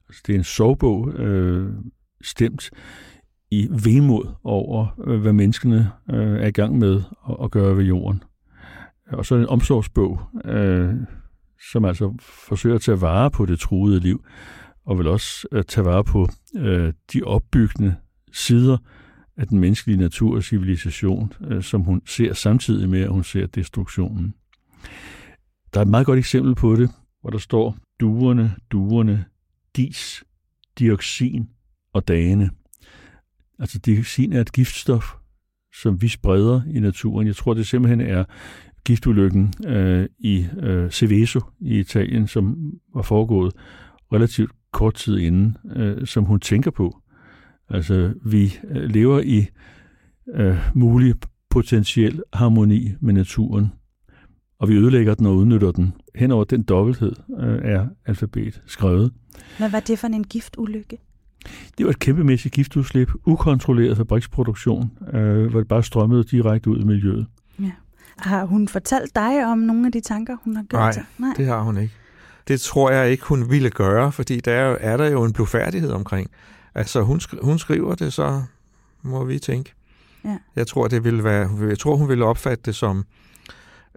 Altså, 0.09 0.23
det 0.27 0.33
er 0.33 0.37
en 0.37 0.43
sovbog, 0.43 1.13
øh, 1.13 1.73
stemt 2.23 2.69
i 3.51 3.67
vemod 3.85 4.33
over, 4.43 4.87
øh, 5.07 5.21
hvad 5.21 5.33
menneskene 5.33 5.91
øh, 6.09 6.41
er 6.41 6.47
i 6.47 6.51
gang 6.51 6.77
med 6.77 7.01
at, 7.29 7.35
at 7.43 7.51
gøre 7.51 7.77
ved 7.77 7.83
jorden. 7.83 8.23
Og 9.07 9.25
så 9.25 9.35
er 9.35 9.39
det 9.39 9.45
en 9.45 9.49
omsorgsbog, 9.49 10.21
øh, 10.45 10.93
som 11.71 11.85
altså 11.85 12.13
forsøger 12.21 12.75
at 12.75 12.81
tage 12.81 13.01
vare 13.01 13.31
på 13.31 13.45
det 13.45 13.59
truede 13.59 13.99
liv, 13.99 14.23
og 14.85 14.97
vil 14.97 15.07
også 15.07 15.47
øh, 15.51 15.63
tage 15.63 15.85
vare 15.85 16.03
på 16.03 16.29
øh, 16.55 16.93
de 17.13 17.23
opbyggende 17.23 17.95
sider 18.31 18.77
af 19.37 19.47
den 19.47 19.59
menneskelige 19.59 19.97
natur 19.97 20.35
og 20.35 20.43
civilisation, 20.43 21.33
øh, 21.41 21.63
som 21.63 21.81
hun 21.81 22.01
ser 22.05 22.33
samtidig 22.33 22.89
med, 22.89 23.01
at 23.01 23.09
hun 23.09 23.23
ser 23.23 23.47
destruktionen. 23.47 24.33
Der 25.73 25.79
er 25.79 25.81
et 25.81 25.91
meget 25.91 26.05
godt 26.05 26.19
eksempel 26.19 26.55
på 26.55 26.75
det, 26.75 26.89
hvor 27.21 27.29
der 27.29 27.37
står 27.37 27.77
duerne, 27.99 28.55
duerne, 28.71 29.25
dis, 29.75 30.23
dioxin 30.79 31.49
og 31.93 32.07
dagene. 32.07 32.49
Altså 33.59 33.79
dioxin 33.79 34.33
er 34.33 34.41
et 34.41 34.51
giftstof, 34.51 35.13
som 35.81 36.01
vi 36.01 36.07
spreder 36.07 36.61
i 36.73 36.79
naturen. 36.79 37.27
Jeg 37.27 37.35
tror, 37.35 37.53
det 37.53 37.67
simpelthen 37.67 38.01
er 38.01 38.23
giftulykken 38.85 39.53
øh, 39.67 40.07
i 40.19 40.47
øh, 40.59 40.91
Seveso 40.91 41.39
i 41.59 41.79
Italien, 41.79 42.27
som 42.27 42.71
var 42.95 43.01
foregået 43.01 43.53
relativt 44.13 44.51
kort 44.73 44.93
tid 44.93 45.17
inden, 45.17 45.57
øh, 45.75 46.07
som 46.07 46.23
hun 46.23 46.39
tænker 46.39 46.71
på. 46.71 46.99
Altså, 47.69 48.13
vi 48.25 48.59
øh, 48.69 48.83
lever 48.83 49.19
i 49.19 49.47
øh, 50.35 50.57
mulig 50.73 51.15
potentiel 51.49 52.23
harmoni 52.33 52.91
med 53.01 53.13
naturen, 53.13 53.71
og 54.59 54.69
vi 54.69 54.75
ødelægger 54.75 55.13
den 55.15 55.25
og 55.25 55.35
udnytter 55.35 55.71
den. 55.71 55.93
Henover 56.15 56.43
den 56.43 56.63
dobbelthed 56.63 57.13
øh, 57.39 57.59
er 57.63 57.87
alfabet 58.05 58.61
skrevet. 58.65 59.11
Hvad 59.57 59.69
var 59.69 59.79
det 59.79 59.99
for 59.99 60.07
en 60.07 60.23
giftulykke? 60.23 60.97
Det 61.77 61.85
var 61.85 61.89
et 61.89 61.99
kæmpemæssigt 61.99 62.53
giftudslip, 62.53 63.11
ukontrolleret 63.25 63.97
fabriksproduktion, 63.97 64.91
øh, 65.13 65.51
hvor 65.51 65.59
det 65.59 65.67
bare 65.67 65.83
strømmede 65.83 66.23
direkte 66.23 66.69
ud 66.69 66.79
i 66.79 66.83
miljøet. 66.83 67.27
Ja. 67.59 67.71
Har 68.17 68.45
hun 68.45 68.67
fortalt 68.67 69.15
dig 69.15 69.45
om 69.45 69.57
nogle 69.57 69.85
af 69.85 69.91
de 69.91 69.99
tanker, 69.99 70.37
hun 70.43 70.55
har 70.55 70.63
gjort 70.63 70.79
Nej, 70.79 70.91
sig? 70.91 71.03
Nej, 71.17 71.33
det 71.37 71.45
har 71.45 71.61
hun 71.61 71.77
ikke. 71.77 71.93
Det 72.47 72.61
tror 72.61 72.91
jeg 72.91 73.11
ikke, 73.11 73.25
hun 73.25 73.49
ville 73.49 73.69
gøre, 73.69 74.11
fordi 74.11 74.39
der 74.39 74.53
er, 74.53 74.77
er 74.79 74.97
der 74.97 75.09
jo 75.09 75.23
en 75.23 75.33
blufærdighed 75.33 75.91
omkring. 75.91 76.29
Altså, 76.75 77.01
hun, 77.01 77.21
hun 77.41 77.59
skriver 77.59 77.95
det, 77.95 78.13
så 78.13 78.41
må 79.01 79.23
vi 79.23 79.39
tænke. 79.39 79.73
Ja. 80.25 80.37
Jeg 80.55 80.67
tror, 80.67 80.87
det 80.87 81.03
ville 81.03 81.23
være, 81.23 81.49
jeg 81.69 81.79
tror, 81.79 81.95
hun 81.95 82.09
ville 82.09 82.25
opfatte 82.25 82.61
det 82.65 82.75
som 82.75 83.05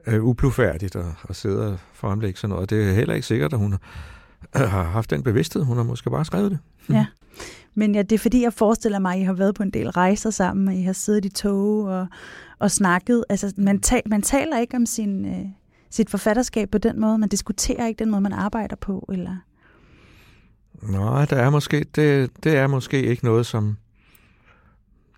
øh, 0.07 0.25
ublufærdigt 0.25 0.97
at, 0.97 1.05
at 1.29 1.37
sidde 1.37 1.73
og 1.73 1.79
fremlægge 1.93 2.39
sådan 2.39 2.55
noget. 2.55 2.71
Det 2.71 2.89
er 2.89 2.93
heller 2.93 3.15
ikke 3.15 3.27
sikkert, 3.27 3.53
at 3.53 3.59
hun 3.59 3.75
har 4.55 4.83
haft 4.83 5.11
den 5.11 5.23
bevidsthed. 5.23 5.63
Hun 5.63 5.77
har 5.77 5.85
måske 5.85 6.11
bare 6.11 6.25
skrevet 6.25 6.51
det. 6.51 6.59
Ja. 6.91 7.07
Men 7.75 7.95
ja, 7.95 8.03
det 8.03 8.13
er 8.13 8.19
fordi, 8.19 8.43
jeg 8.43 8.53
forestiller 8.53 8.99
mig, 8.99 9.15
at 9.15 9.21
I 9.21 9.23
har 9.23 9.33
været 9.33 9.55
på 9.55 9.63
en 9.63 9.71
del 9.71 9.91
rejser 9.91 10.31
sammen, 10.31 10.69
og 10.69 10.75
I 10.75 10.83
har 10.83 10.93
siddet 10.93 11.25
i 11.25 11.29
tog 11.29 11.85
og, 11.85 12.07
og 12.59 12.71
snakket. 12.71 13.25
Altså, 13.29 13.53
man, 13.57 13.81
tal, 13.81 14.03
man 14.07 14.23
taler 14.23 14.59
ikke 14.59 14.77
om 14.77 14.87
sin, 14.87 15.25
øh, 15.25 15.47
sit 15.97 16.11
forfatterskab 16.11 16.71
på 16.71 16.79
den 16.79 17.01
måde. 17.01 17.19
Man 17.19 17.29
diskuterer 17.29 17.87
ikke 17.87 17.99
den 17.99 18.11
måde, 18.11 18.21
man 18.21 18.33
arbejder 18.33 18.77
på. 18.77 19.09
Eller... 19.13 19.37
Nej, 20.83 21.25
der 21.25 21.37
er 21.37 21.51
måske, 21.51 21.87
det, 21.95 22.31
det 22.45 22.57
er 22.57 22.67
måske 22.67 23.03
ikke 23.03 23.25
noget, 23.25 23.47
som... 23.47 23.77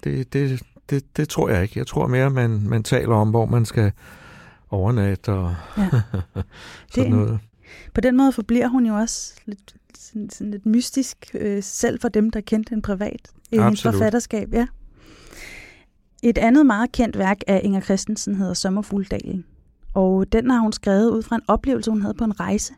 Det, 0.05 0.33
det, 0.33 0.63
det, 0.91 1.17
det 1.17 1.29
tror 1.29 1.49
jeg 1.49 1.63
ikke. 1.63 1.79
Jeg 1.79 1.87
tror 1.87 2.07
mere, 2.07 2.31
man, 2.31 2.69
man 2.69 2.83
taler 2.83 3.15
om, 3.15 3.31
hvor 3.31 3.47
man 3.47 3.65
skal 3.65 3.93
overnatte 4.71 5.33
og 5.33 5.55
Ja. 5.79 5.83
Det- 5.93 6.45
sådan 6.95 7.11
noget. 7.11 7.39
På 7.95 8.01
den 8.01 8.17
måde 8.17 8.33
forbliver 8.33 8.69
hun 8.69 8.87
jo 8.87 8.95
også 8.95 9.35
lidt, 9.47 9.75
sådan, 9.99 10.31
sådan 10.31 10.51
lidt 10.51 10.67
mystisk, 10.67 11.31
øh, 11.35 11.63
selv 11.63 12.01
for 12.01 12.09
dem, 12.09 12.31
der 12.31 12.41
kendte 12.41 12.71
hende 12.71 12.83
privat. 12.83 13.31
i 13.53 13.59
hendes 13.59 13.83
forfatterskab, 13.83 14.53
ja. 14.53 14.67
Et 16.23 16.39
andet 16.39 16.67
meget 16.67 16.93
kendt 16.93 17.19
værk 17.19 17.39
af 17.47 17.61
Inger 17.65 17.81
Christensen 17.81 18.35
hedder 18.35 18.55
Sommerfugledalen. 18.55 19.45
Og 19.95 20.33
den 20.33 20.51
har 20.51 20.59
hun 20.59 20.73
skrevet 20.73 21.11
ud 21.11 21.23
fra 21.23 21.37
en 21.37 21.43
oplevelse, 21.49 21.91
hun 21.91 22.03
havde 22.03 22.15
på 22.15 22.25
en 22.25 22.41
rejse. 22.41 22.75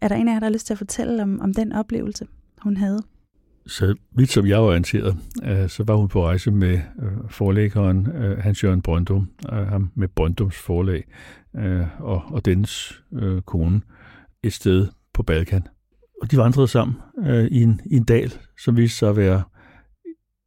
Er 0.00 0.08
der 0.08 0.14
en 0.14 0.28
af 0.28 0.32
jer, 0.32 0.40
der 0.40 0.46
har 0.46 0.52
lyst 0.52 0.66
til 0.66 0.74
at 0.74 0.78
fortælle 0.78 1.22
om, 1.22 1.40
om 1.40 1.54
den 1.54 1.72
oplevelse, 1.72 2.26
hun 2.62 2.76
havde? 2.76 3.02
Så 3.66 3.94
vidt 4.10 4.30
som 4.30 4.46
jeg 4.46 4.58
var 4.58 4.68
orienteret, 4.68 5.16
øh, 5.44 5.68
så 5.68 5.84
var 5.84 5.94
hun 5.94 6.08
på 6.08 6.26
rejse 6.26 6.50
med 6.50 6.80
øh, 7.02 7.30
forlæggeren 7.30 8.06
øh, 8.06 8.38
Hans-Jørgen 8.38 8.82
Brøndum, 8.82 9.30
øh, 9.52 9.66
ham 9.66 9.90
med 9.94 10.08
Brøndums 10.08 10.56
forlag, 10.56 11.04
øh, 11.56 12.00
og, 12.00 12.22
og 12.26 12.44
dens 12.44 13.02
øh, 13.12 13.42
kone, 13.42 13.80
et 14.42 14.52
sted 14.52 14.88
på 15.14 15.22
Balkan. 15.22 15.66
Og 16.22 16.30
de 16.30 16.36
vandrede 16.36 16.68
sammen 16.68 16.96
øh, 17.24 17.44
i, 17.44 17.62
en, 17.62 17.80
i 17.86 17.96
en 17.96 18.04
dal, 18.04 18.32
som 18.64 18.76
viste 18.76 18.98
sig 18.98 19.08
at 19.08 19.16
være 19.16 19.42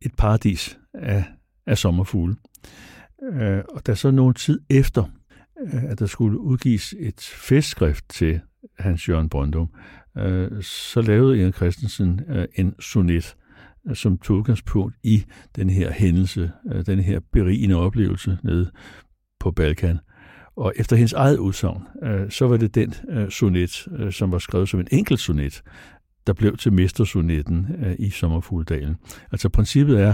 et 0.01 0.11
paradis 0.17 0.79
af, 0.93 1.23
af 1.65 1.77
sommerfugle. 1.77 2.35
Øh, 3.33 3.61
og 3.69 3.87
da 3.87 3.95
så 3.95 4.11
nogen 4.11 4.33
tid 4.33 4.59
efter, 4.69 5.03
Øh, 5.63 5.83
at 5.83 5.99
der 5.99 6.05
skulle 6.05 6.39
udgives 6.39 6.93
et 6.99 7.21
festskrift 7.21 8.05
til 8.09 8.39
Hans-Jørgen 8.79 9.29
Brøndum, 9.29 9.69
øh, 10.17 10.63
så 10.63 11.01
lavede 11.01 11.37
Inger 11.37 11.51
Christensen 11.51 12.21
øh, 12.29 12.47
en 12.55 12.73
sonet, 12.79 13.35
øh, 13.89 13.95
som 13.95 14.17
tog 14.17 14.37
udgangspunkt 14.37 14.95
i 15.03 15.25
den 15.55 15.69
her 15.69 15.91
hændelse, 15.91 16.51
øh, 16.73 16.85
den 16.85 16.99
her 16.99 17.19
berigende 17.31 17.75
oplevelse 17.75 18.37
nede 18.43 18.71
på 19.39 19.51
Balkan. 19.51 19.99
Og 20.55 20.73
efter 20.75 20.95
hendes 20.95 21.13
eget 21.13 21.37
udsagn, 21.37 21.83
øh, 22.03 22.31
så 22.31 22.47
var 22.47 22.57
det 22.57 22.75
den 22.75 22.93
øh, 23.09 23.29
sonet, 23.29 23.87
øh, 23.97 24.11
som 24.11 24.31
var 24.31 24.39
skrevet 24.39 24.69
som 24.69 24.79
en 24.79 24.87
enkelt 24.91 25.19
sonet, 25.19 25.63
der 26.27 26.33
blev 26.33 26.57
til 26.57 26.73
mestersonetten 26.73 27.67
øh, 27.85 27.95
i 27.99 28.09
Sommerfugledalen. 28.09 28.95
Altså 29.31 29.49
princippet 29.49 30.01
er, 30.01 30.13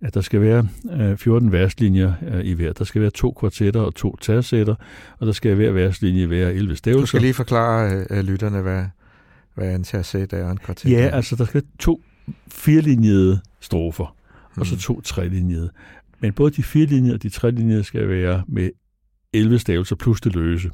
at 0.00 0.14
der 0.14 0.20
skal 0.20 0.40
være 0.40 0.68
øh, 0.92 1.16
14 1.16 1.52
verslinjer 1.52 2.12
øh, 2.28 2.44
i 2.44 2.52
hver. 2.52 2.72
Der 2.72 2.84
skal 2.84 3.00
være 3.02 3.10
to 3.10 3.32
kvartetter 3.32 3.80
og 3.80 3.94
to 3.94 4.16
tercetter, 4.16 4.74
og 5.18 5.26
der 5.26 5.32
skal 5.32 5.54
hver 5.54 5.70
verslinje 5.72 6.30
være 6.30 6.54
11 6.54 6.76
stavelser. 6.76 7.00
Du 7.00 7.06
skal 7.06 7.20
lige 7.20 7.34
forklare 7.34 8.06
øh, 8.10 8.24
lytterne, 8.24 8.60
hvad, 8.60 8.84
hvad 9.54 9.74
en 9.74 9.84
tercet 9.84 10.32
er 10.32 10.44
og 10.44 10.50
en 10.50 10.56
kvartet. 10.58 10.90
Ja, 10.90 11.10
altså 11.12 11.36
der 11.36 11.44
skal 11.44 11.62
to 11.78 12.02
firlinjede 12.48 13.40
strofer, 13.60 14.16
og 14.56 14.66
så 14.66 14.74
Mhm. 14.74 14.80
to 14.80 15.00
trelinjede. 15.00 15.70
Men 16.20 16.32
både 16.32 16.50
de 16.50 16.62
firlinjede 16.62 17.14
og 17.14 17.22
de 17.22 17.28
trelinjede 17.28 17.84
skal 17.84 18.08
være 18.08 18.44
med 18.48 18.70
11 19.32 19.58
stavelser 19.58 19.96
plus 19.96 20.20
det 20.20 20.34
løse, 20.34 20.70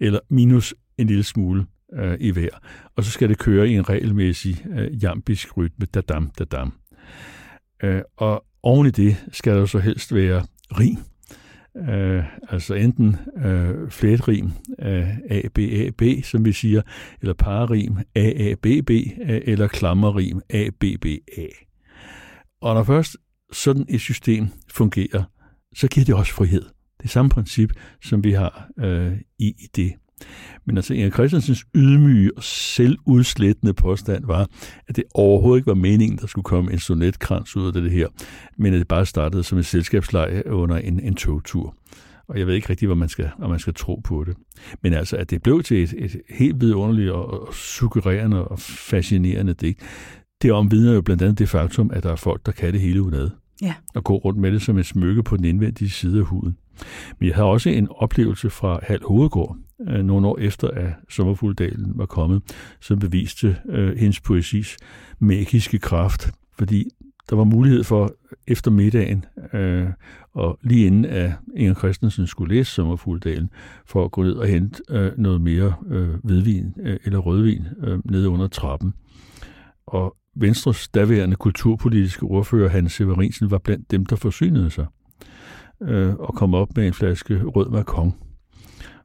eller 0.00 0.18
minus 0.30 0.74
en 0.98 1.06
lille 1.06 1.22
smule 1.24 1.66
øh, 1.92 2.16
i 2.20 2.30
hver. 2.30 2.48
Og 2.96 3.04
så 3.04 3.10
skal 3.10 3.28
det 3.28 3.38
køre 3.38 3.68
i 3.68 3.74
en 3.74 3.88
regelmæssig 3.88 4.66
øh, 4.70 5.02
jambisk 5.02 5.56
rytme, 5.56 5.86
dadam, 5.86 6.30
dadam. 6.38 6.72
Øh, 7.82 8.02
og 8.16 8.44
oven 8.62 8.86
i 8.86 8.90
det 8.90 9.16
skal 9.32 9.54
der 9.54 9.66
så 9.66 9.78
helst 9.78 10.14
være 10.14 10.46
rim. 10.78 10.98
Øh, 11.88 12.24
altså 12.48 12.74
enten 12.74 13.16
øh, 13.44 13.90
flætrim 13.90 14.50
øh, 14.78 15.18
A, 15.30 15.42
B, 15.54 15.58
A, 15.58 15.90
B, 15.98 16.02
som 16.24 16.44
vi 16.44 16.52
siger, 16.52 16.82
eller 17.20 17.34
parrim 17.34 17.98
A, 18.14 18.50
A, 18.50 18.54
B, 18.54 18.66
B, 18.86 18.90
øh, 18.90 19.40
eller 19.44 19.68
klammerrim 19.68 20.40
A, 20.50 20.68
B, 20.80 20.84
B, 21.00 21.06
A. 21.38 21.46
Og 22.60 22.74
når 22.74 22.82
først 22.82 23.16
sådan 23.52 23.86
et 23.88 24.00
system 24.00 24.48
fungerer, 24.70 25.22
så 25.76 25.88
giver 25.88 26.04
det 26.04 26.14
også 26.14 26.32
frihed. 26.32 26.62
Det 26.98 27.04
er 27.04 27.08
samme 27.08 27.28
princip, 27.28 27.72
som 28.02 28.24
vi 28.24 28.32
har 28.32 28.68
øh, 28.78 29.12
i, 29.38 29.46
i 29.48 29.66
det. 29.76 29.92
Men 30.64 30.76
altså 30.76 30.94
Inger 30.94 31.10
Christensens 31.10 31.66
ydmyge 31.74 32.30
og 32.36 32.42
selvudslættende 32.42 33.74
påstand 33.74 34.26
var, 34.26 34.48
at 34.88 34.96
det 34.96 35.04
overhovedet 35.14 35.58
ikke 35.58 35.66
var 35.66 35.74
meningen, 35.74 36.18
der 36.18 36.26
skulle 36.26 36.44
komme 36.44 36.72
en 36.72 36.78
sonetkrans 36.78 37.56
ud 37.56 37.66
af 37.66 37.72
det 37.72 37.90
her, 37.90 38.08
men 38.58 38.72
at 38.72 38.78
det 38.78 38.88
bare 38.88 39.06
startede 39.06 39.42
som 39.42 39.58
et 39.58 39.66
selskabsleje 39.66 40.42
under 40.46 40.76
en, 40.76 41.00
en 41.00 41.14
togtur. 41.14 41.74
Og 42.28 42.38
jeg 42.38 42.46
ved 42.46 42.54
ikke 42.54 42.70
rigtig, 42.70 42.86
hvad 42.86 42.96
man 42.96 43.08
skal, 43.08 43.30
om 43.38 43.50
man 43.50 43.58
skal 43.58 43.74
tro 43.74 44.00
på 44.04 44.24
det. 44.24 44.36
Men 44.82 44.92
altså, 44.92 45.16
at 45.16 45.30
det 45.30 45.42
blev 45.42 45.62
til 45.62 45.82
et, 45.82 45.94
et 45.98 46.16
helt 46.30 46.60
vidunderligt 46.60 47.10
og, 47.10 47.48
og 47.48 47.54
suggererende 47.54 48.48
og 48.48 48.58
fascinerende 48.58 49.52
digt, 49.52 49.80
det 50.42 50.52
omvidner 50.52 50.92
jo 50.92 51.02
blandt 51.02 51.22
andet 51.22 51.38
det 51.38 51.48
faktum, 51.48 51.90
at 51.94 52.02
der 52.02 52.12
er 52.12 52.16
folk, 52.16 52.46
der 52.46 52.52
kan 52.52 52.72
det 52.72 52.80
hele 52.80 53.02
udenad. 53.02 53.30
Ja. 53.62 53.74
Og 53.94 54.04
går 54.04 54.16
rundt 54.16 54.40
med 54.40 54.52
det 54.52 54.62
som 54.62 54.78
et 54.78 54.86
smykke 54.86 55.22
på 55.22 55.36
den 55.36 55.44
indvendige 55.44 55.90
side 55.90 56.18
af 56.18 56.24
huden. 56.24 56.56
Men 57.18 57.28
jeg 57.28 57.36
havde 57.36 57.48
også 57.48 57.70
en 57.70 57.88
oplevelse 57.90 58.50
fra 58.50 58.80
Hal 58.82 59.00
Hovedgård, 59.04 59.56
øh, 59.88 60.04
nogle 60.04 60.26
år 60.26 60.38
efter, 60.38 60.68
at 60.68 60.92
Sommerfuldalen 61.08 61.92
var 61.94 62.06
kommet, 62.06 62.42
som 62.80 62.98
beviste 62.98 63.56
øh, 63.68 63.96
hendes 63.96 64.20
poesis 64.20 64.76
magiske 65.18 65.78
kraft, 65.78 66.30
fordi 66.58 66.90
der 67.30 67.36
var 67.36 67.44
mulighed 67.44 67.84
for 67.84 68.14
efter 68.46 68.70
middagen, 68.70 69.24
øh, 69.52 69.86
og 70.34 70.58
lige 70.62 70.86
inden 70.86 71.04
at 71.04 71.32
Inger 71.56 71.74
Christensen 71.74 72.26
skulle 72.26 72.54
læse 72.54 72.72
Sommerfugledalen, 72.72 73.50
for 73.86 74.04
at 74.04 74.10
gå 74.10 74.22
ned 74.22 74.32
og 74.32 74.46
hente 74.46 74.82
øh, 74.90 75.12
noget 75.18 75.40
mere 75.40 75.74
øh, 75.88 76.14
hvidvin 76.24 76.74
øh, 76.80 76.96
eller 77.04 77.18
rødvin 77.18 77.66
øh, 77.84 77.98
nede 78.04 78.28
under 78.28 78.48
trappen. 78.48 78.94
Og 79.86 80.16
Venstres 80.34 80.88
daværende 80.88 81.36
kulturpolitiske 81.36 82.22
ordfører, 82.22 82.68
Hans 82.68 82.92
Severinsen, 82.92 83.50
var 83.50 83.58
blandt 83.58 83.90
dem, 83.90 84.06
der 84.06 84.16
forsynede 84.16 84.70
sig 84.70 84.86
øh, 85.82 86.14
og 86.14 86.34
kom 86.34 86.54
op 86.54 86.76
med 86.76 86.86
en 86.86 86.92
flaske 86.92 87.42
rød 87.42 87.70
Macron. 87.70 88.14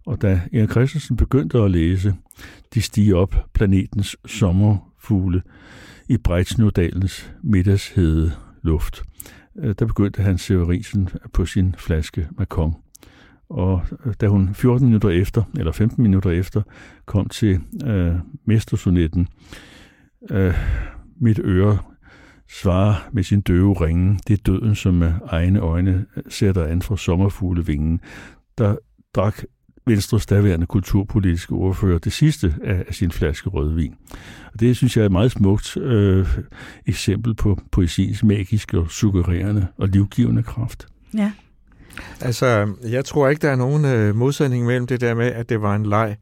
Og 0.05 0.21
da 0.21 0.41
Erik 0.53 0.71
Christensen 0.71 1.17
begyndte 1.17 1.57
at 1.57 1.71
læse 1.71 2.15
De 2.73 2.81
stiger 2.81 3.15
op, 3.15 3.35
planetens 3.53 4.17
sommerfugle 4.25 5.41
i 6.09 6.17
Brejtsnodalens 6.17 7.33
middagshede 7.43 8.31
luft, 8.61 9.03
øh, 9.59 9.75
der 9.79 9.85
begyndte 9.85 10.21
han 10.21 10.37
Severinsen 10.37 11.09
på 11.33 11.45
sin 11.45 11.75
flaske 11.77 12.27
Macon. 12.37 12.75
Og 13.49 13.81
øh, 14.05 14.13
da 14.21 14.27
hun 14.27 14.53
14 14.53 14.87
minutter 14.87 15.09
efter, 15.09 15.43
eller 15.57 15.71
15 15.71 16.03
minutter 16.03 16.29
efter, 16.29 16.61
kom 17.05 17.29
til 17.29 17.59
øh, 17.85 18.15
mestersonetten, 18.45 19.27
øh, 20.31 20.53
mit 21.21 21.39
øre 21.43 21.77
svarer 22.49 23.09
med 23.11 23.23
sin 23.23 23.41
døve 23.41 23.73
ringe, 23.73 24.19
det 24.27 24.33
er 24.33 24.43
døden, 24.45 24.75
som 24.75 24.93
med 24.93 25.13
egne 25.25 25.59
øjne 25.59 26.05
øh, 26.17 26.23
sætter 26.29 26.63
an 26.63 26.81
for 26.81 26.95
sommerfuglevingen. 26.95 27.99
Der 28.57 28.75
drak 29.15 29.43
Venstres 29.85 30.25
daværende 30.25 30.65
kulturpolitiske 30.65 31.53
ordfører 31.53 31.99
det 31.99 32.13
sidste 32.13 32.55
af, 32.63 32.83
af 32.87 32.93
sin 32.93 33.11
flaske 33.11 33.49
rødvin. 33.49 33.95
Og 34.53 34.59
det 34.59 34.77
synes 34.77 34.97
jeg 34.97 35.01
er 35.01 35.05
et 35.05 35.11
meget 35.11 35.31
smukt 35.31 35.77
øh, 35.77 36.27
eksempel 36.85 37.35
på 37.35 37.59
poesiens 37.71 38.23
magiske 38.23 38.79
og 38.79 38.91
suggererende 38.91 39.67
og 39.77 39.87
livgivende 39.87 40.43
kraft. 40.43 40.87
Ja. 41.17 41.31
Altså, 42.21 42.73
jeg 42.83 43.05
tror 43.05 43.27
ikke, 43.27 43.41
der 43.41 43.49
er 43.49 43.55
nogen 43.55 43.85
øh, 43.85 44.15
modsætning 44.15 44.65
mellem 44.65 44.87
det 44.87 45.01
der 45.01 45.13
med, 45.13 45.25
at 45.25 45.49
det 45.49 45.61
var 45.61 45.75
en 45.75 45.85
leg, 45.85 46.17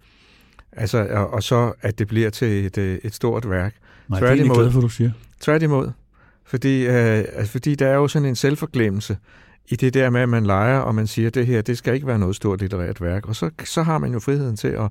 altså, 0.71 1.07
og, 1.11 1.33
og 1.33 1.43
så, 1.43 1.73
at 1.81 1.99
det 1.99 2.07
bliver 2.07 2.29
til 2.29 2.65
et, 2.65 2.77
øh, 2.77 2.99
et 3.03 3.13
stort 3.13 3.49
værk. 3.49 3.75
Nej, 4.07 4.19
det 4.19 4.29
er 4.29 4.33
jeg 4.33 4.49
glad 4.49 4.71
for, 4.71 4.81
du 4.81 4.89
siger. 4.89 5.11
Tværtimod. 5.39 5.91
Fordi, 6.45 6.85
øh, 6.85 7.23
altså, 7.33 7.51
fordi 7.51 7.75
der 7.75 7.87
er 7.87 7.95
jo 7.95 8.07
sådan 8.07 8.27
en 8.27 8.35
selvforglemmelse 8.35 9.17
i 9.69 9.75
det 9.75 9.93
der 9.93 10.09
med, 10.09 10.21
at 10.21 10.29
man 10.29 10.45
leger, 10.45 10.79
og 10.79 10.95
man 10.95 11.07
siger, 11.07 11.27
at 11.27 11.35
det 11.35 11.47
her, 11.47 11.61
det 11.61 11.77
skal 11.77 11.93
ikke 11.93 12.07
være 12.07 12.19
noget 12.19 12.35
stort 12.35 12.59
litterært 12.61 13.01
værk. 13.01 13.27
Og 13.27 13.35
så, 13.35 13.49
så 13.63 13.83
har 13.83 13.97
man 13.97 14.13
jo 14.13 14.19
friheden 14.19 14.57
til 14.57 14.67
at, 14.67 14.89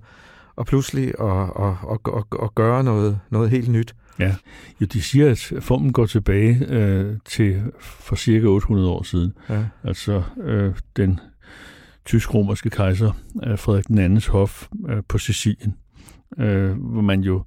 og 0.56 0.66
pludselig 0.66 1.20
at, 1.20 1.42
at, 1.60 1.74
at, 1.90 1.98
at, 2.16 2.24
at 2.42 2.54
gøre 2.54 2.84
noget, 2.84 3.20
noget 3.30 3.50
helt 3.50 3.68
nyt. 3.68 3.94
Ja, 4.18 4.34
jo, 4.80 4.86
de 4.86 5.02
siger, 5.02 5.30
at 5.30 5.52
formen 5.60 5.92
går 5.92 6.06
tilbage 6.06 6.66
øh, 6.68 7.16
til 7.24 7.62
for 7.80 8.16
cirka 8.16 8.46
800 8.46 8.90
år 8.90 9.02
siden. 9.02 9.32
Ja. 9.48 9.64
Altså 9.84 10.22
øh, 10.42 10.74
den 10.96 11.20
tysk-romerske 12.04 12.70
kejser 12.70 13.12
øh, 13.46 13.58
Frederik 13.58 13.90
andens 13.90 14.26
hof 14.26 14.68
øh, 14.88 15.02
på 15.08 15.18
Sicilien, 15.18 15.76
øh, 16.38 16.72
hvor 16.72 17.00
man 17.00 17.20
jo 17.20 17.44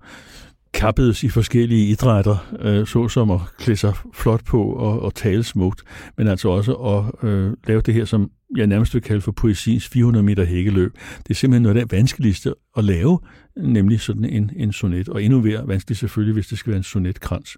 kappedes 0.73 1.23
i 1.23 1.29
forskellige 1.29 1.87
idrætter, 1.87 2.53
øh, 2.59 2.87
såsom 2.87 3.31
at 3.31 3.39
klæde 3.57 3.77
sig 3.77 3.93
flot 4.13 4.45
på 4.45 4.63
og, 4.63 4.99
og 4.99 5.15
tale 5.15 5.43
smukt, 5.43 5.83
men 6.17 6.27
altså 6.27 6.49
også 6.49 6.73
at 6.73 7.29
øh, 7.29 7.53
lave 7.67 7.81
det 7.81 7.93
her, 7.93 8.05
som 8.05 8.31
jeg 8.57 8.67
nærmest 8.67 8.93
vil 8.93 9.01
kalde 9.01 9.21
for 9.21 9.31
poesiens 9.31 9.87
400 9.87 10.23
meter 10.23 10.45
hækkeløb. 10.45 10.93
Det 11.17 11.29
er 11.29 11.33
simpelthen 11.33 11.63
noget 11.63 11.77
af 11.77 11.85
det 11.85 11.97
vanskeligste 11.97 12.53
at 12.77 12.83
lave, 12.83 13.19
nemlig 13.57 14.01
sådan 14.01 14.25
en, 14.25 14.51
en 14.55 14.73
sonet, 14.73 15.09
og 15.09 15.23
endnu 15.23 15.41
mere 15.41 15.67
vanskeligt 15.67 15.99
selvfølgelig, 15.99 16.33
hvis 16.33 16.47
det 16.47 16.57
skal 16.57 16.69
være 16.69 16.77
en 16.77 16.83
sonetkrans. 16.83 17.57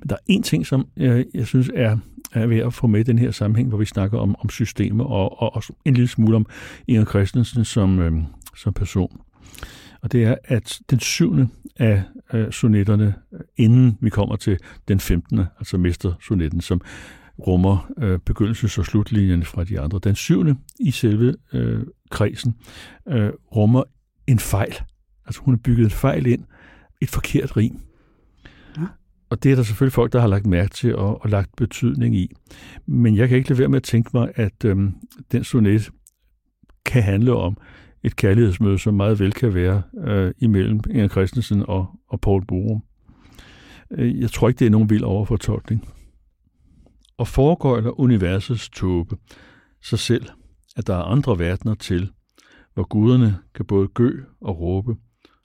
Men 0.00 0.08
der 0.08 0.14
er 0.14 0.20
en 0.26 0.42
ting, 0.42 0.66
som 0.66 0.86
jeg, 0.96 1.24
jeg 1.34 1.46
synes 1.46 1.70
er, 1.74 1.96
er 2.32 2.46
ved 2.46 2.58
at 2.58 2.74
få 2.74 2.86
med 2.86 3.00
i 3.00 3.02
den 3.02 3.18
her 3.18 3.30
sammenhæng, 3.30 3.68
hvor 3.68 3.78
vi 3.78 3.84
snakker 3.84 4.18
om, 4.18 4.36
om 4.38 4.50
systemer 4.50 5.04
og, 5.04 5.42
og, 5.42 5.56
og 5.56 5.62
en 5.84 5.94
lille 5.94 6.08
smule 6.08 6.36
om 6.36 6.46
Inger 6.88 7.04
Christensen 7.04 7.64
som, 7.64 7.98
øh, 7.98 8.12
som 8.56 8.72
person. 8.72 9.20
Og 10.02 10.12
det 10.12 10.24
er, 10.24 10.34
at 10.44 10.78
den 10.90 11.00
syvende 11.00 11.48
af 11.76 12.02
øh, 12.32 12.52
sonetterne, 12.52 13.14
inden 13.56 13.98
vi 14.00 14.10
kommer 14.10 14.36
til 14.36 14.58
den 14.88 15.00
15., 15.00 15.38
altså 15.38 15.78
mestersonetten, 15.78 16.60
som 16.60 16.80
rummer 17.46 17.90
øh, 17.98 18.18
begyndelses- 18.30 18.78
og 18.78 18.86
slutlinjen 18.86 19.44
fra 19.44 19.64
de 19.64 19.80
andre. 19.80 20.00
Den 20.04 20.14
syvende 20.14 20.56
i 20.80 20.90
selve 20.90 21.34
øh, 21.52 21.82
kredsen 22.10 22.54
øh, 23.08 23.30
rummer 23.56 23.82
en 24.26 24.38
fejl. 24.38 24.74
Altså 25.26 25.40
hun 25.40 25.54
har 25.54 25.60
bygget 25.64 25.84
en 25.84 25.90
fejl 25.90 26.26
ind, 26.26 26.44
et 27.00 27.08
forkert 27.08 27.56
rim. 27.56 27.80
Ja. 28.76 28.86
Og 29.30 29.42
det 29.42 29.52
er 29.52 29.56
der 29.56 29.62
selvfølgelig 29.62 29.92
folk, 29.92 30.12
der 30.12 30.20
har 30.20 30.28
lagt 30.28 30.46
mærke 30.46 30.70
til 30.70 30.96
og, 30.96 31.22
og 31.22 31.30
lagt 31.30 31.56
betydning 31.56 32.16
i. 32.16 32.30
Men 32.86 33.16
jeg 33.16 33.28
kan 33.28 33.36
ikke 33.36 33.48
lade 33.48 33.58
være 33.58 33.68
med 33.68 33.76
at 33.76 33.82
tænke 33.82 34.10
mig, 34.14 34.32
at 34.34 34.64
øh, 34.64 34.76
den 35.32 35.44
sonet 35.44 35.90
kan 36.86 37.02
handle 37.02 37.34
om 37.34 37.56
et 38.02 38.16
kærlighedsmøde, 38.16 38.78
som 38.78 38.94
meget 38.94 39.18
vel 39.18 39.32
kan 39.32 39.54
være 39.54 39.82
øh, 40.04 40.34
imellem 40.38 40.80
Inger 40.90 41.08
Christensen 41.08 41.64
og, 41.68 41.86
og 42.08 42.20
Paul 42.20 42.46
Borum. 42.46 42.82
Øh, 43.90 44.20
jeg 44.20 44.30
tror 44.30 44.48
ikke, 44.48 44.58
det 44.58 44.66
er 44.66 44.70
nogen 44.70 44.90
vild 44.90 45.02
overfortolkning. 45.02 45.88
Og 47.18 47.28
foregøjler 47.28 48.00
universets 48.00 48.68
tåbe 48.68 49.16
sig 49.82 49.98
selv, 49.98 50.26
at 50.76 50.86
der 50.86 50.94
er 50.94 51.02
andre 51.02 51.38
verdener 51.38 51.74
til, 51.74 52.10
hvor 52.74 52.84
guderne 52.84 53.38
kan 53.54 53.64
både 53.64 53.88
gø 53.88 54.22
og 54.40 54.60
råbe 54.60 54.96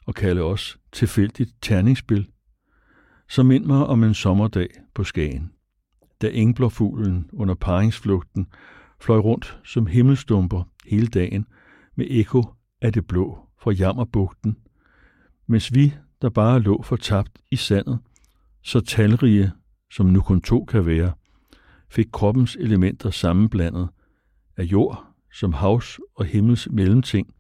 og 0.06 0.16
kalde 0.16 0.41
os 0.41 0.78
tilfældigt 0.91 1.49
terningsspil, 1.62 2.28
så 3.30 3.43
mind 3.43 3.66
mig 3.66 3.86
om 3.86 4.03
en 4.03 4.14
sommerdag 4.14 4.68
på 4.93 5.03
Skagen, 5.03 5.51
da 6.22 6.30
engblåfuglen 6.34 7.30
under 7.34 7.53
paringsflugten 7.53 8.47
fløj 9.01 9.18
rundt 9.18 9.60
som 9.66 9.88
himmelstumper 9.88 10.64
hele 10.86 11.08
dagen 11.08 11.45
med 11.96 12.06
ekko 12.10 12.43
af 12.82 12.93
det 12.93 13.08
blå 13.08 13.39
fra 13.60 13.72
Jammerbugten, 13.72 14.58
mens 15.48 15.74
vi, 15.74 15.93
der 16.22 16.30
bare 16.30 16.60
lå 16.60 16.82
fortabt 16.82 17.32
i 17.52 17.56
sandet, 17.56 18.00
så 18.64 18.80
talrige, 18.80 19.52
som 19.91 20.06
nu 20.06 20.22
kun 20.22 20.41
to 20.41 20.66
kan 20.66 20.86
være, 20.86 21.14
fik 21.89 22.08
kroppens 22.14 22.58
elementer 22.60 23.10
sammenblandet 23.10 23.88
af 24.58 24.64
jord 24.64 25.16
som 25.36 25.54
havs 25.54 26.00
og 26.16 26.26
himmels 26.26 26.68
mellemting, 26.72 27.34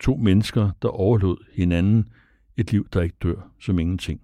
to 0.00 0.16
mennesker, 0.16 0.70
der 0.82 0.88
overlod 0.88 1.36
hinanden 1.54 2.08
et 2.56 2.72
liv, 2.72 2.88
der 2.92 3.02
ikke 3.02 3.16
dør 3.22 3.50
som 3.60 3.78
ingenting. 3.78 4.20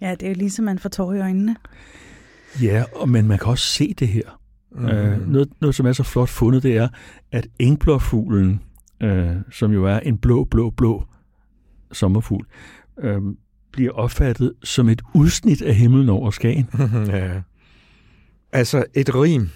Ja, 0.00 0.10
det 0.10 0.22
er 0.22 0.28
jo 0.28 0.34
ligesom 0.34 0.64
man 0.64 0.78
får 0.78 0.88
tår 0.88 1.12
i 1.12 1.20
øjnene. 1.20 1.56
Ja, 2.62 2.84
og, 2.94 3.08
men 3.08 3.26
man 3.26 3.38
kan 3.38 3.48
også 3.48 3.66
se 3.66 3.94
det 3.94 4.08
her. 4.08 4.40
Mm. 4.72 4.86
Øh, 4.86 5.28
noget, 5.28 5.48
noget, 5.60 5.74
som 5.74 5.86
er 5.86 5.92
så 5.92 6.02
flot 6.02 6.28
fundet, 6.28 6.62
det 6.62 6.76
er, 6.76 6.88
at 7.32 7.46
engblåfuglen, 7.58 8.62
øh, 9.00 9.36
som 9.50 9.72
jo 9.72 9.84
er 9.84 9.98
en 9.98 10.18
blå, 10.18 10.44
blå, 10.44 10.70
blå 10.70 11.04
sommerfugl, 11.92 12.46
øh, 12.98 13.22
bliver 13.72 13.92
opfattet 13.92 14.52
som 14.64 14.88
et 14.88 15.02
udsnit 15.14 15.62
af 15.62 15.74
himlen 15.74 16.08
over 16.08 16.30
Skagen. 16.30 16.68
ja. 17.06 17.42
Altså, 18.52 18.84
et 18.94 19.14
rim 19.14 19.48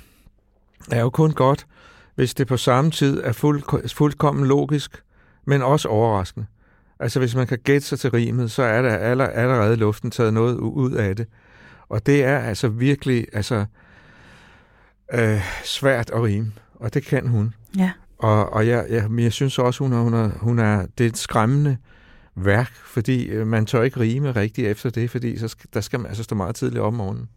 er 0.90 1.00
jo 1.00 1.10
kun 1.10 1.32
godt, 1.32 1.66
hvis 2.14 2.34
det 2.34 2.46
på 2.46 2.56
samme 2.56 2.90
tid 2.90 3.20
er 3.24 3.32
fuld, 3.32 3.88
fuldkommen 3.94 4.46
logisk, 4.46 5.02
men 5.46 5.62
også 5.62 5.88
overraskende. 5.88 6.46
Altså, 7.00 7.18
hvis 7.18 7.34
man 7.34 7.46
kan 7.46 7.58
gætte 7.64 7.86
sig 7.86 7.98
til 7.98 8.10
rimet, 8.10 8.50
så 8.50 8.62
er 8.62 8.82
der 8.82 9.26
allerede 9.26 9.76
luften 9.76 10.10
taget 10.10 10.34
noget 10.34 10.54
ud 10.56 10.92
af 10.92 11.16
det. 11.16 11.26
Og 11.88 12.06
det 12.06 12.24
er 12.24 12.38
altså 12.38 12.68
virkelig 12.68 13.26
altså, 13.32 13.64
øh, 15.12 15.40
svært 15.64 16.10
at 16.10 16.22
rime, 16.22 16.52
og 16.74 16.94
det 16.94 17.04
kan 17.04 17.26
hun. 17.26 17.54
Ja. 17.78 17.90
Og, 18.18 18.52
og 18.52 18.66
jeg, 18.66 18.86
jeg, 18.90 19.10
men 19.10 19.24
jeg 19.24 19.32
synes 19.32 19.58
også, 19.58 19.84
hun 19.84 19.92
er, 19.92 20.00
hun 20.00 20.14
er, 20.14 20.30
hun 20.36 20.58
er, 20.58 20.86
det 20.98 21.04
er 21.04 21.08
et 21.08 21.18
skræmmende 21.18 21.76
værk, 22.34 22.72
fordi 22.72 23.26
øh, 23.26 23.46
man 23.46 23.66
tør 23.66 23.82
ikke 23.82 24.00
rime 24.00 24.32
rigtigt 24.32 24.68
efter 24.68 24.90
det, 24.90 25.10
fordi 25.10 25.38
så 25.38 25.48
skal, 25.48 25.70
der 25.74 25.80
skal 25.80 26.00
man 26.00 26.08
altså 26.08 26.22
stå 26.22 26.34
meget 26.34 26.54
tidligt 26.54 26.80
op 26.80 26.86
om 26.86 26.94
morgenen. 26.94 27.28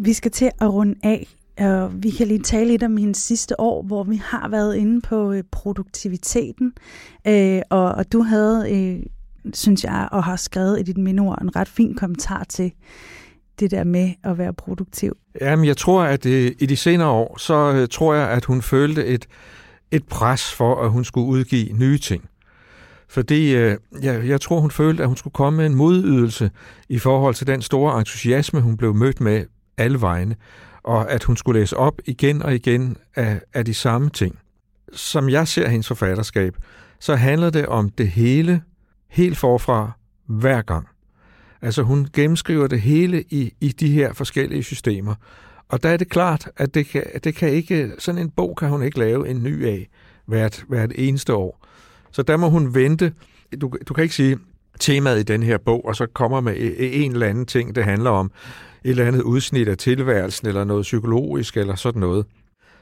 Vi 0.00 0.12
skal 0.12 0.30
til 0.30 0.50
at 0.60 0.72
runde 0.72 0.94
af, 1.02 1.28
og 1.58 2.02
vi 2.02 2.10
kan 2.10 2.28
lige 2.28 2.42
tale 2.42 2.70
lidt 2.70 2.82
om 2.82 2.96
hendes 2.96 3.18
sidste 3.18 3.60
år, 3.60 3.82
hvor 3.82 4.04
vi 4.04 4.16
har 4.24 4.48
været 4.48 4.76
inde 4.76 5.00
på 5.00 5.32
øh, 5.32 5.42
produktiviteten, 5.50 6.72
øh, 7.26 7.60
og, 7.70 7.92
og 7.92 8.12
du 8.12 8.22
havde, 8.22 8.74
øh, 8.74 9.02
synes 9.54 9.84
jeg, 9.84 10.08
og 10.12 10.24
har 10.24 10.36
skrevet 10.36 10.80
i 10.80 10.82
dit 10.82 10.98
mindeord 10.98 11.42
en 11.42 11.56
ret 11.56 11.68
fin 11.68 11.94
kommentar 11.94 12.44
til 12.44 12.72
det 13.60 13.70
der 13.70 13.84
med 13.84 14.12
at 14.24 14.38
være 14.38 14.54
produktiv. 14.54 15.16
Jamen, 15.40 15.64
jeg 15.64 15.76
tror, 15.76 16.02
at 16.02 16.26
øh, 16.26 16.52
i 16.58 16.66
de 16.66 16.76
senere 16.76 17.08
år, 17.08 17.38
så 17.38 17.72
øh, 17.72 17.88
tror 17.88 18.14
jeg, 18.14 18.28
at 18.28 18.44
hun 18.44 18.62
følte 18.62 19.06
et, 19.06 19.26
et 19.90 20.04
pres 20.04 20.54
for, 20.54 20.82
at 20.82 20.90
hun 20.90 21.04
skulle 21.04 21.26
udgive 21.26 21.72
nye 21.72 21.98
ting. 21.98 22.24
Fordi 23.08 23.54
øh, 23.54 23.76
jeg, 24.02 24.28
jeg 24.28 24.40
tror, 24.40 24.60
hun 24.60 24.70
følte, 24.70 25.02
at 25.02 25.06
hun 25.08 25.16
skulle 25.16 25.34
komme 25.34 25.56
med 25.56 25.66
en 25.66 25.74
modydelse 25.74 26.50
i 26.88 26.98
forhold 26.98 27.34
til 27.34 27.46
den 27.46 27.62
store 27.62 27.98
entusiasme, 27.98 28.60
hun 28.60 28.76
blev 28.76 28.94
mødt 28.94 29.20
med 29.20 29.44
alle 29.78 30.00
vegne, 30.00 30.36
og 30.88 31.10
at 31.10 31.24
hun 31.24 31.36
skulle 31.36 31.60
læse 31.60 31.76
op 31.76 32.00
igen 32.04 32.42
og 32.42 32.54
igen 32.54 32.96
af, 33.16 33.40
af 33.54 33.64
de 33.64 33.74
samme 33.74 34.10
ting. 34.10 34.38
Som 34.92 35.28
jeg 35.28 35.48
ser 35.48 35.68
hendes 35.68 35.88
forfatterskab, 35.88 36.56
så 37.00 37.14
handler 37.14 37.50
det 37.50 37.66
om 37.66 37.88
det 37.88 38.08
hele, 38.08 38.62
helt 39.08 39.38
forfra, 39.38 39.90
hver 40.26 40.62
gang. 40.62 40.88
Altså 41.62 41.82
hun 41.82 42.08
gennemskriver 42.12 42.66
det 42.66 42.80
hele 42.80 43.22
i, 43.22 43.52
i 43.60 43.68
de 43.68 43.88
her 43.88 44.12
forskellige 44.12 44.62
systemer. 44.62 45.14
Og 45.68 45.82
der 45.82 45.88
er 45.88 45.96
det 45.96 46.08
klart, 46.08 46.50
at 46.56 46.74
det 46.74 46.86
kan, 46.86 47.04
det 47.24 47.34
kan 47.34 47.48
ikke, 47.48 47.92
sådan 47.98 48.20
en 48.20 48.30
bog 48.30 48.56
kan 48.56 48.68
hun 48.68 48.82
ikke 48.82 48.98
lave 48.98 49.28
en 49.28 49.42
ny 49.42 49.66
af 49.66 49.88
hvert, 50.26 50.64
hvert 50.68 50.92
eneste 50.94 51.34
år. 51.34 51.66
Så 52.10 52.22
der 52.22 52.36
må 52.36 52.48
hun 52.48 52.74
vente. 52.74 53.12
Du, 53.60 53.72
du 53.88 53.94
kan 53.94 54.02
ikke 54.02 54.14
sige 54.14 54.38
temaet 54.80 55.20
i 55.20 55.22
den 55.22 55.42
her 55.42 55.58
bog, 55.58 55.84
og 55.84 55.96
så 55.96 56.06
kommer 56.06 56.40
med 56.40 56.56
øh, 56.56 56.72
en 56.78 57.12
eller 57.12 57.26
anden 57.26 57.46
ting, 57.46 57.74
det 57.74 57.84
handler 57.84 58.10
om 58.10 58.30
et 58.84 58.90
eller 58.90 59.06
andet 59.06 59.22
udsnit 59.22 59.68
af 59.68 59.78
tilværelsen, 59.78 60.48
eller 60.48 60.64
noget 60.64 60.82
psykologisk, 60.82 61.56
eller 61.56 61.74
sådan 61.74 62.00
noget. 62.00 62.26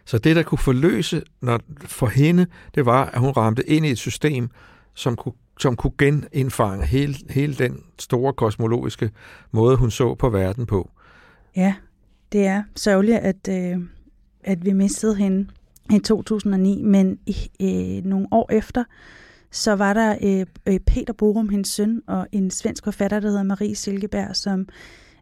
Så 0.05 0.19
det, 0.19 0.37
der 0.37 0.43
kunne 0.43 0.59
forløse 0.59 1.23
når, 1.41 1.61
for 1.81 2.07
hende, 2.07 2.47
det 2.75 2.87
var, 2.87 3.05
at 3.05 3.21
hun 3.21 3.31
ramte 3.31 3.71
ind 3.71 3.87
i 3.87 3.91
et 3.91 3.99
system, 3.99 4.49
som 4.95 5.17
kunne, 5.17 5.35
som 5.61 5.77
kunne 5.77 5.93
genindfange 5.99 6.87
hele, 6.87 7.15
hele 7.31 7.55
den 7.55 7.83
store 7.99 8.33
kosmologiske 8.33 9.11
måde, 9.53 9.77
hun 9.77 9.91
så 9.91 10.15
på 10.15 10.29
verden 10.29 10.67
på. 10.67 10.91
Ja, 11.57 11.75
det 12.33 12.47
er 12.47 12.63
sørgeligt, 12.77 13.19
at, 13.19 13.49
øh, 13.49 13.79
at 14.45 14.65
vi 14.65 14.73
mistede 14.73 15.17
hende 15.17 15.49
i 15.95 15.99
2009, 15.99 16.83
men 16.83 17.19
øh, 17.61 18.05
nogle 18.05 18.27
år 18.31 18.53
efter, 18.53 18.85
så 19.51 19.75
var 19.75 19.93
der 19.93 20.17
øh, 20.23 20.47
øh, 20.67 20.81
Peter 20.81 21.13
Borum, 21.13 21.49
hendes 21.49 21.69
søn, 21.69 22.03
og 22.07 22.27
en 22.33 22.51
svensk 22.51 22.85
forfatter, 22.85 23.21
der 23.21 23.29
hedder 23.29 23.43
Marie 23.43 23.77
Silkeberg, 23.77 24.37
som 24.37 24.69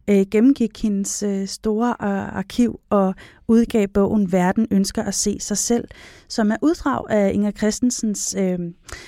øh, 0.09 0.27
gennemgik 0.31 0.83
hendes 0.83 1.23
øh, 1.23 1.47
store 1.47 1.89
øh, 1.89 2.37
arkiv 2.37 2.81
og 2.91 3.15
udgav 3.49 3.89
bogen 3.89 4.33
Verden 4.33 4.67
ønsker 4.71 5.03
at 5.03 5.15
se 5.15 5.37
sig 5.41 5.59
selv, 5.59 5.85
som 6.29 6.51
er 6.51 6.57
uddrag 6.63 7.11
af 7.11 7.31
Inger 7.35 7.51
Christensens 7.51 8.37
øh, 8.39 8.59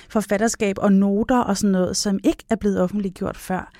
forfatterskab 0.09 0.75
og 0.79 0.93
noter 0.93 1.39
og 1.39 1.57
sådan 1.57 1.71
noget, 1.71 1.97
som 1.97 2.19
ikke 2.23 2.43
er 2.49 2.55
blevet 2.55 2.81
offentliggjort 2.81 3.37
før. 3.37 3.71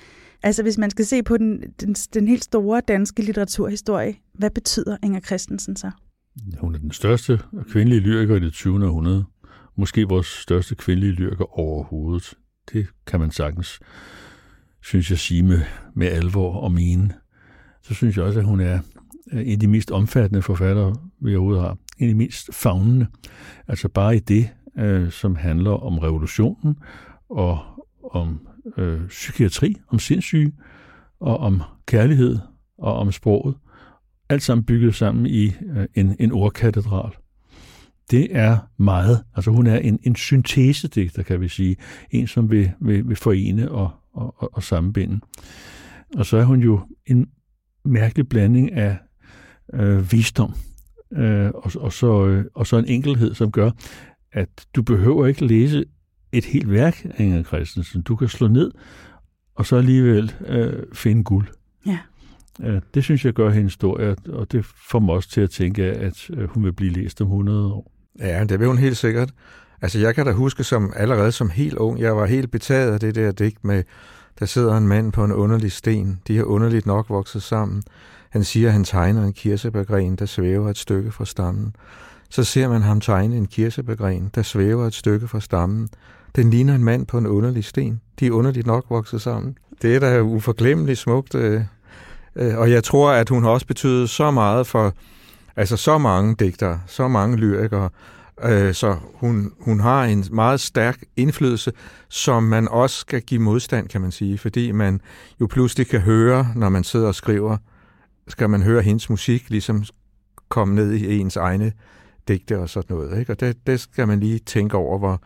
Altså 0.42 0.62
hvis 0.62 0.78
man 0.78 0.90
skal 0.90 1.04
se 1.04 1.22
på 1.22 1.36
den, 1.36 1.62
den, 1.80 1.94
den 1.94 2.28
helt 2.28 2.44
store 2.44 2.80
danske 2.88 3.22
litteraturhistorie, 3.22 4.14
hvad 4.34 4.50
betyder 4.50 4.96
Inger 5.02 5.20
Christensen 5.20 5.76
så? 5.76 5.90
Hun 6.60 6.74
er 6.74 6.78
den 6.78 6.92
største 6.92 7.40
kvindelige 7.68 8.00
lyriker 8.00 8.36
i 8.36 8.40
det 8.40 8.52
20. 8.52 8.86
århundrede. 8.86 9.24
Måske 9.76 10.08
vores 10.08 10.26
største 10.26 10.74
kvindelige 10.74 11.12
lyriker 11.12 11.58
overhovedet. 11.58 12.34
Det 12.72 12.86
kan 13.06 13.20
man 13.20 13.30
sagtens, 13.30 13.80
synes 14.82 15.10
jeg, 15.10 15.18
sige 15.18 15.42
med, 15.42 15.60
med 15.94 16.06
alvor 16.06 16.54
og 16.54 16.72
mene. 16.72 17.14
Så 17.82 17.94
synes 17.94 18.16
jeg 18.16 18.24
også, 18.24 18.38
at 18.38 18.44
hun 18.44 18.60
er 18.60 18.78
en 19.32 19.52
af 19.52 19.58
de 19.58 19.66
mest 19.66 19.90
omfattende 19.90 20.42
forfattere, 20.42 20.96
vi 21.20 21.36
overhovedet 21.36 21.62
har. 21.62 21.76
En 21.98 22.08
af 22.08 22.08
de 22.08 22.18
mest 22.18 22.54
fagnende. 22.54 23.06
Altså 23.68 23.88
bare 23.88 24.16
i 24.16 24.18
det, 24.18 24.50
øh, 24.78 25.10
som 25.10 25.36
handler 25.36 25.70
om 25.70 25.98
revolutionen 25.98 26.76
og 27.30 27.58
om 28.12 28.48
øh, 28.76 29.08
psykiatri, 29.08 29.76
om 29.88 29.98
sindssyge 29.98 30.52
og 31.20 31.38
om 31.38 31.62
kærlighed 31.86 32.38
og 32.78 32.94
om 32.94 33.12
sproget. 33.12 33.54
Alt 34.28 34.42
sammen 34.42 34.64
bygget 34.64 34.94
sammen 34.94 35.26
i 35.26 35.46
øh, 35.46 35.86
en, 35.94 36.16
en 36.18 36.32
ordkatedral. 36.32 37.12
Det 38.10 38.36
er 38.36 38.58
meget. 38.76 39.24
Altså 39.36 39.50
hun 39.50 39.66
er 39.66 39.76
en, 39.76 39.98
en 40.02 40.16
syntesedigter, 40.16 41.22
kan 41.22 41.40
vi 41.40 41.48
sige. 41.48 41.76
En, 42.10 42.26
som 42.26 42.50
vil, 42.50 42.72
vil, 42.80 43.08
vil 43.08 43.16
forene 43.16 43.70
og, 43.70 43.90
og, 44.12 44.34
og, 44.36 44.50
og 44.52 44.62
sammenbinde. 44.62 45.20
Og 46.16 46.26
så 46.26 46.36
er 46.36 46.44
hun 46.44 46.60
jo 46.60 46.80
en 47.06 47.26
mærkelig 47.84 48.28
blanding 48.28 48.72
af 48.72 48.98
øh, 49.74 50.12
visdom 50.12 50.54
øh, 51.12 51.50
og, 51.54 51.72
og, 51.76 51.92
så, 51.92 52.26
øh, 52.26 52.44
og 52.54 52.66
så 52.66 52.76
en 52.76 52.84
enkelhed, 52.84 53.34
som 53.34 53.52
gør, 53.52 53.70
at 54.32 54.48
du 54.76 54.82
behøver 54.82 55.26
ikke 55.26 55.46
læse 55.46 55.84
et 56.32 56.44
helt 56.44 56.70
værk 56.70 57.04
af 57.04 57.24
Inger 57.24 57.42
Christensen. 57.42 58.02
Du 58.02 58.16
kan 58.16 58.28
slå 58.28 58.48
ned, 58.48 58.70
og 59.54 59.66
så 59.66 59.76
alligevel 59.76 60.32
øh, 60.46 60.82
finde 60.92 61.24
guld. 61.24 61.46
Ja. 61.86 61.98
Øh, 62.62 62.82
det 62.94 63.04
synes 63.04 63.24
jeg 63.24 63.32
gør 63.32 63.50
hendes 63.50 63.72
historie, 63.72 64.16
og 64.28 64.52
det 64.52 64.64
får 64.64 64.98
mig 64.98 65.14
også 65.14 65.30
til 65.30 65.40
at 65.40 65.50
tænke, 65.50 65.84
at 65.84 66.30
øh, 66.30 66.48
hun 66.48 66.64
vil 66.64 66.72
blive 66.72 66.92
læst 66.92 67.20
om 67.20 67.26
100 67.26 67.72
år. 67.72 67.92
Ja, 68.18 68.44
det 68.44 68.60
vil 68.60 68.68
hun 68.68 68.78
helt 68.78 68.96
sikkert. 68.96 69.30
Altså, 69.82 69.98
jeg 69.98 70.14
kan 70.14 70.26
da 70.26 70.32
huske 70.32 70.64
som 70.64 70.92
allerede 70.96 71.32
som 71.32 71.50
helt 71.50 71.74
ung, 71.74 72.00
jeg 72.00 72.16
var 72.16 72.26
helt 72.26 72.50
betaget 72.50 72.92
af 72.92 73.00
det 73.00 73.14
der 73.14 73.32
digt 73.32 73.64
med, 73.64 73.82
der 74.38 74.46
sidder 74.46 74.76
en 74.76 74.88
mand 74.88 75.12
på 75.12 75.24
en 75.24 75.32
underlig 75.32 75.72
sten. 75.72 76.20
De 76.26 76.36
har 76.36 76.44
underligt 76.44 76.86
nok 76.86 77.10
vokset 77.10 77.42
sammen. 77.42 77.82
Han 78.30 78.44
siger, 78.44 78.68
at 78.68 78.72
han 78.72 78.84
tegner 78.84 79.24
en 79.24 79.32
kirsebærgren, 79.32 80.16
der 80.16 80.26
svæver 80.26 80.70
et 80.70 80.78
stykke 80.78 81.12
fra 81.12 81.24
stammen. 81.24 81.76
Så 82.30 82.44
ser 82.44 82.68
man 82.68 82.82
ham 82.82 83.00
tegne 83.00 83.36
en 83.36 83.46
kirsebærgren, 83.46 84.30
der 84.34 84.42
svæver 84.42 84.86
et 84.86 84.94
stykke 84.94 85.28
fra 85.28 85.40
stammen. 85.40 85.88
Den 86.36 86.50
ligner 86.50 86.74
en 86.74 86.84
mand 86.84 87.06
på 87.06 87.18
en 87.18 87.26
underlig 87.26 87.64
sten. 87.64 88.00
De 88.20 88.26
er 88.26 88.30
underligt 88.30 88.66
nok 88.66 88.84
vokset 88.90 89.22
sammen. 89.22 89.58
Det 89.82 89.96
er 89.96 90.00
da 90.00 90.20
uforglemmeligt 90.20 90.98
smukt. 90.98 91.34
Øh, 91.34 91.62
øh 92.36 92.58
og 92.58 92.70
jeg 92.70 92.84
tror, 92.84 93.10
at 93.10 93.28
hun 93.28 93.42
har 93.42 93.50
også 93.50 93.66
betydet 93.66 94.10
så 94.10 94.30
meget 94.30 94.66
for 94.66 94.94
altså 95.56 95.76
så 95.76 95.98
mange 95.98 96.34
digtere, 96.38 96.80
så 96.86 97.08
mange 97.08 97.36
lyrikere, 97.36 97.88
øh, 98.42 98.74
så 98.74 98.96
hun, 99.14 99.52
hun 99.60 99.80
har 99.80 100.04
en 100.04 100.24
meget 100.32 100.60
stærk 100.60 101.02
indflydelse, 101.16 101.72
som 102.08 102.42
man 102.42 102.68
også 102.68 102.96
skal 102.96 103.22
give 103.22 103.40
modstand, 103.40 103.88
kan 103.88 104.00
man 104.00 104.12
sige, 104.12 104.38
fordi 104.38 104.72
man 104.72 105.00
jo 105.40 105.46
pludselig 105.46 105.86
kan 105.86 106.00
høre, 106.00 106.52
når 106.56 106.68
man 106.68 106.84
sidder 106.84 107.08
og 107.08 107.14
skriver, 107.14 107.56
skal 108.28 108.50
man 108.50 108.62
høre 108.62 108.82
hendes 108.82 109.10
musik 109.10 109.50
ligesom 109.50 109.84
komme 110.48 110.74
ned 110.74 110.92
i 110.92 111.18
ens 111.18 111.36
egne 111.36 111.72
digte 112.28 112.58
og 112.58 112.68
sådan 112.68 112.96
noget. 112.96 113.18
Ikke? 113.18 113.32
Og 113.32 113.40
det, 113.40 113.66
det 113.66 113.80
skal 113.80 114.08
man 114.08 114.20
lige 114.20 114.38
tænke 114.38 114.76
over, 114.76 114.98
hvor, 114.98 115.22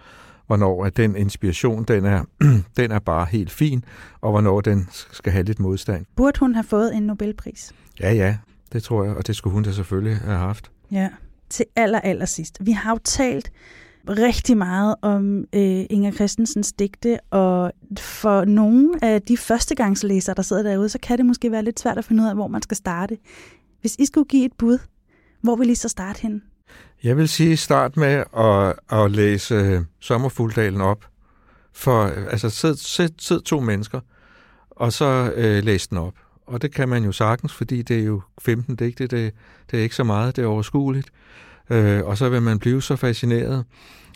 hvornår 0.46 0.84
at 0.84 0.96
den 0.96 1.16
inspiration, 1.16 1.84
den 1.84 2.04
er, 2.04 2.24
den 2.76 2.90
er 2.90 2.98
bare 2.98 3.26
helt 3.26 3.50
fin, 3.50 3.84
og 4.20 4.30
hvornår 4.30 4.60
den 4.60 4.88
skal 4.90 5.32
have 5.32 5.44
lidt 5.44 5.60
modstand. 5.60 6.06
Burde 6.16 6.38
hun 6.40 6.54
have 6.54 6.64
fået 6.64 6.96
en 6.96 7.02
Nobelpris? 7.02 7.72
Ja, 8.00 8.12
ja, 8.12 8.36
det 8.72 8.82
tror 8.82 9.04
jeg, 9.04 9.16
og 9.16 9.26
det 9.26 9.36
skulle 9.36 9.54
hun 9.54 9.62
da 9.62 9.72
selvfølgelig 9.72 10.16
have 10.16 10.38
haft. 10.38 10.70
Ja, 10.90 11.08
til 11.52 11.64
aller, 11.76 12.00
aller 12.00 12.26
sidst. 12.26 12.58
Vi 12.60 12.72
har 12.72 12.90
jo 12.90 12.98
talt 13.04 13.52
rigtig 14.08 14.56
meget 14.56 14.94
om 15.02 15.38
øh, 15.38 15.84
Inger 15.90 16.10
Christensens 16.10 16.72
digte, 16.72 17.18
og 17.30 17.72
for 17.98 18.44
nogle 18.44 19.04
af 19.04 19.22
de 19.22 19.36
førstegangslæsere, 19.36 20.34
der 20.34 20.42
sidder 20.42 20.62
derude, 20.62 20.88
så 20.88 20.98
kan 20.98 21.18
det 21.18 21.26
måske 21.26 21.50
være 21.50 21.62
lidt 21.62 21.80
svært 21.80 21.98
at 21.98 22.04
finde 22.04 22.22
ud 22.22 22.28
af, 22.28 22.34
hvor 22.34 22.48
man 22.48 22.62
skal 22.62 22.76
starte. 22.76 23.18
Hvis 23.80 23.96
I 23.98 24.06
skulle 24.06 24.28
give 24.28 24.44
et 24.44 24.52
bud, 24.58 24.78
hvor 25.40 25.56
vil 25.56 25.70
I 25.70 25.74
så 25.74 25.88
starte 25.88 26.22
hen? 26.22 26.42
Jeg 27.02 27.16
vil 27.16 27.28
sige, 27.28 27.56
start 27.56 27.96
med 27.96 28.24
at, 28.36 28.74
at 29.00 29.10
læse 29.10 29.54
øh, 29.54 29.80
Sommerfugldalen 30.00 30.80
op. 30.80 31.04
For 31.72 32.04
altså, 32.30 32.50
sid, 32.50 32.74
sid, 32.76 33.08
sid 33.18 33.40
to 33.40 33.60
mennesker, 33.60 34.00
og 34.70 34.92
så 34.92 35.32
øh, 35.36 35.64
læs 35.64 35.88
den 35.88 35.98
op. 35.98 36.14
Og 36.46 36.62
det 36.62 36.74
kan 36.74 36.88
man 36.88 37.04
jo 37.04 37.12
sagtens, 37.12 37.52
fordi 37.52 37.82
det 37.82 37.98
er 37.98 38.04
jo 38.04 38.22
15 38.42 38.76
digte, 38.76 39.06
det, 39.06 39.34
det 39.70 39.78
er 39.78 39.82
ikke 39.82 39.94
så 39.94 40.04
meget, 40.04 40.36
det 40.36 40.42
er 40.42 40.46
overskueligt. 40.46 41.10
Øh, 41.70 42.04
og 42.04 42.18
så 42.18 42.28
vil 42.28 42.42
man 42.42 42.58
blive 42.58 42.82
så 42.82 42.96
fascineret. 42.96 43.64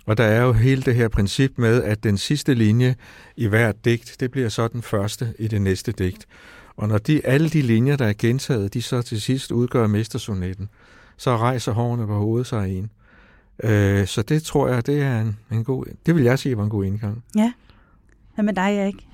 Og 0.07 0.17
der 0.17 0.25
er 0.25 0.43
jo 0.43 0.53
hele 0.53 0.83
det 0.83 0.95
her 0.95 1.09
princip 1.09 1.53
med, 1.59 1.83
at 1.83 2.05
den 2.05 2.19
sidste 2.19 2.55
linje 2.55 2.95
i 3.37 3.47
hvert 3.47 3.85
digt, 3.85 4.17
det 4.21 4.31
bliver 4.31 4.49
så 4.49 4.69
den 4.69 4.83
første 4.83 5.35
i 5.39 5.49
det 5.49 5.63
næste 5.63 5.93
digt. 5.93 6.27
Og 6.77 6.89
når 6.89 6.99
de, 6.99 7.27
alle 7.27 7.49
de 7.49 7.63
linjer, 7.63 7.97
der 7.97 8.07
er 8.07 8.13
gentaget, 8.19 8.75
de 8.75 8.83
så 8.83 9.03
til 9.03 9.21
sidst 9.21 9.53
udgør 9.53 9.87
mestersonetten, 9.87 10.69
så 11.17 11.37
rejser 11.37 11.73
hårene 11.73 12.07
på 12.07 12.19
hovedet 12.19 12.47
sig 12.47 12.79
en. 12.79 12.91
Øh, 13.63 14.07
så 14.07 14.23
det 14.23 14.43
tror 14.43 14.69
jeg, 14.69 14.87
det 14.87 15.03
er 15.03 15.21
en, 15.21 15.37
en 15.53 15.65
god, 15.65 15.85
det 16.07 16.15
vil 16.15 16.25
jeg 16.25 16.39
sige 16.39 16.57
var 16.57 16.65
en 16.65 16.71
god 16.71 16.85
indgang. 16.85 17.25
Ja. 17.37 17.53
Hvad 18.35 18.45
med 18.45 18.55
dig, 18.55 18.77
Erik? 18.77 19.07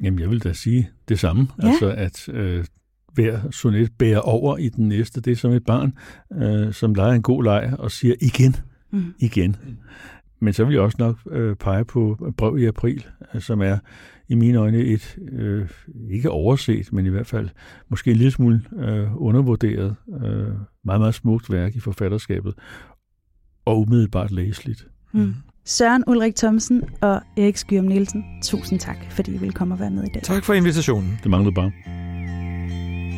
Jamen, 0.00 0.20
jeg 0.20 0.30
vil 0.30 0.44
da 0.44 0.52
sige 0.52 0.90
det 1.08 1.18
samme. 1.18 1.48
Ja. 1.62 1.68
Altså, 1.68 1.90
at 1.90 2.28
øh, 2.28 2.64
hver 3.14 3.50
sonet 3.50 3.90
bærer 3.98 4.18
over 4.18 4.56
i 4.56 4.68
den 4.68 4.88
næste. 4.88 5.20
Det 5.20 5.30
er 5.30 5.36
som 5.36 5.52
et 5.52 5.64
barn, 5.64 5.92
øh, 6.32 6.72
som 6.72 6.94
leger 6.94 7.12
en 7.12 7.22
god 7.22 7.44
leg 7.44 7.74
og 7.78 7.90
siger 7.90 8.14
igen, 8.20 8.56
mm. 8.92 9.14
igen. 9.18 9.56
Men 10.40 10.52
så 10.52 10.64
vil 10.64 10.72
jeg 10.72 10.82
også 10.82 10.96
nok 11.00 11.16
øh, 11.30 11.56
pege 11.56 11.84
på 11.84 12.32
Brev 12.36 12.58
i 12.58 12.64
april, 12.66 13.06
øh, 13.34 13.40
som 13.40 13.60
er 13.60 13.78
i 14.28 14.34
mine 14.34 14.58
øjne 14.58 14.78
et, 14.78 15.18
øh, 15.32 15.68
ikke 16.10 16.30
overset, 16.30 16.92
men 16.92 17.06
i 17.06 17.08
hvert 17.08 17.26
fald 17.26 17.48
måske 17.88 18.10
en 18.10 18.16
lille 18.16 18.30
smule 18.30 18.62
øh, 18.76 19.22
undervurderet, 19.22 19.96
øh, 20.24 20.48
meget, 20.84 21.00
meget 21.00 21.14
smukt 21.14 21.52
værk 21.52 21.76
i 21.76 21.80
forfatterskabet, 21.80 22.54
og 23.64 23.80
umiddelbart 23.80 24.30
læseligt. 24.30 24.86
Mm. 25.12 25.34
Søren 25.64 26.04
Ulrik 26.06 26.36
Thomsen 26.36 26.82
og 27.00 27.20
Erik 27.36 27.56
Skyrum 27.56 27.84
Nielsen, 27.84 28.24
tusind 28.42 28.80
tak, 28.80 28.96
fordi 29.10 29.34
I 29.34 29.38
ville 29.38 29.52
komme 29.52 29.74
og 29.74 29.80
være 29.80 29.90
med 29.90 30.02
i 30.04 30.08
dag. 30.14 30.22
Tak 30.22 30.44
for 30.44 30.54
invitationen. 30.54 31.18
Det 31.22 31.30
manglede 31.30 31.54
bare. 31.54 32.03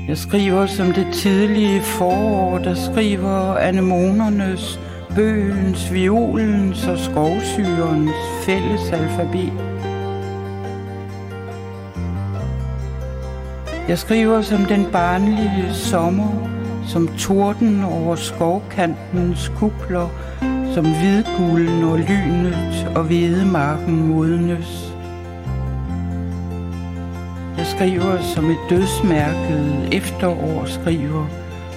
Jeg 0.08 0.18
skriver 0.18 0.66
som 0.66 0.92
det 0.92 1.06
tidlige 1.12 1.82
forår, 1.82 2.58
der 2.58 2.74
skriver 2.74 3.56
anemonernes, 3.56 4.80
bøgens, 5.14 5.92
violens 5.92 6.86
og 6.86 6.98
skovsyrens 6.98 8.10
fælles 8.44 8.92
alfabet. 8.92 9.52
Jeg 13.88 13.98
skriver 13.98 14.42
som 14.42 14.64
den 14.64 14.86
barnlige 14.92 15.74
sommer, 15.74 16.48
som 16.86 17.08
torden 17.08 17.84
over 17.84 18.16
skovkantens 18.16 19.52
kupler, 19.56 20.08
som 20.74 20.84
hvidgulden 20.84 21.84
og 21.84 21.98
lynet 21.98 22.92
og 22.96 23.04
hvedemarken 23.04 24.08
modnes. 24.08 24.95
Jeg 27.58 27.66
skriver 27.66 28.22
som 28.34 28.50
et 28.50 28.58
dødsmærket 28.70 29.88
efterår 29.92 30.64
skriver, 30.66 31.26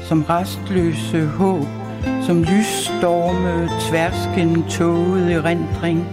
som 0.08 0.24
restløse 0.24 1.26
håb, 1.26 1.66
som 2.26 2.44
lysstorme 2.44 3.70
tværsken 3.82 4.64
toget 4.70 5.32
erindring. 5.32 6.08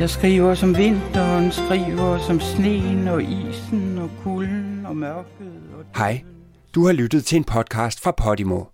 Jeg 0.00 0.10
skriver 0.10 0.54
som 0.54 0.76
vinteren 0.76 1.52
skriver, 1.52 2.18
som 2.18 2.40
sneen 2.40 3.08
og 3.08 3.22
isen 3.22 3.98
og 3.98 4.10
kulden 4.22 4.86
og 4.86 4.96
mørket. 4.96 5.52
Og 5.78 5.84
Hej, 5.96 6.22
du 6.74 6.86
har 6.86 6.92
lyttet 6.92 7.24
til 7.24 7.36
en 7.36 7.44
podcast 7.44 8.00
fra 8.00 8.10
Podimo. 8.10 8.64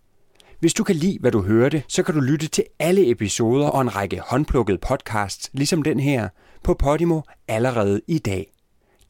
Hvis 0.60 0.74
du 0.74 0.84
kan 0.84 0.96
lide, 0.96 1.18
hvad 1.20 1.32
du 1.32 1.42
hørte, 1.42 1.82
så 1.88 2.02
kan 2.02 2.14
du 2.14 2.20
lytte 2.20 2.48
til 2.48 2.64
alle 2.78 3.10
episoder 3.10 3.66
og 3.66 3.80
en 3.80 3.96
række 3.96 4.20
håndplukkede 4.26 4.78
podcasts, 4.78 5.50
ligesom 5.52 5.82
den 5.82 6.00
her, 6.00 6.28
på 6.64 6.74
Podimo 6.74 7.20
allerede 7.48 8.00
i 8.08 8.18
dag. 8.18 8.57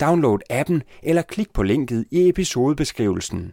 Download 0.00 0.42
appen 0.50 0.82
eller 1.02 1.22
klik 1.22 1.52
på 1.52 1.62
linket 1.62 2.04
i 2.10 2.28
episodebeskrivelsen. 2.28 3.52